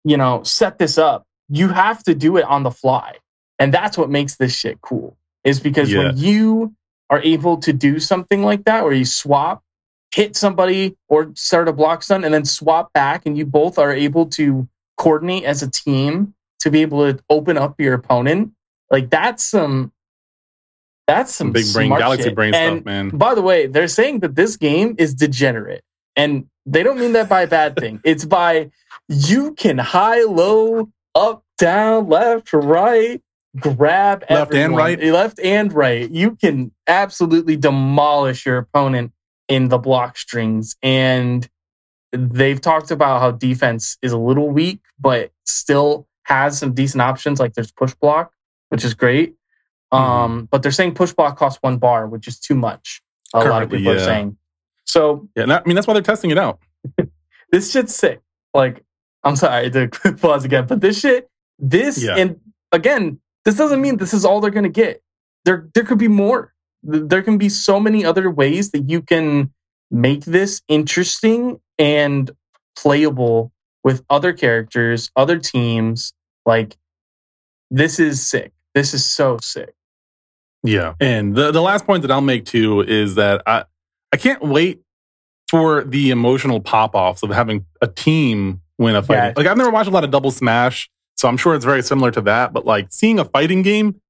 you 0.05 0.17
know, 0.17 0.43
set 0.43 0.79
this 0.79 0.99
up. 0.99 1.25
You 1.49 1.69
have 1.69 2.03
to 2.05 2.15
do 2.15 2.37
it 2.37 2.45
on 2.45 2.63
the 2.63 2.71
fly. 2.71 3.17
And 3.59 3.73
that's 3.73 3.97
what 3.97 4.11
makes 4.11 4.37
this 4.37 4.55
shit 4.55 4.81
cool, 4.81 5.17
is 5.45 5.61
because 5.61 5.91
Yeah. 5.93 5.99
when 6.09 6.17
you 6.17 6.75
are 7.11 7.21
able 7.23 7.59
to 7.59 7.73
do 7.73 8.01
something 8.01 8.43
like 8.43 8.65
that, 8.65 8.83
where 8.85 8.93
you 8.93 9.05
swap, 9.05 9.63
hit 10.13 10.37
somebody 10.37 10.97
or 11.09 11.31
start 11.35 11.69
a 11.69 11.73
block 11.73 12.03
stun, 12.03 12.25
and 12.25 12.35
then 12.35 12.45
swap 12.45 12.93
back, 12.93 13.25
and 13.27 13.39
you 13.39 13.47
both 13.47 13.79
are 13.79 13.93
able 13.93 14.27
to 14.27 14.69
coordinate 14.97 15.45
as 15.45 15.63
a 15.63 15.71
team 15.71 16.35
to 16.61 16.71
be 16.71 16.83
able 16.83 17.13
to 17.13 17.23
open 17.29 17.59
up 17.59 17.81
your 17.81 17.95
opponent. 17.95 18.53
Like 18.91 19.11
that's 19.11 19.45
some 19.45 19.93
that's 21.07 21.35
some 21.35 21.53
Big 21.53 21.67
brain, 21.73 21.91
galaxy 21.91 22.25
shit. 22.25 22.35
brain 22.35 22.55
And 22.55 22.79
stuff, 22.79 22.87
man. 22.87 23.11
By 23.11 23.35
the 23.35 23.43
way, 23.43 23.67
they're 23.67 23.89
saying 23.89 24.21
that 24.21 24.35
this 24.35 24.57
game 24.57 24.95
is 24.99 25.15
degenerate. 25.15 25.83
And 26.17 26.49
they 26.65 26.83
don't 26.83 26.99
mean 26.99 27.13
that 27.13 27.29
by 27.29 27.43
a 27.43 27.47
bad 27.47 27.77
thing. 27.77 28.01
It's 28.05 28.25
by 28.25 28.71
you 29.09 29.53
can 29.53 29.79
high, 29.79 30.23
low, 30.23 30.91
up, 31.15 31.45
down, 31.59 32.09
left, 32.09 32.53
right. 32.53 33.23
grab 33.59 34.25
Left 34.31 34.55
and 34.55 34.77
right? 34.77 35.01
Eh, 35.01 35.13
left 35.13 35.39
and 35.41 35.73
right. 35.73 36.11
You 36.11 36.37
can 36.37 36.73
absolutely 36.87 37.57
demolish 37.57 38.47
your 38.47 38.59
opponent 38.59 39.13
in 39.49 39.69
the 39.69 39.79
block 39.79 40.17
strings. 40.17 40.77
And 40.83 41.49
they've 42.15 42.61
talked 42.61 42.91
about 42.91 43.21
how 43.21 43.31
defense 43.33 43.99
is 44.03 44.13
a 44.13 44.19
little 44.19 44.49
weak, 44.51 44.81
but 44.99 45.33
still 45.45 46.07
has 46.25 46.59
some 46.59 46.73
decent 46.73 47.03
options. 47.03 47.41
Like 47.41 47.55
there's 47.55 47.73
push 47.73 47.95
block, 47.95 48.33
which 48.69 48.85
is 48.85 48.95
great. 48.95 49.35
Mm-hmm. 49.93 49.97
Um, 49.97 50.49
but 50.51 50.63
they're 50.63 50.73
saying 50.73 50.95
push 50.95 51.13
block 51.13 51.37
costs 51.37 51.59
one 51.63 51.79
bar, 51.79 52.07
which 52.07 52.27
is 52.27 52.39
too 52.39 52.55
much. 52.55 53.03
A 53.33 53.39
lot 53.39 53.47
of 53.47 53.53
Currently, 53.53 53.79
people 53.79 53.93
are 53.93 53.99
saying. 53.99 54.37
So 54.87 55.29
Yeah, 55.37 55.45
I 55.45 55.63
mean 55.67 55.75
that's 55.75 55.87
why 55.87 55.95
they're 55.95 56.03
testing 56.03 56.31
it 56.31 56.39
out. 56.39 56.61
this 57.51 57.71
shit's 57.73 57.95
sick. 57.95 58.21
Like, 58.53 58.85
I'm 59.23 59.37
sorry 59.37 59.71
to 59.71 59.89
pause 60.21 60.45
again, 60.45 60.67
but 60.67 60.81
this 60.81 61.01
shit, 61.01 61.29
this 61.59 62.03
Yeah. 62.03 62.17
and 62.17 62.41
again, 62.73 63.21
this 63.45 63.57
doesn't 63.57 63.81
mean 63.81 63.97
this 63.97 64.15
is 64.15 64.25
all 64.25 64.41
they're 64.41 64.51
gonna 64.51 64.69
get. 64.69 65.03
There, 65.45 65.69
there 65.75 65.85
could 65.85 65.99
be 65.99 66.09
more. 66.09 66.55
There 66.83 67.23
can 67.23 67.39
be 67.39 67.49
so 67.49 67.81
many 67.81 68.05
other 68.05 68.31
ways 68.31 68.71
that 68.71 68.89
you 68.91 69.03
can 69.03 69.53
make 69.91 70.25
this 70.25 70.63
interesting 70.69 71.61
and 71.79 72.31
playable 72.77 73.53
with 73.83 74.05
other 74.11 74.33
characters, 74.33 75.11
other 75.17 75.39
teams. 75.39 76.13
Like, 76.47 76.77
this 77.71 77.99
is 77.99 78.27
sick. 78.27 78.53
This 78.75 78.95
is 78.95 79.05
so 79.05 79.39
sick. 79.39 79.75
Yeah. 80.63 80.95
And 80.99 81.35
the, 81.35 81.53
the 81.53 81.61
last 81.61 81.87
point 81.87 82.03
that 82.03 82.11
I'll 82.11 82.21
make 82.21 82.47
too 82.47 82.81
is 82.81 83.17
that 83.17 83.43
I 83.47 83.65
I 84.13 84.17
can't 84.17 84.43
wait 84.43 84.81
for 85.51 85.85
the 85.85 86.11
emotional 86.11 86.61
pop 86.61 86.95
offs 86.95 87.23
of 87.23 87.31
having 87.31 87.67
a 87.83 87.87
team 87.87 88.63
win 88.79 88.97
a 88.97 89.03
fight. 89.03 89.17
Yeah. 89.17 89.33
Like 89.37 89.47
I've 89.47 89.59
never 89.59 89.71
watched 89.71 89.89
a 89.89 89.93
lot 89.93 90.05
of 90.05 90.11
double 90.11 90.31
smash, 90.31 90.91
so 91.17 91.29
I'm 91.29 91.37
sure 91.37 91.55
it's 91.55 91.65
very 91.65 91.83
similar 91.83 92.11
to 92.13 92.23
that. 92.23 92.53
But 92.53 92.65
like 92.65 92.89
seeing 92.91 93.19
a 93.19 93.25
fighting 93.25 93.63
game, 93.63 94.01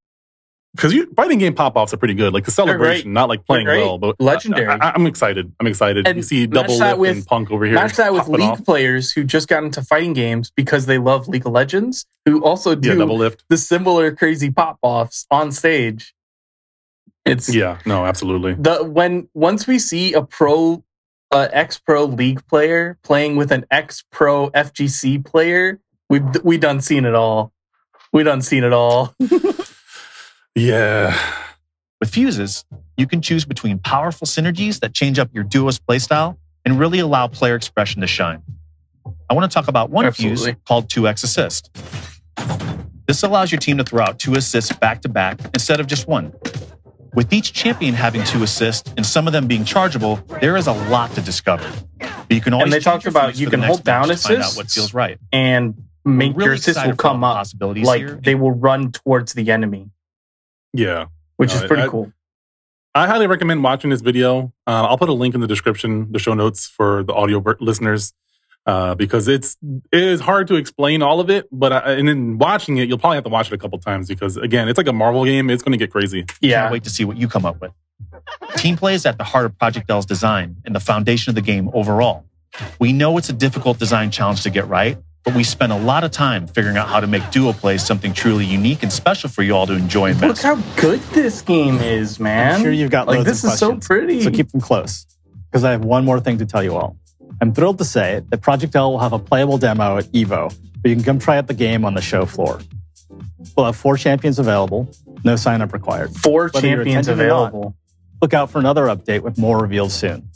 because 0.74 0.92
you 0.92 1.06
fighting 1.14 1.38
game 1.38 1.54
pop 1.54 1.76
offs 1.76 1.94
are 1.94 1.96
pretty 1.96 2.14
good. 2.14 2.32
Like 2.34 2.44
the 2.44 2.50
celebration, 2.50 3.12
not 3.12 3.28
like 3.28 3.44
playing 3.46 3.66
well, 3.66 3.96
but 3.98 4.20
Legendary. 4.20 4.66
I, 4.68 4.94
am 4.94 5.06
excited. 5.06 5.52
I'm 5.60 5.66
excited. 5.66 6.06
And 6.08 6.16
you 6.16 6.22
see 6.22 6.46
double 6.46 6.76
that 6.78 6.98
lift 6.98 7.00
with- 7.00 7.16
and 7.18 7.26
punk 7.26 7.50
over 7.50 7.64
here. 7.64 7.74
Match 7.74 7.96
that 7.96 8.12
with 8.12 8.28
League 8.28 8.42
off. 8.42 8.64
players 8.64 9.12
who 9.12 9.22
just 9.24 9.46
got 9.48 9.62
into 9.62 9.82
fighting 9.82 10.12
games 10.14 10.50
because 10.50 10.86
they 10.86 10.98
love 10.98 11.28
League 11.28 11.46
of 11.46 11.52
Legends, 11.52 12.06
who 12.24 12.42
also 12.44 12.74
do 12.74 12.88
Yeah, 12.88 12.94
Doublelift. 12.96 13.40
the 13.48 13.56
similar 13.56 14.10
crazy 14.14 14.50
pop 14.50 14.78
offs 14.82 15.26
on 15.30 15.52
stage. 15.52 16.14
It's 17.24 17.54
Yeah, 17.54 17.78
no, 17.86 18.04
absolutely. 18.04 18.54
the 18.54 18.84
when 18.84 19.28
once 19.32 19.66
we 19.66 19.78
see 19.78 20.12
a 20.12 20.22
pro, 20.22 20.84
uh, 21.30 21.48
ex 21.52 21.78
pro 21.78 22.04
league 22.04 22.46
player 22.48 22.98
playing 23.02 23.36
with 23.36 23.50
an 23.50 23.64
ex 23.70 24.04
pro 24.10 24.50
FGC 24.50 25.24
player, 25.24 25.80
we 26.10 26.20
we 26.42 26.58
done 26.58 26.80
seen 26.80 27.04
it 27.06 27.14
all. 27.14 27.52
We 28.12 28.24
done 28.24 28.42
seen 28.42 28.62
it 28.62 28.72
all. 28.72 29.14
Yeah. 30.54 31.18
With 32.00 32.10
fuses, 32.10 32.64
you 32.96 33.06
can 33.06 33.22
choose 33.22 33.44
between 33.44 33.78
powerful 33.78 34.26
synergies 34.26 34.80
that 34.80 34.94
change 34.94 35.18
up 35.18 35.30
your 35.32 35.44
duo's 35.44 35.78
playstyle 35.78 36.36
and 36.64 36.78
really 36.78 36.98
allow 36.98 37.28
player 37.28 37.56
expression 37.56 38.00
to 38.00 38.06
shine. 38.06 38.42
I 39.28 39.34
want 39.34 39.50
to 39.50 39.54
talk 39.54 39.68
about 39.68 39.90
one 39.90 40.10
fuse 40.12 40.46
called 40.66 40.88
2x 40.88 41.24
assist. 41.24 41.70
This 43.06 43.22
allows 43.22 43.52
your 43.52 43.58
team 43.58 43.78
to 43.78 43.84
throw 43.84 44.02
out 44.02 44.18
two 44.18 44.34
assists 44.34 44.72
back 44.76 45.02
to 45.02 45.08
back 45.08 45.38
instead 45.52 45.80
of 45.80 45.86
just 45.86 46.08
one. 46.08 46.32
With 47.14 47.32
each 47.32 47.52
champion 47.52 47.94
having 47.94 48.24
two 48.24 48.42
assists 48.42 48.92
and 48.96 49.06
some 49.06 49.26
of 49.26 49.32
them 49.32 49.46
being 49.46 49.64
chargeable, 49.64 50.16
there 50.40 50.56
is 50.56 50.66
a 50.66 50.72
lot 50.72 51.12
to 51.12 51.20
discover. 51.20 51.70
But 51.98 52.30
you 52.30 52.40
can 52.40 52.52
always 52.54 52.72
they 52.72 52.80
talked 52.80 53.06
about 53.06 53.36
you 53.36 53.48
can 53.48 53.62
hold 53.62 53.84
down 53.84 54.08
to 54.08 54.16
find 54.16 54.38
out 54.38 54.56
what 54.56 54.66
assists. 54.66 54.74
feels 54.74 54.94
right. 54.94 55.18
and 55.32 55.74
make 56.04 56.34
really 56.34 56.46
your 56.46 56.54
assists 56.54 56.84
will 56.84 56.96
come 56.96 57.22
up 57.22 57.36
possibilities 57.36 57.86
like 57.86 58.00
here. 58.00 58.20
they 58.22 58.34
will 58.34 58.50
run 58.50 58.90
towards 58.92 59.32
the 59.34 59.50
enemy, 59.50 59.90
Yeah. 60.74 61.06
which 61.36 61.50
No, 61.54 61.56
is 61.56 61.64
pretty 61.64 61.82
I- 61.84 61.88
cool. 61.88 62.12
I 62.96 63.06
highly 63.08 63.26
recommend 63.26 63.64
watching 63.64 63.90
this 63.90 64.02
video. 64.02 64.52
Uh, 64.68 64.86
I'll 64.86 64.98
put 64.98 65.08
a 65.08 65.12
link 65.14 65.34
in 65.34 65.40
the 65.40 65.48
description, 65.48 66.12
the 66.12 66.18
show 66.20 66.32
notes 66.34 66.68
for 66.68 67.02
the 67.02 67.12
audio 67.12 67.40
ver- 67.40 67.56
listeners, 67.58 68.12
uh, 68.66 68.94
because 68.94 69.26
it's 69.26 69.56
it 69.90 70.00
is 70.02 70.20
hard 70.20 70.46
to 70.48 70.54
explain 70.54 71.02
all 71.02 71.18
of 71.18 71.28
it. 71.28 71.48
But 71.50 71.72
I, 71.72 71.78
and 71.94 72.06
then 72.06 72.38
watching 72.38 72.76
it, 72.76 72.86
you'll 72.88 72.98
probably 72.98 73.16
have 73.16 73.24
to 73.24 73.30
watch 73.30 73.48
it 73.48 73.52
a 73.54 73.58
couple 73.58 73.78
times 73.80 74.06
because 74.06 74.36
again, 74.36 74.68
it's 74.68 74.76
like 74.78 74.86
a 74.86 74.92
Marvel 74.92 75.24
game. 75.24 75.50
It's 75.50 75.62
going 75.62 75.72
to 75.72 75.78
get 75.78 75.90
crazy. 75.90 76.24
Yeah, 76.40 76.60
Can't 76.62 76.72
wait 76.72 76.84
to 76.84 76.90
see 76.90 77.04
what 77.04 77.16
you 77.16 77.26
come 77.26 77.44
up 77.44 77.60
with. 77.60 77.72
Team 78.56 78.76
play 78.76 78.94
is 78.94 79.04
at 79.06 79.18
the 79.18 79.24
heart 79.24 79.46
of 79.46 79.58
Project 79.58 79.90
L's 79.90 80.06
design 80.06 80.56
and 80.64 80.72
the 80.74 80.80
foundation 80.80 81.30
of 81.32 81.34
the 81.34 81.40
game 81.42 81.70
overall. 81.74 82.24
We 82.78 82.92
know 82.92 83.18
it's 83.18 83.28
a 83.28 83.32
difficult 83.32 83.80
design 83.80 84.12
challenge 84.12 84.42
to 84.44 84.50
get 84.50 84.68
right, 84.68 84.96
but 85.24 85.34
we 85.34 85.42
spent 85.42 85.72
a 85.72 85.76
lot 85.76 86.04
of 86.04 86.10
time 86.10 86.46
figuring 86.46 86.76
out 86.76 86.88
how 86.88 87.00
to 87.00 87.06
make 87.06 87.28
duo 87.30 87.52
play 87.52 87.78
something 87.78 88.12
truly 88.12 88.44
unique 88.44 88.82
and 88.82 88.92
special 88.92 89.30
for 89.30 89.42
you 89.42 89.54
all 89.56 89.66
to 89.66 89.72
enjoy 89.72 90.10
and 90.10 90.20
Look 90.20 90.30
master. 90.42 90.54
how 90.54 90.62
good 90.80 91.00
this 91.12 91.40
game 91.40 91.78
is, 91.80 92.20
man. 92.20 92.56
I'm 92.56 92.62
sure 92.62 92.70
you've 92.70 92.90
got 92.90 93.06
like 93.06 93.18
loads 93.18 93.28
this 93.28 93.44
of 93.44 93.52
is 93.52 93.58
so 93.58 93.76
pretty. 93.76 94.20
So 94.22 94.30
keep 94.30 94.50
them 94.52 94.60
close 94.60 95.06
because 95.50 95.64
I 95.64 95.70
have 95.70 95.84
one 95.84 96.04
more 96.04 96.20
thing 96.20 96.38
to 96.38 96.46
tell 96.46 96.62
you 96.62 96.74
all. 96.76 96.96
I'm 97.40 97.52
thrilled 97.54 97.78
to 97.78 97.84
say 97.84 98.22
that 98.28 98.42
Project 98.42 98.76
L 98.76 98.92
will 98.92 98.98
have 99.00 99.12
a 99.12 99.18
playable 99.18 99.58
demo 99.58 99.96
at 99.96 100.04
EVO 100.12 100.52
where 100.82 100.90
you 100.90 100.94
can 100.94 101.04
come 101.04 101.18
try 101.18 101.38
out 101.38 101.46
the 101.46 101.54
game 101.54 101.84
on 101.84 101.94
the 101.94 102.02
show 102.02 102.26
floor. 102.26 102.60
We'll 103.56 103.66
have 103.66 103.76
four 103.76 103.96
champions 103.96 104.38
available, 104.38 104.88
no 105.24 105.36
sign 105.36 105.62
up 105.62 105.72
required. 105.72 106.14
Four 106.14 106.44
Whether 106.52 106.60
champions 106.60 107.08
attending 107.08 107.26
or 107.26 107.28
not. 107.28 107.46
available. 107.48 107.76
Look 108.20 108.34
out 108.34 108.50
for 108.50 108.58
another 108.58 108.84
update 108.86 109.20
with 109.22 109.38
more 109.38 109.58
revealed 109.58 109.92
soon. 109.92 110.28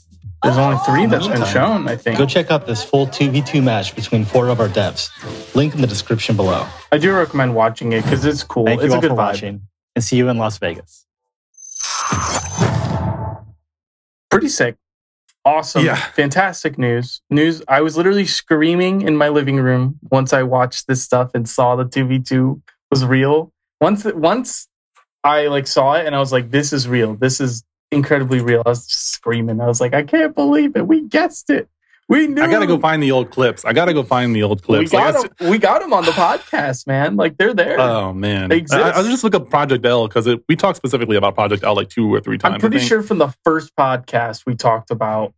There's 0.42 0.57
only 0.57 0.79
three 0.87 1.07
that's 1.07 1.27
been 1.27 1.44
shown, 1.46 1.88
I 1.88 1.96
think. 1.96 2.16
Go 2.16 2.24
check 2.24 2.51
out 2.51 2.66
this 2.66 2.85
full 2.85 3.09
2v2 3.09 3.62
match 3.62 3.96
between 3.96 4.24
four 4.24 4.48
of 4.48 4.61
our 4.61 4.68
devs. 4.68 5.11
Link 5.55 5.74
in 5.74 5.81
the 5.81 5.87
description 5.87 6.37
below. 6.37 6.66
I 6.92 6.98
do 6.98 7.12
recommend 7.12 7.55
watching 7.57 7.92
it 7.92 8.05
because 8.05 8.24
it's 8.24 8.44
cool. 8.44 8.66
Thank 8.66 8.81
it's 8.81 8.88
you 8.88 8.92
a 8.92 8.94
all 8.96 9.01
good 9.01 9.11
for 9.11 9.14
vibe. 9.14 9.33
watching 9.33 9.62
and 9.96 10.05
see 10.05 10.16
you 10.16 10.29
in 10.29 10.38
Las 10.38 10.59
Vegas. 10.59 11.07
Pretty 14.31 14.48
sick. 14.48 14.77
Awesome. 15.44 15.85
Yeah. 15.85 15.96
Fantastic 15.96 16.79
news. 16.79 17.20
News. 17.31 17.62
I 17.66 17.81
was 17.81 17.96
literally 17.96 18.27
screaming 18.27 19.03
in 19.03 19.16
my 19.16 19.29
living 19.31 19.57
room 19.57 19.98
once 20.11 20.33
I 20.33 20.42
watched 20.42 20.87
this 20.87 21.03
stuff 21.03 21.31
and 21.35 21.48
saw 21.48 21.74
the 21.74 21.85
2v2 21.85 22.61
was 22.90 23.05
real. 23.05 23.53
Once 23.81 24.05
once 24.05 24.68
I 25.24 25.46
like 25.46 25.66
saw 25.66 25.94
it 25.94 26.07
and 26.07 26.14
I 26.14 26.18
was 26.18 26.33
like, 26.33 26.51
this 26.51 26.72
is 26.72 26.87
real. 26.87 27.14
This 27.14 27.40
is 27.40 27.64
incredibly 27.90 28.40
real. 28.40 28.62
I 28.64 28.70
was 28.70 28.87
just 28.87 29.11
screaming. 29.12 29.61
I 29.61 29.66
was 29.66 29.81
like, 29.81 29.94
I 29.94 30.03
can't 30.03 30.35
believe 30.35 30.77
it. 30.77 30.87
We 30.87 31.03
guessed 31.03 31.51
it. 31.51 31.68
We 32.09 32.27
knew. 32.27 32.42
I 32.42 32.51
gotta 32.51 32.66
go 32.66 32.79
find 32.79 33.03
the 33.03 33.12
old 33.12 33.31
clips. 33.31 33.66
I 33.66 33.74
gotta 33.74 33.92
go 33.92 34.03
find 34.03 34.35
the 34.35 34.42
old 34.42 34.62
clips. 34.62 34.94
Like, 34.94 35.12
got, 35.12 35.14
I 35.14 35.18
s- 35.18 35.29
them, 35.38 35.51
we 35.51 35.59
got 35.59 35.81
them 35.83 35.92
on 35.92 36.07
the 36.07 36.11
podcast, 36.12 36.87
man. 36.87 37.16
Like 37.16 37.37
they're 37.37 37.53
there. 37.53 37.79
Oh 37.79 38.14
man, 38.14 38.48
They 38.48 38.57
I, 38.57 38.59
exist. 38.59 38.83
I'll 38.83 39.05
just 39.05 39.24
look 39.24 39.35
up 39.35 39.51
Project 39.51 39.85
L 39.85 40.09
because 40.09 40.27
we 40.48 40.57
talked 40.57 40.79
specifically 40.79 41.16
about 41.16 41.35
Project 41.35 41.64
L 41.64 41.74
like 41.77 41.90
two 41.90 42.12
or 42.12 42.20
three 42.20 42.38
times. 42.38 42.55
I'm 42.55 42.61
pretty 42.61 42.79
sure 42.79 43.03
from 43.03 43.18
the 43.18 43.35
first 43.44 43.77
podcast 43.77 44.46
we 44.46 44.55
talked 44.55 44.90
about 44.90 45.35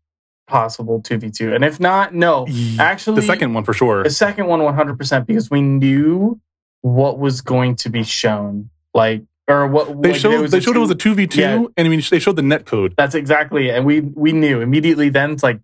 possible 0.46 1.00
2v2. 1.00 1.54
And 1.54 1.64
if 1.64 1.80
not, 1.80 2.14
no. 2.14 2.46
Actually, 2.78 3.16
the 3.16 3.26
second 3.26 3.54
one 3.54 3.64
for 3.64 3.72
sure. 3.72 4.02
The 4.02 4.10
second 4.10 4.46
one, 4.46 4.60
100%, 4.60 5.26
because 5.26 5.50
we 5.50 5.62
knew 5.62 6.40
what 6.82 7.18
was 7.18 7.40
going 7.40 7.76
to 7.76 7.88
be 7.88 8.02
shown. 8.02 8.68
Like, 8.92 9.22
or 9.50 9.66
what 9.66 10.00
They 10.02 10.12
like, 10.12 10.20
showed 10.20 10.48
they 10.48 10.60
showed 10.60 10.76
it 10.76 10.80
was 10.80 10.90
a 10.90 10.94
two 10.94 11.14
v 11.14 11.26
two, 11.26 11.72
and 11.76 11.86
I 11.86 11.90
mean 11.90 12.02
they 12.10 12.18
showed 12.18 12.36
the 12.36 12.42
net 12.42 12.64
code. 12.66 12.94
That's 12.96 13.14
exactly. 13.14 13.70
And 13.70 13.84
we, 13.84 14.00
we 14.00 14.32
knew 14.32 14.60
immediately 14.60 15.08
then, 15.08 15.32
it's 15.32 15.42
like, 15.42 15.60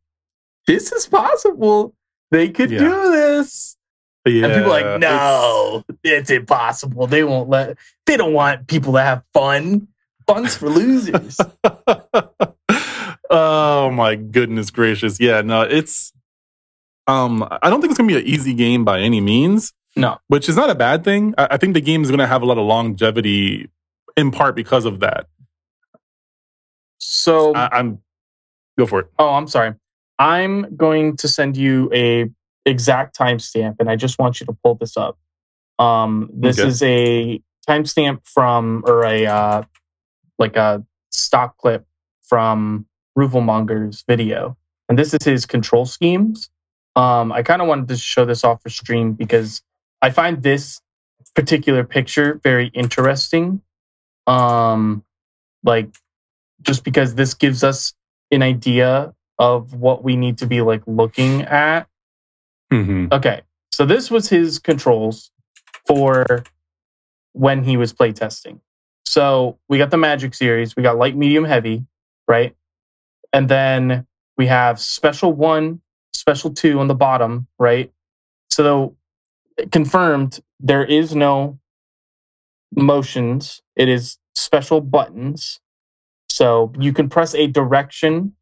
this 0.67 0.91
is 0.93 1.07
possible. 1.07 1.95
They 2.31 2.49
could 2.51 2.71
Yeah. 2.71 2.81
do 2.81 3.11
this. 3.13 3.77
Yeah, 4.27 4.47
and 4.47 4.55
people 4.55 4.73
are 4.73 4.81
like, 4.81 4.85
it's- 4.85 5.01
no, 5.01 5.85
it's 6.03 6.31
impossible. 6.31 7.07
They 7.07 7.23
won't 7.23 7.49
let, 7.49 7.77
they 8.07 8.17
don't 8.17 8.33
want 8.33 8.67
people 8.67 8.95
to 8.95 9.01
have 9.03 9.23
fun. 9.33 9.87
Fun's 10.27 10.57
for 10.57 10.69
losers. 10.69 11.39
oh 13.31 13.91
my 13.93 14.17
goodness 14.17 14.71
gracious! 14.71 15.21
Yeah, 15.21 15.43
no, 15.43 15.63
it's. 15.63 16.13
Um, 17.07 17.47
I 17.63 17.71
don't 17.71 17.81
think 17.81 17.93
it's 17.93 17.99
gonna 17.99 18.09
be 18.09 18.17
an 18.17 18.27
easy 18.27 18.53
game 18.53 18.85
by 18.85 18.99
any 19.01 19.21
means. 19.21 19.73
No. 19.99 20.19
which 20.27 20.47
is 20.49 20.57
not 20.57 20.69
a 20.69 20.75
bad 20.75 21.05
thing. 21.05 21.33
I, 21.39 21.49
I 21.53 21.57
think 21.57 21.73
the 21.73 21.81
game 21.81 22.03
is 22.03 22.11
gonna 22.11 22.27
have 22.27 22.43
a 22.43 22.45
lot 22.47 22.59
of 22.59 22.67
longevity, 22.67 23.71
in 24.17 24.31
part 24.31 24.57
because 24.57 24.85
of 24.85 25.01
that. 25.01 25.27
so, 26.99 27.55
I, 27.55 27.69
I'm 27.79 27.99
go 28.79 28.87
for 28.87 29.01
it. 29.01 29.07
Oh, 29.19 29.31
I'm 29.35 29.49
sorry. 29.49 29.75
I'm 30.19 30.75
going 30.77 31.17
to 31.19 31.29
send 31.29 31.57
you 31.57 31.91
a 31.93 32.31
exact 32.65 33.17
timestamp, 33.19 33.77
and 33.79 33.91
I 33.91 33.97
just 33.97 34.19
want 34.19 34.41
you 34.41 34.47
to 34.47 34.53
pull 34.65 34.75
this 34.77 34.97
up. 34.97 35.19
Um, 35.79 36.31
this 36.33 36.59
Okay. 36.59 36.69
is 36.69 36.83
a 36.83 37.43
timestamp 37.69 38.21
from, 38.27 38.83
or 38.87 39.05
a 39.05 39.27
uh, 39.27 39.63
like 40.39 40.57
a 40.57 40.85
stock 41.11 41.57
clip 41.59 41.87
from 42.23 42.87
Ruvelmonger's 43.19 44.05
video, 44.09 44.57
and 44.89 44.99
this 44.99 45.13
is 45.15 45.23
his 45.25 45.47
control 45.47 45.85
schemes. 45.87 46.51
Um, 46.97 47.31
I 47.31 47.43
kind 47.43 47.61
of 47.61 47.69
wanted 47.69 47.89
to 47.89 47.97
show 47.97 48.25
this 48.25 48.43
off 48.43 48.63
for 48.63 48.71
stream 48.71 49.13
because 49.13 49.63
I 50.01 50.09
find 50.11 50.43
this 50.43 50.81
particular 51.35 51.85
picture 51.85 52.41
very 52.43 52.69
interesting. 52.69 53.61
Um, 54.27 55.05
like 55.63 55.89
just 56.63 56.85
because 56.85 57.15
this 57.15 57.35
gives 57.35 57.63
us 57.63 57.95
an 58.31 58.43
idea 58.43 59.15
of 59.39 59.75
what 59.75 60.03
we 60.03 60.17
need 60.17 60.39
to 60.39 60.47
be 60.47 60.63
like 60.63 60.83
looking 60.87 61.43
at. 61.43 61.87
Mm-hmm. 62.73 63.09
Okay, 63.13 63.43
so 63.71 63.87
this 63.87 64.11
was 64.11 64.29
his 64.29 64.59
controls 64.59 65.31
for 65.87 66.45
when 67.33 67.63
he 67.63 67.77
was 67.77 67.93
playtesting. 67.93 68.61
So 69.05 69.59
we 69.69 69.79
got 69.79 69.91
the 69.91 69.97
Magic 69.97 70.35
series, 70.35 70.75
we 70.75 70.83
got 70.83 70.97
light, 70.97 71.17
medium, 71.17 71.45
heavy, 71.45 71.87
right? 72.27 72.57
And 73.33 73.49
then 73.49 74.07
we 74.37 74.47
have 74.47 74.81
special 74.81 75.33
one, 75.33 75.81
special 76.13 76.53
two 76.53 76.81
on 76.81 76.89
the 76.89 76.95
bottom, 76.95 77.47
right? 77.59 77.93
So 78.51 78.97
confirmed, 79.71 80.41
there 80.59 80.85
is 80.85 81.15
no 81.15 81.59
motions. 82.75 83.63
It 83.77 83.89
is 83.89 84.19
special 84.35 84.81
buttons. 84.81 85.61
So 86.29 86.73
you 86.79 86.93
can 86.93 87.09
press 87.09 87.35
a 87.35 87.47
direction 87.47 88.35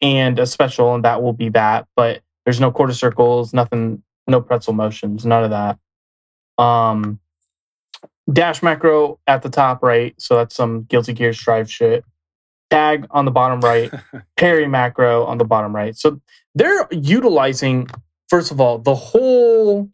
and 0.00 0.38
a 0.38 0.46
special, 0.46 0.94
and 0.94 1.04
that 1.04 1.22
will 1.22 1.32
be 1.32 1.48
that. 1.50 1.86
But 1.96 2.22
there's 2.44 2.60
no 2.60 2.70
quarter 2.70 2.94
circles, 2.94 3.52
nothing, 3.52 4.02
no 4.26 4.40
pretzel 4.40 4.72
motions, 4.72 5.26
none 5.26 5.44
of 5.44 5.50
that. 5.50 5.78
Um, 6.62 7.20
dash 8.32 8.62
macro 8.62 9.18
at 9.26 9.42
the 9.42 9.50
top 9.50 9.82
right, 9.82 10.14
so 10.18 10.36
that's 10.36 10.54
some 10.54 10.84
Guilty 10.84 11.12
Gear 11.12 11.32
Strive 11.32 11.70
shit. 11.70 12.04
Tag 12.70 13.06
on 13.10 13.24
the 13.24 13.30
bottom 13.30 13.60
right, 13.60 13.92
parry 14.36 14.68
macro 14.68 15.24
on 15.24 15.38
the 15.38 15.44
bottom 15.44 15.74
right. 15.74 15.96
So 15.96 16.20
they're 16.54 16.86
utilizing, 16.90 17.88
first 18.28 18.50
of 18.50 18.60
all, 18.60 18.78
the 18.78 18.94
whole, 18.94 19.88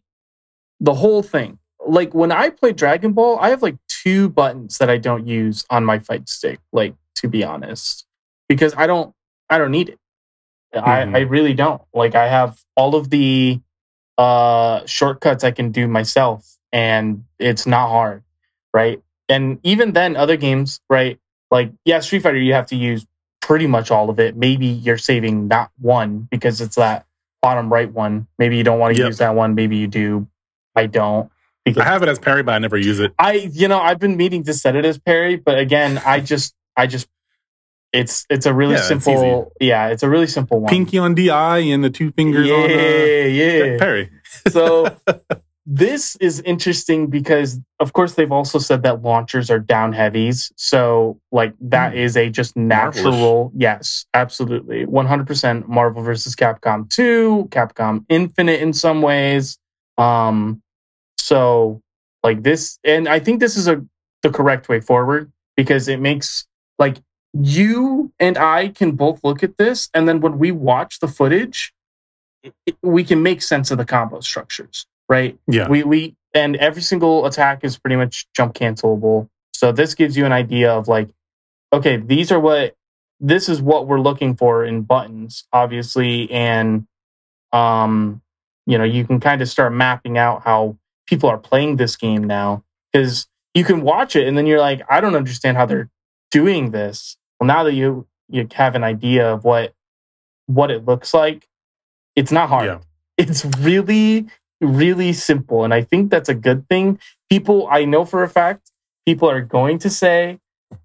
the 0.79 0.93
whole 0.93 1.23
thing. 1.23 1.59
Like 1.85 2.13
when 2.13 2.31
I 2.31 2.49
play 2.49 2.73
Dragon 2.73 3.13
Ball, 3.13 3.37
I 3.39 3.49
have 3.49 3.61
like 3.61 3.77
two 3.87 4.29
buttons 4.29 4.77
that 4.79 4.89
I 4.89 4.97
don't 4.97 5.27
use 5.27 5.65
on 5.69 5.85
my 5.85 5.99
fight 5.99 6.27
stick. 6.27 6.59
Like 6.71 6.95
to 7.15 7.27
be 7.27 7.43
honest, 7.43 8.05
because 8.49 8.73
I 8.75 8.87
don't, 8.87 9.13
I 9.49 9.57
don't 9.57 9.71
need 9.71 9.89
it. 9.89 9.99
Mm-hmm. 10.73 11.15
I, 11.15 11.19
I 11.19 11.21
really 11.21 11.53
don't. 11.53 11.81
Like 11.93 12.15
I 12.15 12.27
have 12.27 12.61
all 12.75 12.95
of 12.95 13.09
the 13.09 13.59
uh 14.17 14.85
shortcuts 14.85 15.43
I 15.43 15.51
can 15.51 15.71
do 15.71 15.87
myself 15.87 16.57
and 16.71 17.23
it's 17.39 17.65
not 17.65 17.89
hard, 17.89 18.23
right? 18.73 19.01
And 19.29 19.59
even 19.63 19.93
then 19.93 20.15
other 20.15 20.37
games, 20.37 20.79
right? 20.89 21.19
Like 21.51 21.71
yeah, 21.85 21.99
Street 21.99 22.23
Fighter 22.23 22.37
you 22.37 22.53
have 22.53 22.67
to 22.67 22.75
use 22.75 23.05
pretty 23.41 23.67
much 23.67 23.91
all 23.91 24.09
of 24.09 24.19
it. 24.19 24.35
Maybe 24.35 24.65
you're 24.65 24.97
saving 24.97 25.47
not 25.47 25.71
one 25.79 26.27
because 26.31 26.61
it's 26.61 26.75
that 26.75 27.05
bottom 27.41 27.71
right 27.71 27.91
one. 27.91 28.27
Maybe 28.39 28.57
you 28.57 28.63
don't 28.63 28.79
want 28.79 28.95
to 28.95 28.99
yep. 28.99 29.07
use 29.07 29.17
that 29.19 29.35
one, 29.35 29.55
maybe 29.55 29.77
you 29.77 29.87
do. 29.87 30.27
I 30.75 30.87
don't. 30.87 31.31
I 31.67 31.83
have 31.83 32.03
it 32.03 32.09
as 32.09 32.19
parry, 32.19 32.43
but 32.43 32.53
I 32.53 32.59
never 32.59 32.77
use 32.77 32.99
it. 32.99 33.13
I, 33.17 33.49
you 33.51 33.67
know, 33.67 33.79
I've 33.79 33.99
been 33.99 34.17
meaning 34.17 34.43
to 34.43 34.53
set 34.53 34.75
it 34.75 34.85
as 34.85 34.99
parry, 34.99 35.35
but 35.35 35.57
again, 35.57 35.99
I 36.05 36.19
just, 36.19 36.53
I 36.77 36.85
just 36.87 37.07
it's 37.95 38.25
it's 38.29 38.45
a 38.45 38.53
really 38.53 38.75
yeah, 38.75 38.81
simple. 38.81 39.53
It's 39.55 39.67
yeah, 39.67 39.87
it's 39.87 40.03
a 40.03 40.09
really 40.09 40.27
simple 40.27 40.59
one. 40.59 40.69
Pinky 40.69 40.97
on 40.97 41.15
DI 41.15 41.57
and 41.59 41.83
the 41.83 41.89
two 41.89 42.11
fingers 42.11 42.47
yeah, 42.47 42.55
on 42.55 42.63
uh, 42.63 42.73
yeah. 42.73 43.77
Parry. 43.79 44.11
so 44.49 44.95
this 45.65 46.15
is 46.17 46.41
interesting 46.41 47.07
because 47.07 47.59
of 47.79 47.93
course 47.93 48.13
they've 48.13 48.31
also 48.31 48.59
said 48.59 48.83
that 48.83 49.01
launchers 49.01 49.49
are 49.49 49.59
down 49.59 49.93
heavies. 49.93 50.51
So 50.57 51.19
like 51.31 51.53
that 51.61 51.93
mm. 51.93 51.97
is 51.97 52.17
a 52.17 52.29
just 52.29 52.55
natural 52.55 53.51
yes, 53.55 54.05
absolutely. 54.13 54.85
100% 54.85 55.67
Marvel 55.67 56.03
versus 56.03 56.35
Capcom 56.35 56.89
2, 56.89 57.47
Capcom 57.49 58.05
Infinite 58.09 58.61
in 58.61 58.73
some 58.73 59.01
ways. 59.01 59.57
Um 59.97 60.61
so 61.17 61.81
like 62.23 62.43
this 62.43 62.79
and 62.83 63.07
I 63.07 63.19
think 63.19 63.39
this 63.39 63.57
is 63.57 63.67
a 63.67 63.83
the 64.23 64.29
correct 64.29 64.69
way 64.69 64.79
forward 64.79 65.31
because 65.55 65.87
it 65.87 65.99
makes 65.99 66.47
like 66.79 66.97
you 67.33 68.11
and 68.19 68.37
I 68.37 68.69
can 68.69 68.93
both 68.93 69.23
look 69.23 69.43
at 69.43 69.57
this, 69.57 69.89
and 69.93 70.07
then 70.07 70.21
when 70.21 70.39
we 70.39 70.51
watch 70.51 70.99
the 70.99 71.07
footage, 71.07 71.73
it, 72.43 72.77
we 72.81 73.03
can 73.03 73.21
make 73.21 73.41
sense 73.41 73.71
of 73.71 73.77
the 73.77 73.85
combo 73.85 74.21
structures, 74.21 74.85
right? 75.09 75.37
Yeah. 75.47 75.67
We 75.67 75.83
we 75.83 76.15
and 76.33 76.55
every 76.57 76.81
single 76.81 77.25
attack 77.25 77.63
is 77.63 77.77
pretty 77.77 77.95
much 77.95 78.27
jump 78.33 78.53
cancelable. 78.53 79.29
So 79.53 79.71
this 79.71 79.95
gives 79.95 80.17
you 80.17 80.25
an 80.25 80.33
idea 80.33 80.71
of 80.71 80.87
like, 80.87 81.09
okay, 81.73 81.97
these 81.97 82.31
are 82.31 82.39
what 82.39 82.75
this 83.19 83.49
is 83.49 83.61
what 83.61 83.87
we're 83.87 84.01
looking 84.01 84.35
for 84.35 84.63
in 84.63 84.83
buttons, 84.83 85.45
obviously, 85.51 86.29
and 86.31 86.87
um, 87.51 88.21
you 88.65 88.77
know, 88.77 88.83
you 88.83 89.05
can 89.05 89.19
kind 89.19 89.41
of 89.41 89.49
start 89.49 89.73
mapping 89.73 90.17
out 90.17 90.43
how 90.43 90.77
people 91.05 91.29
are 91.29 91.37
playing 91.37 91.75
this 91.75 91.95
game 91.95 92.23
now 92.23 92.63
because 92.91 93.27
you 93.53 93.63
can 93.63 93.81
watch 93.81 94.15
it 94.15 94.27
and 94.27 94.37
then 94.37 94.45
you're 94.45 94.59
like, 94.59 94.81
I 94.89 95.01
don't 95.01 95.15
understand 95.15 95.57
how 95.57 95.65
they're 95.65 95.89
doing 96.31 96.71
this 96.71 97.17
well, 97.39 97.47
now 97.47 97.63
that 97.63 97.73
you 97.73 98.07
you 98.29 98.47
have 98.53 98.75
an 98.75 98.83
idea 98.83 99.31
of 99.31 99.43
what 99.43 99.73
what 100.47 100.71
it 100.71 100.85
looks 100.85 101.13
like, 101.13 101.47
it's 102.15 102.31
not 102.31 102.49
hard. 102.49 102.65
Yeah. 102.65 102.79
It's 103.17 103.45
really 103.59 104.27
really 104.59 105.13
simple, 105.13 105.63
and 105.63 105.73
I 105.73 105.83
think 105.83 106.11
that's 106.11 106.27
a 106.27 106.35
good 106.35 106.67
thing. 106.67 106.99
People, 107.29 107.67
I 107.71 107.85
know 107.85 108.03
for 108.03 108.23
a 108.23 108.29
fact, 108.29 108.71
people 109.05 109.29
are 109.29 109.41
going 109.41 109.79
to 109.79 109.89
say 109.89 110.39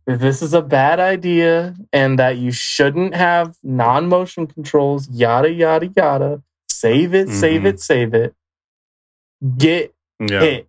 this 0.07 0.43
is 0.43 0.55
a 0.55 0.63
bad 0.63 1.01
idea 1.01 1.75
and 1.93 2.19
that 2.19 2.37
you 2.37 2.53
shouldn't 2.53 3.15
have 3.15 3.57
non-motion 3.65 4.47
controls. 4.47 5.09
Yada 5.09 5.51
yada 5.51 5.87
yada. 5.87 6.43
Save 6.69 7.15
it, 7.15 7.27
mm-hmm. 7.27 7.41
save 7.41 7.67
it, 7.67 7.81
save 7.81 8.15
it. 8.15 8.35
Get 9.57 9.93
yeah. 10.21 10.41
hit. 10.41 10.69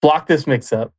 Block 0.00 0.26
this 0.26 0.46
mix 0.46 0.72
up 0.72 0.92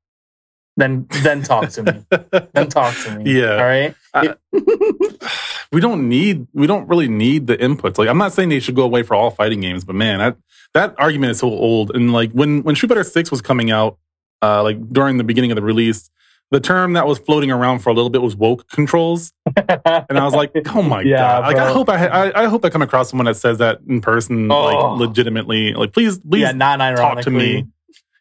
then 0.77 1.07
then 1.23 1.41
talk 1.41 1.69
to 1.69 1.83
me. 1.83 2.05
then 2.53 2.67
talk 2.67 2.95
to 3.03 3.17
me. 3.17 3.39
Yeah. 3.39 3.55
All 3.55 3.63
right. 3.63 3.95
I, 4.13 4.35
we 5.71 5.79
don't 5.79 6.09
need. 6.09 6.47
We 6.53 6.67
don't 6.67 6.87
really 6.87 7.07
need 7.07 7.47
the 7.47 7.57
inputs. 7.57 7.97
Like 7.97 8.09
I'm 8.09 8.17
not 8.17 8.33
saying 8.33 8.49
they 8.49 8.59
should 8.59 8.75
go 8.75 8.83
away 8.83 9.03
for 9.03 9.15
all 9.15 9.31
fighting 9.31 9.61
games, 9.61 9.85
but 9.85 9.95
man, 9.95 10.19
that 10.19 10.37
that 10.73 10.95
argument 10.97 11.31
is 11.31 11.39
so 11.39 11.47
old. 11.47 11.95
And 11.95 12.11
like 12.11 12.31
when 12.31 12.63
when 12.63 12.75
Street 12.75 12.89
Fighter 12.89 13.03
Six 13.03 13.31
was 13.31 13.41
coming 13.41 13.71
out, 13.71 13.97
uh, 14.41 14.63
like 14.63 14.89
during 14.89 15.17
the 15.17 15.23
beginning 15.23 15.51
of 15.51 15.55
the 15.55 15.61
release, 15.61 16.09
the 16.51 16.59
term 16.59 16.93
that 16.93 17.07
was 17.07 17.19
floating 17.19 17.51
around 17.51 17.79
for 17.79 17.89
a 17.89 17.93
little 17.93 18.09
bit 18.09 18.21
was 18.21 18.35
woke 18.35 18.67
controls, 18.69 19.31
and 19.55 20.19
I 20.19 20.25
was 20.25 20.33
like, 20.33 20.51
"Oh 20.75 20.81
my 20.81 21.01
yeah, 21.01 21.17
god!" 21.17 21.43
Like 21.43 21.57
I 21.57 21.71
hope 21.71 21.89
I, 21.89 22.07
I, 22.07 22.43
I 22.43 22.45
hope 22.47 22.65
I 22.65 22.69
come 22.69 22.81
across 22.81 23.11
someone 23.11 23.25
that 23.27 23.37
says 23.37 23.59
that 23.59 23.79
in 23.87 24.01
person, 24.01 24.51
oh. 24.51 24.65
like 24.65 24.99
legitimately. 24.99 25.73
Like 25.73 25.93
please, 25.93 26.19
please, 26.19 26.41
yeah, 26.41 26.51
not 26.51 26.77
talk 26.97 27.21
to 27.21 27.31
me. 27.31 27.65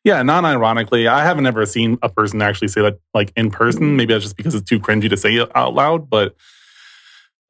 Yeah, 0.05 0.23
non 0.23 0.45
ironically, 0.45 1.09
I 1.09 1.25
haven't 1.25 1.47
ever 1.47 1.65
seen 1.65 1.99
a 2.03 2.11
person 2.11 2.43
actually 2.43 2.69
say 2.69 2.83
that 2.83 3.01
like 3.15 3.33
in 3.37 3.51
person. 3.51 3.83
Mm-hmm. 3.83 3.97
Maybe 3.97 4.13
that's 4.13 4.25
just 4.25 4.37
because 4.37 4.55
it's 4.55 4.69
too 4.69 4.79
cringy 4.79 5.09
to 5.09 5.17
say 5.17 5.35
it 5.35 5.51
out 5.57 5.75
loud, 5.75 6.11
but 6.11 6.37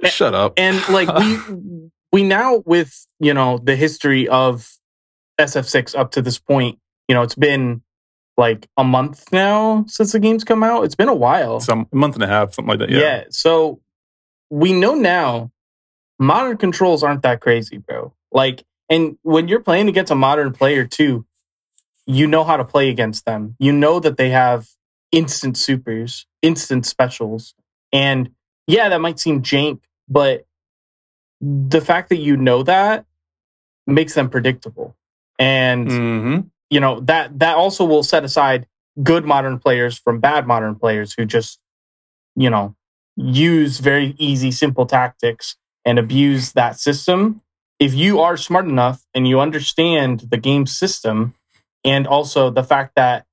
and, 0.01 0.13
shut 0.13 0.35
up. 0.35 0.55
And 0.57 0.81
like 0.89 1.13
we 1.19 1.91
we 2.13 2.23
now 2.23 2.63
with, 2.65 3.07
you 3.19 3.35
know, 3.35 3.59
the 3.59 3.75
history 3.75 4.29
of 4.29 4.73
SF6 5.41 5.99
up 5.99 6.13
to 6.13 6.23
this 6.23 6.39
point, 6.39 6.79
you 7.09 7.15
know, 7.15 7.23
it's 7.23 7.35
been 7.35 7.83
like 8.37 8.69
a 8.77 8.85
month 8.85 9.33
now 9.33 9.85
since 9.89 10.13
the 10.13 10.21
game's 10.21 10.45
come 10.45 10.63
out. 10.63 10.85
It's 10.85 10.95
been 10.95 11.09
a 11.09 11.15
while. 11.15 11.59
Some 11.59 11.89
a 11.93 11.97
month 11.97 12.15
and 12.15 12.23
a 12.23 12.29
half, 12.29 12.55
something 12.55 12.69
like 12.69 12.79
that. 12.79 12.91
Yeah. 12.91 13.01
Yeah. 13.01 13.25
So 13.31 13.81
we 14.49 14.73
know 14.73 14.95
now 14.95 15.51
modern 16.21 16.57
controls 16.57 17.03
aren't 17.03 17.23
that 17.23 17.41
crazy, 17.41 17.79
bro. 17.79 18.15
Like, 18.31 18.65
and 18.89 19.17
when 19.23 19.49
you're 19.49 19.61
playing 19.61 19.89
against 19.89 20.13
a 20.13 20.17
modern 20.17 20.53
player 20.53 20.87
too, 20.87 21.27
you 22.07 22.27
know 22.27 22.45
how 22.45 22.57
to 22.57 22.65
play 22.65 22.89
against 22.89 23.25
them. 23.25 23.57
You 23.59 23.73
know 23.73 24.01
that 24.01 24.17
they 24.17 24.31
have 24.31 24.69
instant 25.13 25.57
supers, 25.57 26.27
instant 26.43 26.87
specials. 26.87 27.55
And 27.93 28.31
yeah, 28.67 28.89
that 28.89 29.01
might 29.01 29.19
seem 29.19 29.43
jank, 29.43 29.81
but 30.09 30.47
the 31.41 31.81
fact 31.81 32.09
that 32.09 32.17
you 32.17 32.37
know 32.37 32.63
that 32.63 33.05
makes 33.87 34.15
them 34.15 34.29
predictable. 34.29 34.97
And 35.39 35.89
mm-hmm. 35.89 36.41
you 36.71 36.81
know, 36.81 37.01
that 37.01 37.39
that 37.39 37.57
also 37.57 37.85
will 37.85 38.03
set 38.03 38.25
aside 38.25 38.67
good 39.03 39.25
modern 39.25 39.59
players 39.59 39.99
from 39.99 40.21
bad 40.21 40.47
modern 40.47 40.77
players 40.77 41.15
who 41.15 41.25
just, 41.25 41.59
you 42.37 42.49
know, 42.51 42.75
use 43.17 43.79
very 43.79 44.15
easy, 44.19 44.51
simple 44.51 44.87
tactics 44.87 45.57
and 45.85 45.99
abuse 45.99 46.53
that 46.53 46.79
system. 46.79 47.41
If 47.81 47.95
you 47.95 48.21
are 48.21 48.37
smart 48.37 48.67
enough 48.67 49.05
and 49.15 49.27
you 49.27 49.41
understand 49.41 50.21
the 50.31 50.37
game 50.37 50.67
system, 50.67 51.35
and 51.85 52.07
also 52.07 52.51
the 52.51 52.65
fact 52.65 52.93
that 52.97 53.27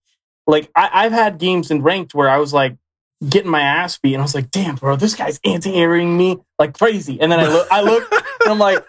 like 0.47 0.69
I, 0.75 1.03
have 1.03 1.11
had 1.11 1.37
games 1.37 1.71
in 1.71 1.81
ranked 1.81 2.13
where 2.13 2.29
I 2.29 2.37
was 2.37 2.53
like 2.53 2.77
getting 3.27 3.51
my 3.51 3.61
ass 3.61 3.97
beat, 3.97 4.13
and 4.13 4.21
I 4.21 4.23
was 4.23 4.35
like, 4.35 4.51
"Damn, 4.51 4.75
bro, 4.75 4.95
this 4.95 5.15
guy's 5.15 5.39
anti-airing 5.45 6.17
me 6.17 6.37
like 6.59 6.77
crazy." 6.77 7.19
And 7.21 7.31
then 7.31 7.39
I 7.39 7.47
look, 7.47 7.67
I 7.71 7.81
look, 7.81 8.11
and 8.11 8.51
I'm 8.51 8.59
like, 8.59 8.83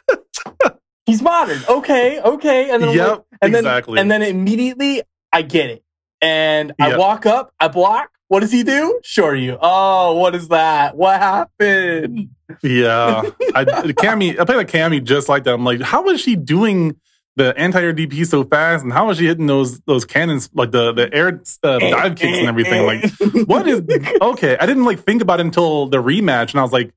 "He's 1.07 1.23
modern, 1.23 1.61
okay, 1.69 2.21
okay." 2.21 2.71
And 2.71 2.83
then 2.83 2.97
yep, 2.97 3.09
like, 3.09 3.25
and 3.43 3.55
exactly. 3.55 3.97
then 3.97 4.03
and 4.03 4.11
then 4.11 4.23
immediately 4.23 5.03
I 5.33 5.43
get 5.43 5.71
it, 5.71 5.85
and 6.21 6.73
I 6.81 6.97
walk 6.97 7.27
up, 7.27 7.53
I 7.61 7.69
block. 7.69 8.11
What 8.29 8.41
does 8.41 8.51
he 8.51 8.63
do? 8.63 8.99
Sure 9.05 9.35
you. 9.35 9.59
Oh, 9.61 10.17
what 10.17 10.35
is 10.35 10.49
that? 10.49 10.97
What 10.97 11.21
happened? 11.21 12.31
Yeah, 12.63 13.25
I, 13.55 13.65
Cammy. 13.93 14.41
I 14.41 14.47
played 14.47 14.59
a 14.59 14.65
Cammy 14.65 15.05
just 15.05 15.29
like 15.29 15.45
that. 15.45 15.53
I'm 15.53 15.65
like, 15.65 15.83
how 15.83 16.09
is 16.09 16.23
she 16.23 16.37
doing? 16.37 16.99
The 17.37 17.57
anti-air 17.59 17.95
DP 17.95 18.26
so 18.26 18.45
fast, 18.45 18.85
and 18.85 18.93
how 18.93 19.07
was 19.07 19.18
she 19.18 19.26
hitting 19.26 19.47
those 19.47 19.80
those 19.80 20.05
cannons 20.05 20.51
like 20.53 20.70
the 20.70 20.93
the 20.93 21.12
air 21.14 21.41
uh, 21.62 21.76
eh, 21.76 21.91
dive 21.91 22.16
kicks 22.16 22.39
and 22.39 22.47
eh, 22.47 22.49
everything? 22.49 22.87
Like, 22.87 23.05
eh. 23.05 23.45
what 23.47 23.66
is 23.66 23.83
okay? 24.22 24.57
I 24.59 24.66
didn't 24.66 24.85
like 24.85 25.01
think 25.01 25.22
about 25.22 25.41
it 25.41 25.47
until 25.47 25.87
the 25.87 25.99
rematch, 25.99 26.51
and 26.51 26.61
I 26.61 26.62
was 26.62 26.72
like, 26.72 26.93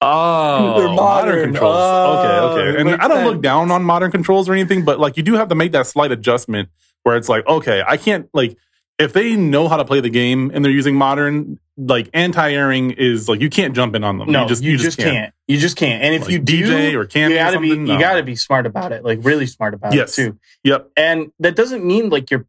oh, 0.00 0.70
modern. 0.70 0.96
modern. 0.96 1.44
controls. 1.52 1.76
Oh, 1.76 2.18
okay, 2.18 2.70
okay. 2.70 2.80
And 2.80 2.90
I 2.90 3.08
don't 3.08 3.18
sense. 3.18 3.30
look 3.30 3.42
down 3.42 3.70
on 3.70 3.82
modern 3.84 4.10
controls 4.10 4.48
or 4.48 4.52
anything, 4.52 4.84
but 4.84 5.00
like 5.00 5.16
you 5.16 5.22
do 5.22 5.34
have 5.34 5.48
to 5.48 5.54
make 5.54 5.72
that 5.72 5.86
slight 5.86 6.12
adjustment 6.12 6.68
where 7.02 7.16
it's 7.16 7.28
like, 7.28 7.46
okay, 7.46 7.82
I 7.86 7.96
can't 7.96 8.28
like 8.34 8.56
if 8.98 9.12
they 9.12 9.36
know 9.36 9.68
how 9.68 9.76
to 9.76 9.84
play 9.84 10.00
the 10.00 10.10
game 10.10 10.50
and 10.54 10.64
they're 10.64 10.72
using 10.72 10.96
modern, 10.96 11.58
like 11.76 12.08
anti-airing 12.14 12.92
is 12.92 13.28
like 13.28 13.40
you 13.40 13.50
can't 13.50 13.74
jump 13.74 13.94
in 13.94 14.04
on 14.04 14.18
them. 14.18 14.30
No, 14.30 14.42
you 14.42 14.48
just, 14.48 14.62
you 14.62 14.76
just 14.78 14.96
can't. 14.98 15.10
can't. 15.10 15.34
You 15.48 15.58
just 15.58 15.76
can't. 15.76 16.02
And 16.04 16.14
if 16.14 16.22
Like 16.22 16.30
you 16.30 16.40
DJ 16.40 16.92
do, 16.92 17.00
or 17.00 17.04
Candy 17.06 17.34
you 17.34 17.40
gotta 17.40 17.58
be 17.60 17.68
something? 17.70 17.86
you 17.88 17.98
gotta 17.98 18.22
be 18.22 18.36
smart 18.36 18.66
about 18.66 18.92
it, 18.92 19.04
like 19.04 19.18
really 19.22 19.46
smart 19.46 19.74
about 19.74 19.92
Yes. 19.94 20.16
it 20.18 20.24
too. 20.24 20.38
Yep. 20.62 20.90
And 20.96 21.32
that 21.40 21.56
doesn't 21.56 21.84
mean 21.84 22.10
like 22.10 22.30
your 22.30 22.46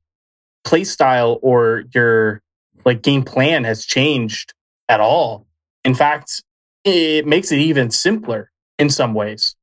play 0.64 0.84
style 0.84 1.40
or 1.42 1.86
your 1.94 2.42
like 2.86 3.02
game 3.02 3.24
plan 3.24 3.64
has 3.64 3.84
changed 3.86 4.54
at 4.88 5.00
all. 5.00 5.48
In 5.84 5.96
fact, 5.96 6.44
it 6.84 7.26
makes 7.26 7.52
it 7.52 7.58
even 7.60 7.90
simpler 7.90 8.52
in 8.78 8.90
some 8.92 9.14
ways 9.16 9.56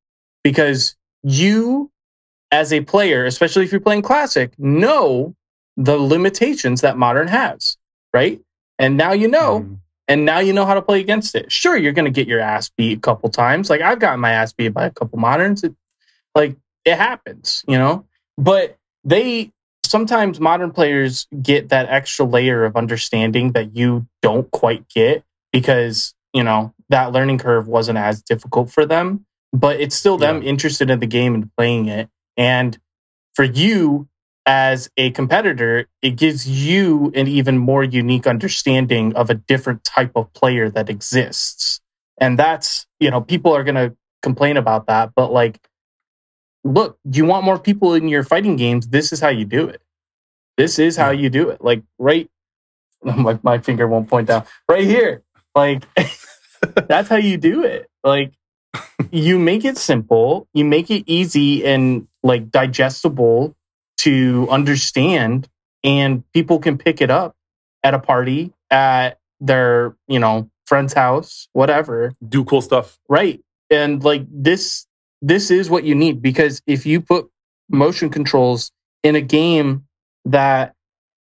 because 0.43 0.97
you 1.23 1.91
as 2.51 2.73
a 2.73 2.81
player, 2.81 3.25
especially 3.27 3.65
if 3.65 3.71
you're 3.71 3.81
playing 3.81 4.03
classic, 4.03 4.53
know 4.59 5.35
the 5.77 5.97
limitations 5.97 6.81
that 6.81 6.99
modern 6.99 7.29
has, 7.29 7.79
right? 8.13 8.41
And 8.83 8.97
now 8.97 9.13
you 9.13 9.29
know 9.29 9.61
Mm. 9.61 9.79
and 10.09 10.25
now 10.25 10.41
you 10.41 10.53
know 10.53 10.67
how 10.67 10.75
to 10.75 10.83
play 10.83 11.01
against 11.01 11.35
it. 11.37 11.51
Sure, 11.53 11.77
you're 11.77 11.93
going 11.93 12.05
to 12.05 12.11
get 12.11 12.27
your 12.29 12.41
ass 12.41 12.69
beat 12.77 12.99
a 12.99 13.01
couple 13.01 13.31
times. 13.31 13.71
Like 13.71 13.81
I've 13.81 14.01
gotten 14.01 14.21
my 14.21 14.33
ass 14.33 14.53
beat 14.53 14.71
by 14.71 14.85
a 14.87 14.91
couple 14.91 15.19
moderns. 15.19 15.63
It, 15.63 15.75
like 16.35 16.57
it 16.85 16.97
happens, 16.97 17.65
you 17.69 17.79
know. 17.79 18.05
But 18.37 18.77
they 19.05 19.53
sometimes 19.85 20.41
modern 20.41 20.73
players 20.73 21.29
get 21.43 21.69
that 21.69 21.89
extra 21.89 22.25
layer 22.27 22.65
of 22.65 22.77
understanding 22.77 23.53
that 23.53 23.77
you 23.77 24.07
don't 24.21 24.51
quite 24.51 24.89
get 24.89 25.23
because 25.53 26.15
you 26.33 26.43
know 26.43 26.75
that 26.89 27.13
learning 27.13 27.39
curve 27.39 27.69
wasn't 27.69 27.99
as 27.99 28.21
difficult 28.23 28.71
for 28.73 28.85
them. 28.85 29.25
But 29.53 29.81
it's 29.81 29.95
still 29.95 30.17
them 30.19 30.43
interested 30.43 30.91
in 30.91 30.99
the 30.99 31.07
game 31.07 31.35
and 31.35 31.51
playing 31.57 31.87
it. 31.89 32.09
And 32.37 32.79
for 33.35 33.45
you 33.45 34.09
as 34.47 34.91
a 34.97 35.11
competitor, 35.11 35.87
it 36.01 36.17
gives 36.17 36.49
you 36.49 37.13
an 37.15 37.29
even 37.29 37.59
more 37.59 37.85
unique 37.85 38.27
understanding 38.27 39.15
of 39.15 39.31
a 39.31 39.35
different 39.35 39.85
type 39.85 40.13
of 40.17 40.33
player 40.33 40.69
that 40.71 40.91
exists. 40.91 41.81
And 42.19 42.39
that's, 42.39 42.87
you 42.99 43.11
know, 43.11 43.21
people 43.21 43.55
are 43.55 43.65
going 43.65 43.77
to 43.77 43.97
complain 44.23 44.57
about 44.57 44.87
that, 44.87 45.13
but 45.15 45.33
like, 45.33 45.61
look, 46.65 46.99
you 47.05 47.25
want 47.25 47.45
more 47.45 47.59
people 47.59 47.95
in 47.95 48.09
your 48.09 48.25
fighting 48.25 48.57
games. 48.57 48.89
This 48.89 49.13
is 49.13 49.21
how 49.21 49.29
you 49.29 49.45
do 49.45 49.67
it. 49.69 49.83
This 50.57 50.79
is 50.79 50.97
how 50.97 51.11
you 51.11 51.31
do 51.31 51.51
it. 51.51 51.63
Like, 51.63 51.83
right, 51.99 52.29
my, 53.03 53.39
my 53.43 53.59
finger 53.59 53.87
won't 53.87 54.09
point 54.09 54.29
down 54.29 54.45
right 54.69 54.85
here. 54.85 55.23
Like, 55.55 55.85
that's 56.89 57.09
how 57.09 57.17
you 57.17 57.37
do 57.37 57.65
it. 57.65 57.89
Like, 58.05 58.33
you 59.11 59.39
make 59.39 59.65
it 59.65 59.77
simple, 59.77 60.49
you 60.55 60.65
make 60.65 60.91
it 60.91 61.05
easy 61.07 61.65
and 61.65 62.07
like 62.23 62.51
digestible 62.51 63.55
to 64.03 64.47
understand 64.51 65.49
and 65.85 66.23
people 66.33 66.59
can 66.59 66.79
pick 66.79 67.01
it 67.01 67.11
up 67.11 67.35
at 67.83 67.95
a 67.95 67.99
party 67.99 68.53
at 68.71 69.19
their 69.41 69.97
you 70.07 70.19
know 70.19 70.51
friend's 70.67 70.93
house 70.93 71.49
whatever. 71.53 72.13
Do 72.27 72.45
cool 72.45 72.63
stuff. 72.63 72.99
right. 73.09 73.41
And 73.71 74.03
like 74.05 74.27
this 74.31 74.87
this 75.21 75.51
is 75.51 75.71
what 75.71 75.85
you 75.85 75.95
need 75.95 76.23
because 76.23 76.63
if 76.67 76.85
you 76.87 77.01
put 77.01 77.29
motion 77.69 78.11
controls 78.11 78.71
in 79.03 79.17
a 79.17 79.21
game 79.21 79.87
that 80.25 80.75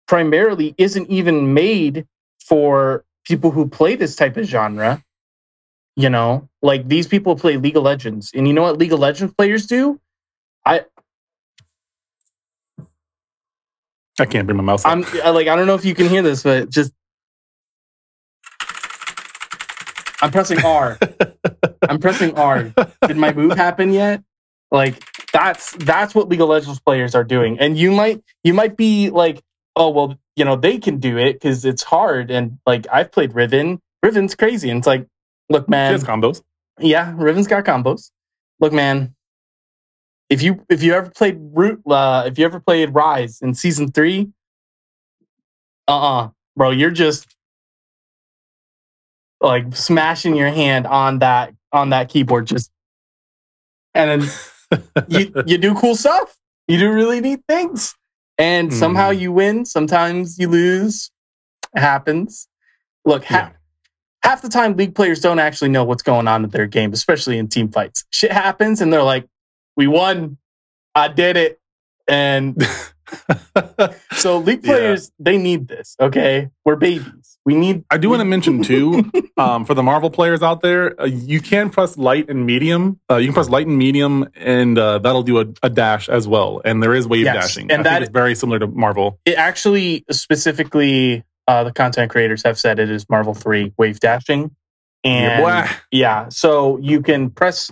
primarily 0.07 0.75
isn't 0.77 1.09
even 1.09 1.53
made 1.53 2.05
for 2.39 3.05
people 3.25 3.51
who 3.51 3.67
play 3.67 3.95
this 3.95 4.15
type 4.15 4.35
of 4.37 4.45
genre 4.45 5.01
you 5.95 6.09
know 6.09 6.49
like 6.61 6.87
these 6.87 7.07
people 7.07 7.35
play 7.35 7.57
league 7.57 7.77
of 7.77 7.83
legends. 7.83 8.31
And 8.33 8.47
you 8.47 8.53
know 8.53 8.63
what 8.63 8.77
league 8.77 8.93
of 8.93 8.99
legends 8.99 9.33
players 9.33 9.65
do? 9.65 9.99
I 10.65 10.85
can't 14.19 14.45
bring 14.45 14.57
my 14.57 14.63
mouse 14.63 14.85
up. 14.85 14.91
I'm 14.91 15.05
I- 15.23 15.29
like, 15.31 15.47
I 15.47 15.55
don't 15.55 15.67
know 15.67 15.75
if 15.75 15.85
you 15.85 15.95
can 15.95 16.07
hear 16.09 16.21
this, 16.21 16.43
but 16.43 16.69
just 16.69 16.91
I'm 20.21 20.31
pressing 20.31 20.63
R. 20.63 20.99
I'm 21.89 21.99
pressing 21.99 22.37
R. 22.37 22.71
Did 23.07 23.17
my 23.17 23.33
move 23.33 23.53
happen 23.57 23.91
yet? 23.91 24.23
Like 24.71 25.03
that's 25.33 25.71
that's 25.73 26.13
what 26.13 26.29
League 26.29 26.41
of 26.41 26.49
Legends 26.49 26.79
players 26.79 27.15
are 27.15 27.23
doing. 27.23 27.59
And 27.59 27.77
you 27.77 27.91
might 27.91 28.21
you 28.43 28.53
might 28.53 28.77
be 28.77 29.09
like, 29.09 29.41
oh 29.75 29.89
well, 29.89 30.15
you 30.35 30.45
know, 30.45 30.55
they 30.55 30.77
can 30.77 30.99
do 30.99 31.17
it 31.17 31.33
because 31.33 31.65
it's 31.65 31.81
hard. 31.83 32.29
And 32.29 32.59
like 32.67 32.85
I've 32.91 33.11
played 33.11 33.33
Riven. 33.33 33.81
Riven's 34.03 34.35
crazy. 34.35 34.69
And 34.69 34.77
it's 34.79 34.87
like, 34.87 35.07
look, 35.49 35.65
She 35.65 35.71
man, 35.71 35.91
has 35.91 36.03
combos. 36.03 36.41
yeah, 36.79 37.13
Riven's 37.15 37.47
got 37.47 37.65
combos. 37.65 38.11
Look, 38.59 38.73
man, 38.73 39.15
if 40.31 40.41
you 40.41 40.65
if 40.69 40.81
you 40.81 40.93
ever 40.93 41.09
played 41.09 41.37
Root, 41.39 41.81
uh, 41.85 42.23
if 42.25 42.39
you 42.39 42.45
ever 42.45 42.61
played 42.61 42.89
Ryze 42.93 43.41
in 43.43 43.53
season 43.53 43.91
three, 43.91 44.29
uh, 45.89 45.99
uh 46.23 46.29
bro, 46.55 46.69
you're 46.71 46.89
just 46.89 47.35
like 49.41 49.75
smashing 49.75 50.35
your 50.37 50.49
hand 50.49 50.87
on 50.87 51.19
that 51.19 51.53
on 51.73 51.89
that 51.89 52.07
keyboard, 52.09 52.47
just 52.47 52.71
and 53.93 54.21
then 54.23 54.81
you 55.09 55.33
you 55.45 55.57
do 55.57 55.75
cool 55.75 55.95
stuff. 55.95 56.37
You 56.69 56.79
do 56.79 56.93
really 56.93 57.19
neat 57.19 57.41
things, 57.49 57.93
and 58.37 58.73
somehow 58.73 59.11
Mhm. 59.11 59.19
you 59.19 59.31
win. 59.33 59.65
Sometimes 59.65 60.39
you 60.39 60.47
lose. 60.47 61.11
It 61.75 61.81
happens. 61.81 62.47
Look, 63.03 63.25
ha- 63.25 63.51
Yeah. 63.51 64.29
half 64.29 64.41
the 64.41 64.47
time 64.49 64.77
league 64.77 64.95
players 64.95 65.19
don't 65.19 65.39
actually 65.39 65.69
know 65.69 65.83
what's 65.83 66.03
going 66.03 66.29
on 66.29 66.45
in 66.45 66.49
their 66.51 66.67
game, 66.67 66.93
especially 66.93 67.37
in 67.37 67.49
team 67.49 67.69
fights. 67.69 68.05
Shit 68.13 68.31
happens, 68.31 68.79
and 68.79 68.93
they're 68.93 69.03
like, 69.03 69.27
"We 69.77 69.87
won. 69.87 70.37
I 70.95 71.07
did 71.07 71.37
it." 71.37 71.59
And 72.07 72.61
so 74.13 74.37
league 74.39 74.65
Yeah. 74.65 74.71
players, 74.73 75.11
they 75.19 75.37
need 75.37 75.67
this. 75.67 75.95
Okay, 75.99 76.49
we're 76.65 76.75
babies. 76.75 77.37
We 77.45 77.55
need. 77.55 77.83
I 77.89 77.97
do 77.97 78.09
want 78.09 78.19
to 78.21 78.25
mention 78.25 78.61
too, 78.71 79.09
um, 79.37 79.65
for 79.65 79.73
the 79.73 79.81
Marvel 79.83 80.09
players 80.09 80.41
out 80.43 80.61
there, 80.61 80.99
uh, 81.01 81.05
you 81.05 81.41
can 81.41 81.69
press 81.69 81.97
light 81.97 82.29
and 82.29 82.45
medium. 82.45 82.99
Uh, 83.09 83.15
you 83.17 83.27
can 83.27 83.33
press 83.33 83.49
light 83.49 83.65
and 83.67 83.77
medium, 83.77 84.27
and 84.35 84.77
uh, 84.77 84.99
that'll 84.99 85.23
do 85.23 85.39
a, 85.39 85.45
a 85.63 85.69
dash 85.69 86.07
as 86.09 86.27
well. 86.27 86.61
And 86.65 86.83
there 86.83 86.93
is 86.93 87.07
wave 87.07 87.25
Yes, 87.25 87.35
dashing. 87.35 87.71
and 87.71 87.81
I 87.81 87.83
that- 87.83 88.01
it's 88.03 88.11
very 88.11 88.35
similar 88.35 88.59
to 88.59 88.67
Marvel. 88.67 89.19
It 89.25 89.35
actually 89.35 90.05
specifically, 90.11 91.23
uh, 91.47 91.63
the 91.63 91.71
content 91.73 92.11
creators 92.11 92.43
have 92.43 92.59
said 92.59 92.77
it 92.79 92.89
is 92.91 93.09
Marvel 93.09 93.33
Three 93.33 93.73
wave 93.77 93.99
dashing, 93.99 94.55
and 95.03 95.41
Yeah. 95.41 95.73
Yeah, 95.91 96.29
so 96.29 96.77
you 96.77 97.01
can 97.01 97.29
press 97.31 97.71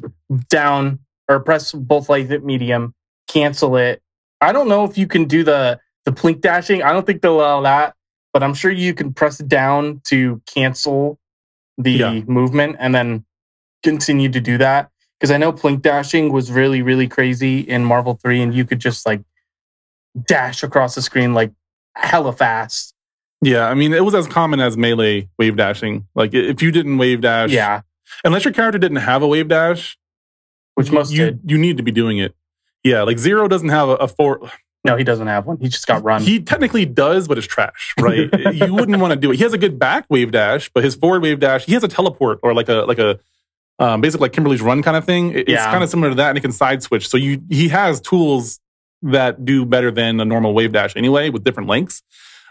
down 0.50 1.00
or 1.30 1.40
press 1.40 1.72
both 1.72 2.10
light 2.10 2.30
and 2.32 2.44
medium, 2.44 2.94
cancel 3.28 3.78
it. 3.78 4.02
I 4.42 4.52
don't 4.52 4.68
know 4.68 4.84
if 4.84 4.98
you 4.98 5.08
can 5.08 5.26
do 5.26 5.44
the 5.44 5.80
the 6.06 6.12
plink 6.12 6.42
dashing. 6.42 6.82
I 6.82 6.92
don't 6.92 7.06
think 7.06 7.22
they'll 7.22 7.36
allow 7.40 7.62
that, 7.62 7.94
but 8.34 8.42
I'm 8.42 8.54
sure 8.54 8.72
you 8.72 8.94
can 8.94 9.14
press 9.14 9.40
it 9.40 9.48
down 9.48 10.02
to 10.06 10.42
cancel 10.46 11.20
the 11.78 11.92
Yeah. 11.92 12.20
movement 12.22 12.78
and 12.80 12.96
then 12.96 13.26
continue 13.84 14.30
to 14.30 14.42
do 14.42 14.58
that. 14.58 14.90
Because 15.20 15.32
I 15.32 15.38
know 15.38 15.52
plink 15.54 15.82
dashing 15.82 16.32
was 16.32 16.52
really 16.52 16.82
really 16.82 17.08
crazy 17.08 17.60
in 17.60 17.86
Marvel 17.86 18.16
Three, 18.16 18.42
and 18.42 18.54
you 18.54 18.66
could 18.66 18.80
just 18.80 19.06
like 19.06 19.22
dash 20.28 20.64
across 20.64 20.96
the 20.96 21.02
screen 21.02 21.34
like 21.34 21.52
hella 21.96 22.34
fast. 22.34 22.94
Yeah, 23.42 23.68
I 23.70 23.74
mean, 23.74 23.94
it 23.94 24.04
was 24.04 24.16
as 24.16 24.28
common 24.28 24.60
as 24.60 24.76
melee 24.76 25.30
wave 25.38 25.56
dashing. 25.56 26.08
Like, 26.16 26.34
if 26.34 26.62
you 26.62 26.72
didn't 26.72 26.98
wave 26.98 27.22
dash, 27.22 27.52
Yeah, 27.52 27.82
unless 28.26 28.44
your 28.44 28.54
character 28.54 28.80
didn't 28.80 28.98
have 28.98 29.22
a 29.22 29.28
wave 29.28 29.48
dash, 29.48 29.98
which 30.80 30.92
most 30.92 31.12
you 31.12 31.26
did. 31.26 31.40
you 31.46 31.58
need 31.58 31.78
to 31.78 31.84
be 31.84 31.92
doing 31.92 32.18
it. 32.18 32.34
Yeah, 32.84 33.04
like 33.04 33.18
Zero 33.20 33.48
doesn't 33.48 33.70
have 33.70 33.90
a, 33.90 33.96
a 33.96 34.08
four. 34.08 34.50
No, 34.86 34.96
he 34.96 35.04
doesn't 35.04 35.28
have 35.28 35.46
one. 35.46 35.58
He 35.60 35.68
just 35.68 35.86
got 35.86 36.04
run. 36.04 36.22
He 36.22 36.40
technically 36.40 36.86
does, 36.86 37.28
but 37.28 37.38
it's 37.38 37.46
trash, 37.46 37.94
right? 38.00 38.30
you 38.54 38.74
wouldn't 38.74 38.98
want 39.00 39.12
to 39.12 39.20
do 39.20 39.32
it. 39.32 39.36
He 39.38 39.44
has 39.44 39.52
a 39.54 39.58
good 39.58 39.78
back 39.78 40.06
wave 40.10 40.32
dash, 40.32 40.70
but 40.74 40.84
his 40.86 40.96
forward 40.96 41.22
wave 41.22 41.40
dash, 41.42 41.66
he 41.66 41.74
has 41.74 41.84
a 41.84 41.88
teleport 41.90 42.40
or 42.44 42.54
like 42.54 42.70
a 42.70 42.86
like 42.86 43.00
a 43.00 43.20
um, 43.80 44.02
basically 44.02 44.26
like 44.26 44.34
Kimberly's 44.34 44.62
run 44.62 44.82
kind 44.82 44.96
of 44.98 45.06
thing. 45.06 45.32
It- 45.32 45.50
It's 45.50 45.52
kind 45.72 45.84
of 45.84 45.90
similar 45.90 46.10
to 46.10 46.16
that, 46.16 46.30
and 46.30 46.38
he 46.38 46.42
can 46.42 46.52
side 46.54 46.82
switch. 46.82 47.08
So 47.10 47.18
you 47.18 47.42
he 47.50 47.68
has 47.70 48.00
tools 48.02 48.60
that 49.02 49.44
do 49.46 49.66
better 49.66 49.92
than 49.92 50.20
a 50.20 50.26
normal 50.26 50.54
wave 50.54 50.72
dash 50.72 50.96
anyway, 50.96 51.30
with 51.30 51.44
different 51.44 51.68
lengths. 51.70 52.02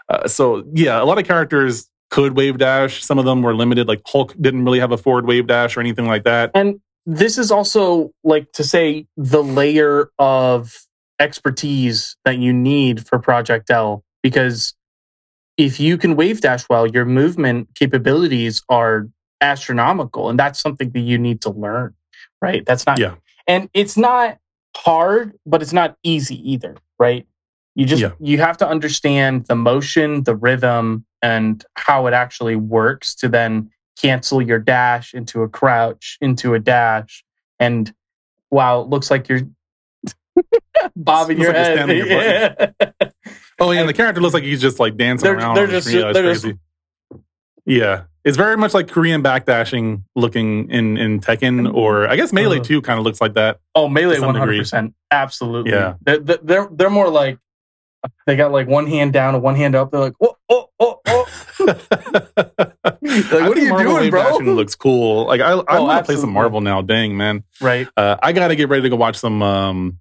Uh, 0.07 0.27
so 0.27 0.63
yeah, 0.73 1.01
a 1.01 1.05
lot 1.05 1.17
of 1.19 1.25
characters 1.25 1.89
could 2.11 2.35
wave 2.35 2.57
dash. 2.59 3.03
Some 3.03 3.19
of 3.19 3.25
them 3.25 3.41
were 3.43 3.55
limited. 3.55 3.87
Like 3.87 4.01
Hulk 4.07 4.35
didn't 4.39 4.65
really 4.65 4.79
have 4.79 4.91
a 4.91 4.97
forward 4.97 5.25
wave 5.27 5.45
dash 5.47 5.77
or 5.77 5.79
anything 5.79 6.07
like 6.07 6.23
that. 6.23 6.49
And 6.55 6.79
this 7.05 7.37
is 7.37 7.51
also 7.51 8.11
like 8.23 8.51
to 8.53 8.63
say 8.63 9.07
the 9.17 9.43
layer 9.43 10.09
of 10.19 10.85
expertise 11.19 12.15
that 12.25 12.37
you 12.37 12.53
need 12.53 13.05
for 13.05 13.19
Project 13.19 13.69
L 13.69 14.03
because 14.23 14.73
if 15.57 15.79
you 15.79 15.97
can 15.97 16.15
wave 16.15 16.39
dash 16.41 16.67
well, 16.69 16.87
your 16.87 17.05
movement 17.05 17.67
capabilities 17.75 18.61
are 18.69 19.09
astronomical, 19.41 20.29
and 20.29 20.39
that's 20.39 20.59
something 20.59 20.89
that 20.91 20.99
you 20.99 21.17
need 21.17 21.41
to 21.41 21.49
learn. 21.49 21.93
Right? 22.41 22.65
That's 22.65 22.85
not. 22.85 22.99
Yeah. 22.99 23.15
And 23.47 23.69
it's 23.73 23.97
not 23.97 24.37
hard, 24.77 25.33
but 25.45 25.61
it's 25.61 25.73
not 25.73 25.97
easy 26.03 26.51
either. 26.51 26.77
Right? 26.97 27.27
You 27.75 27.85
just 27.85 28.01
Yeah. 28.01 28.11
you 28.19 28.37
have 28.39 28.57
to 28.57 28.67
understand 28.67 29.47
the 29.47 29.55
motion, 29.55 30.23
the 30.23 30.35
rhythm, 30.35 31.05
and 31.21 31.63
how 31.75 32.07
it 32.07 32.13
actually 32.13 32.55
works 32.55 33.13
to 33.15 33.27
then 33.27 33.69
cancel 34.01 34.41
your 34.41 34.59
dash 34.59 35.13
into 35.13 35.41
a 35.43 35.49
crouch, 35.49 36.17
into 36.21 36.53
a 36.53 36.59
dash, 36.59 37.23
and 37.59 37.93
wow, 38.51 38.81
it 38.81 38.87
looks 38.89 39.11
like 39.11 39.27
you're 39.29 39.41
bobbing 40.95 41.39
your 41.39 41.53
like 41.53 41.89
head. 41.89 42.75
Yeah. 42.89 43.09
Oh, 43.61 43.71
yeah, 43.71 43.81
and 43.81 43.89
the 43.89 43.93
character 43.93 44.21
looks 44.21 44.33
like 44.33 44.43
he's 44.43 44.61
just 44.61 44.79
like 44.79 44.95
dancing 44.95 45.25
They're- 45.27 45.37
around. 45.37 45.55
they're 45.55 45.67
just- 45.67 45.87
screen. 45.87 45.99
Yeah, 46.01 46.09
it's 46.11 46.13
they're 46.17 46.31
just- 46.31 46.43
crazy. 46.45 46.59
Yeah, 47.65 48.03
it's 48.23 48.37
very 48.37 48.55
much 48.55 48.73
like 48.73 48.87
Korean 48.87 49.21
backdashing 49.21 50.03
looking 50.15 50.69
in 50.71 50.95
in 50.95 51.19
Tekken, 51.19 51.71
or 51.73 52.07
I 52.07 52.15
guess 52.15 52.31
Melee 52.31 52.59
Uh. 52.61 52.63
too. 52.63 52.81
Kind 52.81 52.99
of 52.99 53.03
looks 53.05 53.19
like 53.19 53.33
that. 53.33 53.59
Oh, 53.75 53.89
melee, 53.89 54.13
To 54.13 54.19
some 54.21 54.27
one 54.27 54.35
degree. 54.35 54.47
hundred 54.55 54.61
percent, 54.61 54.93
absolutely. 55.11 55.71
Yeah. 55.73 55.95
they're, 56.01 56.19
they're- 56.19 56.39
they're 56.41 56.69
they're 56.71 56.89
more 56.89 57.09
like 57.09 57.37
they 58.25 58.37
got 58.37 58.53
like 58.53 58.69
one 58.69 58.87
hand 58.87 59.11
down 59.11 59.35
and 59.35 59.43
one 59.43 59.55
hand 59.55 59.75
up. 59.75 59.91
They're 59.91 59.99
like, 59.99 60.13
oh, 60.21 60.37
oh, 60.47 60.69
oh, 60.79 61.01
oh. 61.59 62.65
like, 63.31 63.47
what 63.49 63.57
are 63.57 63.61
you 63.61 63.77
doing, 63.77 64.09
bro? 64.09 64.37
Looks 64.37 64.75
cool. 64.75 65.25
Like 65.25 65.41
I, 65.41 65.51
I 65.53 65.77
Oh, 65.77 65.83
want 65.85 65.99
to 65.99 66.05
play 66.05 66.15
some 66.19 66.31
Marvel 66.31 66.61
now. 66.61 66.81
Dang 66.81 67.15
man, 67.17 67.43
right. 67.61 67.87
uh, 67.97 68.17
I 68.21 68.31
got 68.31 68.49
to 68.49 68.55
get 68.55 68.69
ready 68.69 68.83
to 68.83 68.89
go 68.89 68.95
watch 68.95 69.17
some 69.17 69.41
um, 69.41 69.99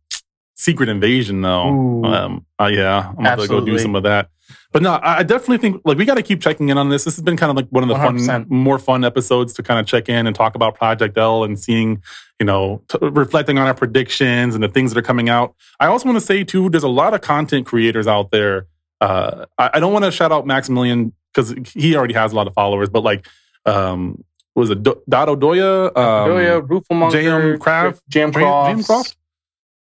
Secret 0.55 0.89
Invasion 0.89 1.41
though. 1.41 1.69
Ooh. 1.73 2.05
Um, 2.05 2.47
uh, 2.61 2.67
yeah, 2.67 3.13
I'm 3.17 3.25
going 3.25 3.39
to 3.41 3.49
go 3.49 3.61
do 3.65 3.79
some 3.79 3.95
of 3.95 4.03
that. 4.05 4.31
But 4.73 4.83
no, 4.83 4.99
I 5.03 5.23
definitely 5.23 5.59
think 5.59 5.81
like 5.85 5.97
we 5.99 6.05
got 6.05 6.15
to 6.17 6.23
keep 6.23 6.41
checking 6.43 6.69
in 6.69 6.77
on 6.79 6.89
this. 6.91 7.05
This 7.05 7.17
has 7.17 7.23
been 7.23 7.37
kind 7.39 7.51
of 7.51 7.57
like 7.57 7.69
one 7.71 7.83
of 7.83 7.89
the 7.89 7.95
fun, 7.95 8.19
100%. 8.19 8.51
more 8.51 8.79
fun 8.79 9.03
episodes 9.05 9.53
to 9.55 9.63
kind 9.63 9.81
of 9.81 9.87
check 9.87 10.09
in 10.11 10.27
and 10.27 10.35
talk 10.37 10.55
about 10.55 10.75
Project 10.75 11.17
L 11.17 11.43
and 11.45 11.59
seeing, 11.59 12.03
you 12.39 12.45
know, 12.47 12.83
t- 12.89 12.99
reflecting 13.01 13.59
on 13.59 13.67
our 13.67 13.75
predictions 13.75 14.55
and 14.55 14.63
the 14.63 14.69
things 14.69 14.93
that 14.93 14.99
are 14.99 15.03
coming 15.07 15.29
out. 15.31 15.55
I 15.81 15.87
also 15.87 16.07
want 16.07 16.17
to 16.19 16.25
say 16.25 16.45
too, 16.45 16.69
there's 16.71 16.83
a 16.83 16.89
lot 16.89 17.15
of 17.15 17.21
content 17.23 17.67
creators 17.67 18.07
out 18.07 18.31
there. 18.31 18.67
Uh, 19.01 19.47
I, 19.59 19.71
I 19.75 19.81
don't 19.81 19.93
want 19.93 20.05
to 20.07 20.11
shout 20.11 20.33
out 20.33 20.47
Maximilian 20.47 21.13
because 21.35 21.55
he 21.75 21.97
already 21.97 22.15
has 22.15 22.33
a 22.33 22.37
lot 22.37 22.47
of 22.47 22.55
followers, 22.55 22.89
but 22.89 23.03
like, 23.03 23.27
um, 23.67 24.25
was 24.55 24.71
it 24.71 24.83
Do- 24.83 25.03
Dado 25.09 25.37
Doya? 25.37 25.87
Um, 25.97 26.31
Doya, 26.31 26.67
Rooflemonger, 26.67 27.13
Jam 27.13 27.59
Craft, 27.59 28.03
Jam 28.09 28.33
Jam- 28.33 28.43
Croft, 28.43 28.71
Jam 28.77 28.85
Croft? 28.85 29.17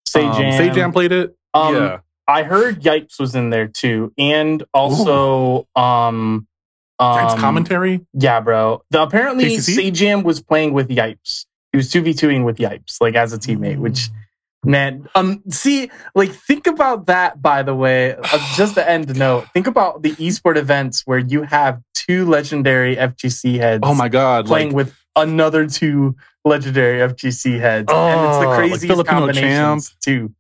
Say 0.06 0.24
Um, 0.26 0.34
Jam. 0.36 0.52
Sajam 0.74 0.92
played 0.92 1.12
it. 1.12 1.36
Um, 1.54 1.74
yeah. 1.74 1.98
I 2.28 2.44
heard 2.44 2.82
Yipes 2.82 3.18
was 3.18 3.34
in 3.34 3.50
there 3.50 3.66
too, 3.66 4.12
and 4.16 4.62
also 4.72 5.66
um 5.74 6.46
um 6.98 7.38
commentary. 7.38 8.06
Yeah, 8.12 8.40
bro. 8.40 8.82
The, 8.90 9.02
apparently, 9.02 9.46
KCC? 9.56 9.90
Sajam 9.90 10.22
was 10.22 10.40
playing 10.40 10.72
with 10.72 10.88
Yipes. 10.88 11.46
He 11.72 11.78
was 11.78 11.90
two 11.90 12.00
v 12.02 12.12
twoing 12.12 12.44
with 12.44 12.58
Yipes, 12.58 13.00
like 13.00 13.14
as 13.16 13.32
a 13.32 13.38
teammate. 13.38 13.78
Which, 13.78 14.08
man, 14.64 15.08
um, 15.14 15.42
see, 15.48 15.90
like 16.14 16.30
think 16.30 16.66
about 16.66 17.06
that. 17.06 17.42
By 17.42 17.62
the 17.62 17.74
way, 17.74 18.14
uh, 18.14 18.54
just 18.56 18.74
the 18.74 18.88
end 18.88 19.16
note. 19.16 19.48
Think 19.52 19.66
about 19.66 20.02
the 20.02 20.12
esport 20.12 20.56
events 20.56 21.02
where 21.06 21.18
you 21.18 21.42
have 21.42 21.82
two 21.94 22.26
legendary 22.26 22.96
FGC 22.96 23.58
heads. 23.58 23.82
Oh 23.84 23.94
my 23.94 24.08
god! 24.08 24.46
playing 24.46 24.68
Like, 24.68 24.76
with 24.76 24.98
another 25.16 25.66
two 25.66 26.16
legendary 26.44 26.98
FGC 27.08 27.60
heads, 27.60 27.88
and 27.92 28.26
it's 28.26 28.36
Oh, 28.36 28.40
the 28.40 28.46
like 28.46 28.58
craziest 28.58 28.86
Filipino 28.86 29.18
combinations 29.18 29.96
too. 30.04 30.34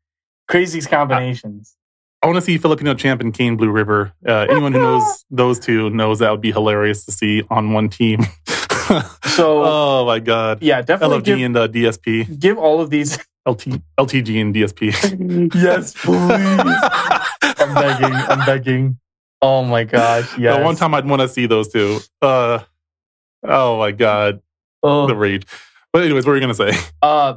Craziest 0.48 0.88
combinations. 0.88 1.76
I 2.22 2.26
want 2.26 2.36
to 2.36 2.42
see 2.42 2.56
Filipino 2.56 2.94
champ 2.94 3.20
and 3.20 3.34
Kane 3.34 3.58
Blueriver. 3.58 4.12
Uh, 4.26 4.46
anyone 4.48 4.72
who 4.72 4.80
knows 4.82 5.24
those 5.30 5.58
two 5.58 5.90
knows 5.90 6.20
that 6.20 6.30
would 6.30 6.40
be 6.40 6.52
hilarious 6.52 7.04
to 7.06 7.12
see 7.12 7.42
on 7.50 7.72
one 7.72 7.88
team. 7.88 8.20
So 9.36 9.62
oh 9.64 10.04
my 10.04 10.18
god! 10.18 10.58
yeah, 10.60 10.82
definitely 10.82 11.20
LTG 11.20 11.24
give, 11.24 11.40
and 11.40 11.56
uh, 11.56 11.68
DSP, 11.68 12.38
give 12.38 12.58
all 12.58 12.80
of 12.82 12.90
these. 12.90 13.18
LT, 13.46 13.80
LTG 13.98 14.40
and 14.40 14.54
DSP. 14.54 15.54
yes, 15.54 15.94
please. 15.94 17.52
I'm 17.58 17.74
begging. 17.74 18.14
I'm 18.14 18.46
begging. 18.46 18.98
Oh 19.40 19.64
my 19.64 19.82
gosh. 19.84 20.38
Yes. 20.38 20.56
The 20.58 20.62
one 20.64 20.76
time 20.76 20.94
I'd 20.94 21.06
want 21.06 21.22
to 21.22 21.28
see 21.28 21.46
those 21.46 21.68
two. 21.68 21.98
Uh, 22.20 22.60
oh 23.42 23.78
my 23.78 23.90
god, 23.90 24.40
Oh, 24.82 25.06
the 25.06 25.16
rage. 25.16 25.44
But 25.92 26.04
anyways, 26.04 26.24
what 26.24 26.30
were 26.30 26.36
you 26.36 26.40
gonna 26.40 26.54
say? 26.54 26.72
uh, 27.02 27.34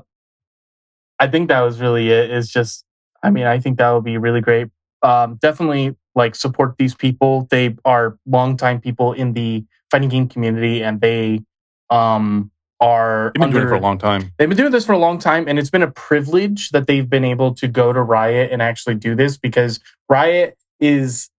I 1.19 1.27
think 1.27 1.49
that 1.49 1.61
was 1.61 1.79
really 1.79 2.09
it. 2.09 2.29
It's 2.29 2.49
just, 2.51 2.85
I 3.23 3.29
mean, 3.31 3.45
I 3.45 3.59
think 3.59 3.77
that 3.79 3.89
would 3.91 4.03
be 4.03 4.17
really 4.17 4.41
great. 4.41 4.67
Um, 5.01 5.35
definitely 5.41 5.95
like 6.13 6.35
support 6.35 6.75
these 6.77 6.93
people. 6.93 7.47
They 7.49 7.75
are 7.85 8.17
longtime 8.27 8.81
people 8.81 9.13
in 9.13 9.33
the 9.33 9.65
fighting 9.89 10.09
game 10.09 10.27
community, 10.29 10.83
and 10.83 11.01
they 11.01 11.41
um 11.89 12.51
are 12.82 13.32
They've 13.36 13.41
been 13.41 13.51
doing 13.51 13.65
it 13.65 13.69
for 13.69 13.76
a 13.76 13.80
long 13.80 13.97
time. 13.97 14.32
They've 14.38 14.49
been 14.49 14.57
doing 14.57 14.71
this 14.71 14.86
for 14.86 14.93
a 14.93 14.97
long 14.97 15.17
time, 15.17 15.47
and 15.47 15.57
it's 15.57 15.69
been 15.69 15.82
a 15.84 15.91
privilege 15.91 16.69
that 16.71 16.88
they've 16.88 17.09
been 17.09 17.23
able 17.26 17.53
to 17.55 17.67
go 17.67 17.93
to 17.93 18.01
Riot 18.01 18.51
and 18.51 18.61
actually 18.61 18.95
do 18.95 19.15
this 19.15 19.38
because 19.38 19.80
Riot 20.09 20.57
is 20.80 21.30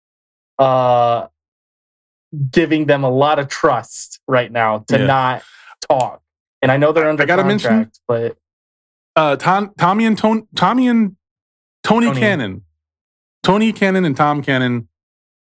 uh, 0.58 1.26
giving 2.50 2.86
them 2.86 3.04
a 3.04 3.10
lot 3.10 3.38
of 3.38 3.48
trust 3.48 4.20
right 4.26 4.50
now 4.50 4.78
to 4.88 4.98
Yeah. 4.98 5.06
not 5.06 5.42
talk. 5.88 6.22
And 6.62 6.72
I 6.72 6.76
know 6.78 6.92
they're 6.92 7.08
under 7.08 7.22
I 7.22 7.26
gotta 7.26 7.44
mention- 7.44 7.70
contract, 7.70 8.00
but 8.08 8.36
Uh, 9.14 9.36
Tom, 9.36 9.72
Tommy 9.78 10.04
and 10.06 10.16
Tony, 10.18 10.42
Tommy 10.56 10.88
and 10.88 11.16
Tony, 11.82 12.06
Tony. 12.08 12.20
Cannon, 12.20 12.62
Tony 13.42 13.72
Cannon 13.72 14.04
and 14.04 14.16
Tom 14.16 14.42
Cannon. 14.42 14.88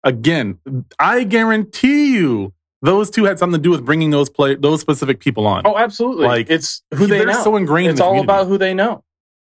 Again, 0.04 0.60
I 1.00 1.24
guarantee 1.24 2.14
you, 2.16 2.54
those 2.86 3.10
two 3.10 3.26
had 3.26 3.40
something 3.40 3.60
to 3.60 3.64
do 3.64 3.72
with 3.72 3.84
bringing 3.86 4.12
those 4.12 4.30
play 4.30 4.56
those 4.56 4.82
specific 4.82 5.20
people 5.20 5.46
on. 5.48 5.64
oh, 5.66 5.78
absolutely, 5.78 6.28
Like, 6.28 6.50
it's 6.50 6.84
who 6.94 7.08
they 7.08 7.18
They're 7.20 7.28
know. 7.28 7.44
so 7.44 7.56
ingrained. 7.56 7.92
it's 7.92 8.00
in 8.00 8.04
all 8.04 8.12
community. 8.12 8.26
about 8.26 8.48
who 8.48 8.58
they 8.58 8.74
know. 8.74 9.04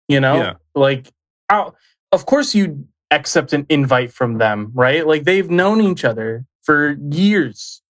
You 0.08 0.20
know, 0.20 0.36
Yeah. 0.36 0.54
like 0.76 1.12
how, 1.50 1.74
of 2.12 2.26
course 2.26 2.56
you 2.56 2.88
accept 3.12 3.54
an 3.54 3.66
invite 3.70 4.12
from 4.12 4.38
them, 4.38 4.72
right? 4.74 5.06
Like 5.08 5.24
they've 5.24 5.50
known 5.50 5.82
each 5.82 6.04
other 6.06 6.46
for 6.64 6.98
years. 7.12 7.82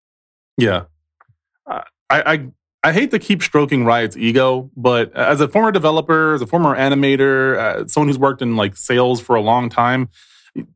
Yeah. 0.57 0.83
Uh, 1.65 1.81
I, 2.09 2.33
I 2.33 2.47
I 2.83 2.91
hate 2.93 3.11
to 3.11 3.19
keep 3.19 3.41
stroking 3.43 3.83
Riot's 3.85 4.15
ego, 4.15 4.71
but 4.77 5.11
as 5.15 5.41
a 5.41 5.47
former 5.47 5.71
developer, 5.71 6.33
as 6.35 6.41
a 6.41 6.47
former 6.47 6.75
animator, 6.75 7.57
uh, 7.57 7.87
someone 7.87 8.07
who's 8.07 8.19
worked 8.19 8.41
in 8.41 8.55
like 8.55 8.77
sales 8.77 9.19
for 9.19 9.35
a 9.35 9.41
long 9.41 9.67
time, 9.69 10.09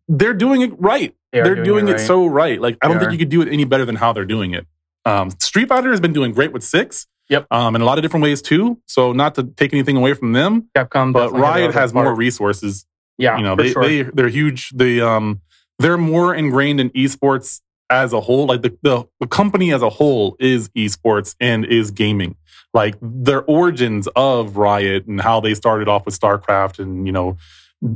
they're 0.10 0.34
doing 0.34 0.62
it 0.62 0.74
right. 0.80 1.16
They 1.32 1.40
are 1.40 1.44
They're 1.44 1.64
doing, 1.64 1.88
it, 1.88 1.94
right. 1.94 2.00
so 2.00 2.26
right. 2.26 2.60
Like 2.60 2.78
I 2.82 2.88
They 2.88 2.94
don't 2.94 3.00
think 3.00 3.10
are. 3.10 3.14
you 3.14 3.20
could 3.20 3.30
do 3.30 3.42
it 3.42 3.48
any 3.48 3.64
better 3.64 3.86
than 3.86 3.96
how 3.96 4.14
they're 4.14 4.26
doing 4.26 4.54
it. 4.54 4.66
Um, 5.06 5.30
Street 5.40 5.68
Fighter 5.70 5.90
has 5.92 6.00
been 6.00 6.14
doing 6.14 6.32
great 6.34 6.52
with 6.52 6.64
six. 6.64 7.08
Yep. 7.30 7.48
Um, 7.50 7.76
in 7.76 7.82
a 7.82 7.86
lot 7.86 7.98
of 7.98 8.02
different 8.02 8.24
ways 8.24 8.42
too. 8.42 8.80
So 8.88 9.14
not 9.14 9.36
to 9.36 9.44
take 9.44 9.72
anything 9.74 9.96
away 9.96 10.14
from 10.14 10.34
them, 10.34 10.70
Capcom, 10.76 11.14
but 11.14 11.32
Riot 11.32 11.74
has 11.74 11.94
more 11.94 12.14
resources 12.14 12.86
Yeah, 13.18 13.38
you 13.38 13.44
know 13.44 13.56
they, 13.56 13.72
sure. 13.72 13.84
they 13.84 14.02
they're 14.04 14.28
huge 14.28 14.70
they 14.72 15.00
um 15.00 15.40
they're 15.80 15.98
more 15.98 16.36
ingrained 16.36 16.82
in 16.82 16.90
esports 16.90 17.62
as 17.90 18.12
a 18.14 18.20
whole 18.22 18.46
like 18.48 18.62
the, 18.64 18.78
the 18.82 19.06
the 19.22 19.28
company 19.28 19.72
as 19.74 19.82
a 19.82 19.90
whole 19.90 20.36
is 20.40 20.70
esports 20.70 21.36
and 21.40 21.64
is 21.66 21.92
gaming 21.92 22.36
like 22.74 22.96
their 23.02 23.44
origins 23.44 24.08
of 24.16 24.58
riot 24.58 25.06
and 25.08 25.22
how 25.22 25.40
they 25.40 25.54
started 25.54 25.88
off 25.88 26.06
with 26.06 26.18
starcraft 26.20 26.80
and 26.80 27.06
you 27.08 27.12
know 27.14 27.38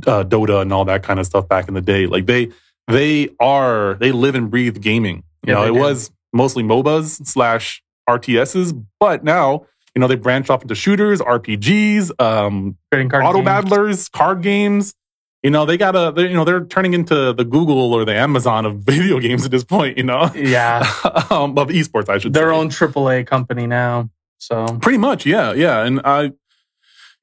uh, 0.06 0.24
dota 0.24 0.60
and 0.62 0.72
all 0.72 0.84
that 0.84 1.02
kind 1.02 1.18
of 1.20 1.26
stuff 1.26 1.46
back 1.48 1.68
in 1.68 1.74
the 1.74 1.80
day 1.80 2.06
like 2.06 2.26
they 2.26 2.48
they 2.88 3.28
are 3.40 3.94
they 3.94 4.12
live 4.12 4.34
and 4.34 4.50
breathe 4.50 4.80
gaming 4.80 5.24
you 5.44 5.52
Yeah, 5.52 5.54
know 5.54 5.64
it 5.66 5.72
do. 5.72 5.78
was 5.80 6.10
mostly 6.32 6.62
mobas 6.62 7.24
slash 7.26 7.82
rts's 8.08 8.72
but 9.00 9.24
now 9.24 9.66
you 9.94 10.00
know 10.00 10.06
they 10.06 10.16
branched 10.16 10.50
off 10.50 10.62
into 10.62 10.74
shooters 10.74 11.20
rpgs 11.20 12.10
um 12.20 12.76
Trading 12.92 13.08
card 13.08 13.24
auto 13.24 13.38
games. 13.38 13.44
battlers, 13.46 14.08
card 14.08 14.42
games. 14.42 14.94
You 15.42 15.50
know, 15.50 15.64
they 15.64 15.76
gotta, 15.76 16.10
they, 16.16 16.22
you 16.22 16.34
know, 16.34 16.44
they're 16.44 16.64
turning 16.64 16.92
into 16.92 17.32
the 17.32 17.44
Google 17.44 17.92
or 17.94 18.04
the 18.04 18.14
Amazon 18.16 18.66
of 18.66 18.78
video 18.80 19.20
games 19.20 19.44
at 19.44 19.52
this 19.52 19.62
point, 19.62 19.96
you 19.96 20.02
know, 20.02 20.28
Yeah, 20.34 20.78
um, 21.30 21.56
of 21.56 21.68
esports, 21.68 22.08
I 22.08 22.18
should 22.18 22.34
say. 22.34 22.40
their 22.40 22.50
say. 22.50 22.56
own 22.56 22.68
AAA 22.68 23.28
company 23.28 23.64
now. 23.68 24.10
So 24.38 24.64
Pretty 24.80 24.98
much, 24.98 25.24
yeah, 25.24 25.52
yeah. 25.52 25.84
And 25.84 26.00
I, 26.04 26.32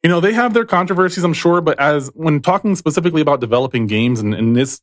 you 0.04 0.10
know, 0.10 0.22
they 0.22 0.32
have 0.34 0.54
their 0.54 0.64
controversies, 0.64 1.26
I'm 1.26 1.34
sure, 1.34 1.60
but 1.60 1.78
as 1.80 2.12
when 2.14 2.40
talking 2.42 2.78
specifically 2.78 3.20
about 3.22 3.42
developing 3.42 3.88
games 3.88 4.22
and 4.22 4.34
in 4.34 4.54
this 4.54 4.80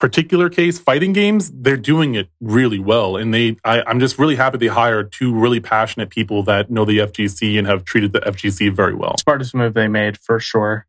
particular 0.00 0.48
case, 0.48 0.78
fighting 0.78 1.12
games, 1.12 1.52
they're 1.54 1.76
doing 1.76 2.14
it 2.14 2.28
really 2.40 2.80
well. 2.80 3.16
And 3.16 3.32
they, 3.32 3.56
I, 3.64 3.82
I'm 3.82 4.00
just 4.00 4.18
really 4.18 4.34
happy 4.34 4.58
they 4.58 4.66
hired 4.66 5.12
two 5.12 5.32
really 5.32 5.60
passionate 5.60 6.10
people 6.10 6.42
that 6.44 6.70
know 6.70 6.84
the 6.84 6.98
FGC 6.98 7.58
and 7.58 7.66
have 7.68 7.84
treated 7.84 8.12
the 8.12 8.20
FGC 8.20 8.74
very 8.74 8.94
well. 8.94 9.16
smartest 9.18 9.54
move 9.54 9.74
they 9.74 9.88
made 9.88 10.18
for 10.18 10.40
sure. 10.40 10.86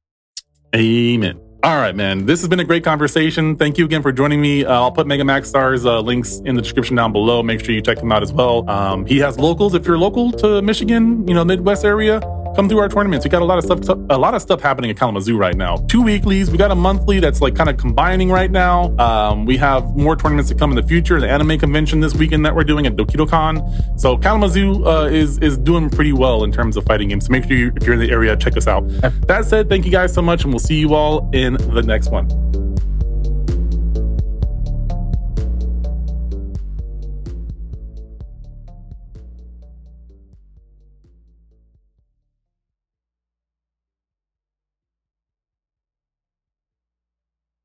Amen. 0.74 1.39
All 1.64 1.78
right, 1.78 1.95
man. 1.95 2.26
This 2.26 2.39
has 2.41 2.49
been 2.49 2.59
a 2.59 2.64
great 2.64 2.84
conversation. 2.84 3.55
Thank 3.55 3.78
you 3.78 3.86
again 3.86 4.01
for 4.01 4.12
joining 4.12 4.41
me. 4.41 4.66
Uh, 4.66 4.74
I'll 4.74 4.91
put 4.91 5.05
Megamaxstar's 5.05 5.86
uh, 5.86 5.99
links 5.99 6.41
in 6.43 6.55
the 6.55 6.62
description 6.62 6.95
down 6.95 7.12
below. 7.12 7.43
Make 7.43 7.64
sure 7.64 7.76
you 7.76 7.82
check 7.82 7.99
him 7.99 8.12
out 8.12 8.24
as 8.24 8.34
well. 8.34 8.68
Um, 8.68 9.05
he 9.05 9.20
has 9.20 9.38
locals. 9.38 9.76
If 9.76 9.86
you're 9.86 9.97
local 9.99 10.32
to 10.32 10.64
Michigan, 10.64 11.28
you 11.28 11.36
know 11.36 11.45
Midwest 11.45 11.86
area, 11.86 12.20
come 12.56 12.70
through 12.70 12.80
our 12.80 12.89
tournaments. 12.89 13.26
We 13.26 13.30
got 13.30 13.41
a 13.41 13.45
lot 13.45 13.58
of 13.58 13.64
stuff, 13.64 13.97
a 14.10 14.18
lot 14.18 14.34
of 14.34 14.41
stuff 14.41 14.62
happening 14.62 14.91
at 14.91 14.97
Kalamazoo 14.97 15.38
right 15.38 15.56
now. 15.56 15.78
Two 15.88 16.02
weeklies. 16.02 16.52
We 16.52 16.58
got 16.58 16.72
a 16.72 16.76
monthly 16.76 17.20
that's 17.20 17.41
like 17.41 17.56
kind 17.56 17.70
of 17.70 17.78
combining 17.78 18.30
right 18.30 18.52
now. 18.52 18.95
Um, 18.97 19.45
we 19.45 19.58
have 19.58 19.95
more 19.95 20.16
tournaments 20.16 20.49
to 20.49 20.56
come 20.56 20.72
in 20.72 20.76
the 20.76 20.84
future. 20.88 21.20
The 21.20 21.30
anime 21.30 21.58
convention 21.60 21.99
this 21.99 22.14
weekend 22.14 22.45
that 22.45 22.56
we're 22.56 22.64
doing 22.64 22.86
at 22.86 22.95
DokidoCon. 22.95 23.99
So 23.99 24.18
Kalamazoo 24.18 24.86
uh, 24.86 25.06
is 25.06 25.38
is 25.39 25.58
doing 25.58 25.89
pretty 25.89 26.14
well 26.14 26.43
in 26.43 26.52
terms 26.52 26.78
of 26.78 26.86
fighting 26.86 27.10
games. 27.10 27.26
So 27.26 27.32
make 27.32 27.43
sure 27.43 27.58
you, 27.58 27.72
if 27.76 27.84
you're 27.84 27.93
in 27.93 27.99
the 27.99 28.12
area, 28.12 28.36
check 28.36 28.58
us 28.58 28.68
out. 28.68 28.88
That 29.28 29.45
said, 29.45 29.70
thank 29.70 29.86
you 29.86 29.91
guys 29.91 30.14
so 30.14 30.22
much, 30.22 30.43
and 30.43 30.52
we'll 30.52 30.60
see 30.60 30.80
you 30.80 30.93
all 30.93 31.30
in 31.34 31.54
the 31.54 31.82
next 31.82 32.12
one. 32.12 32.28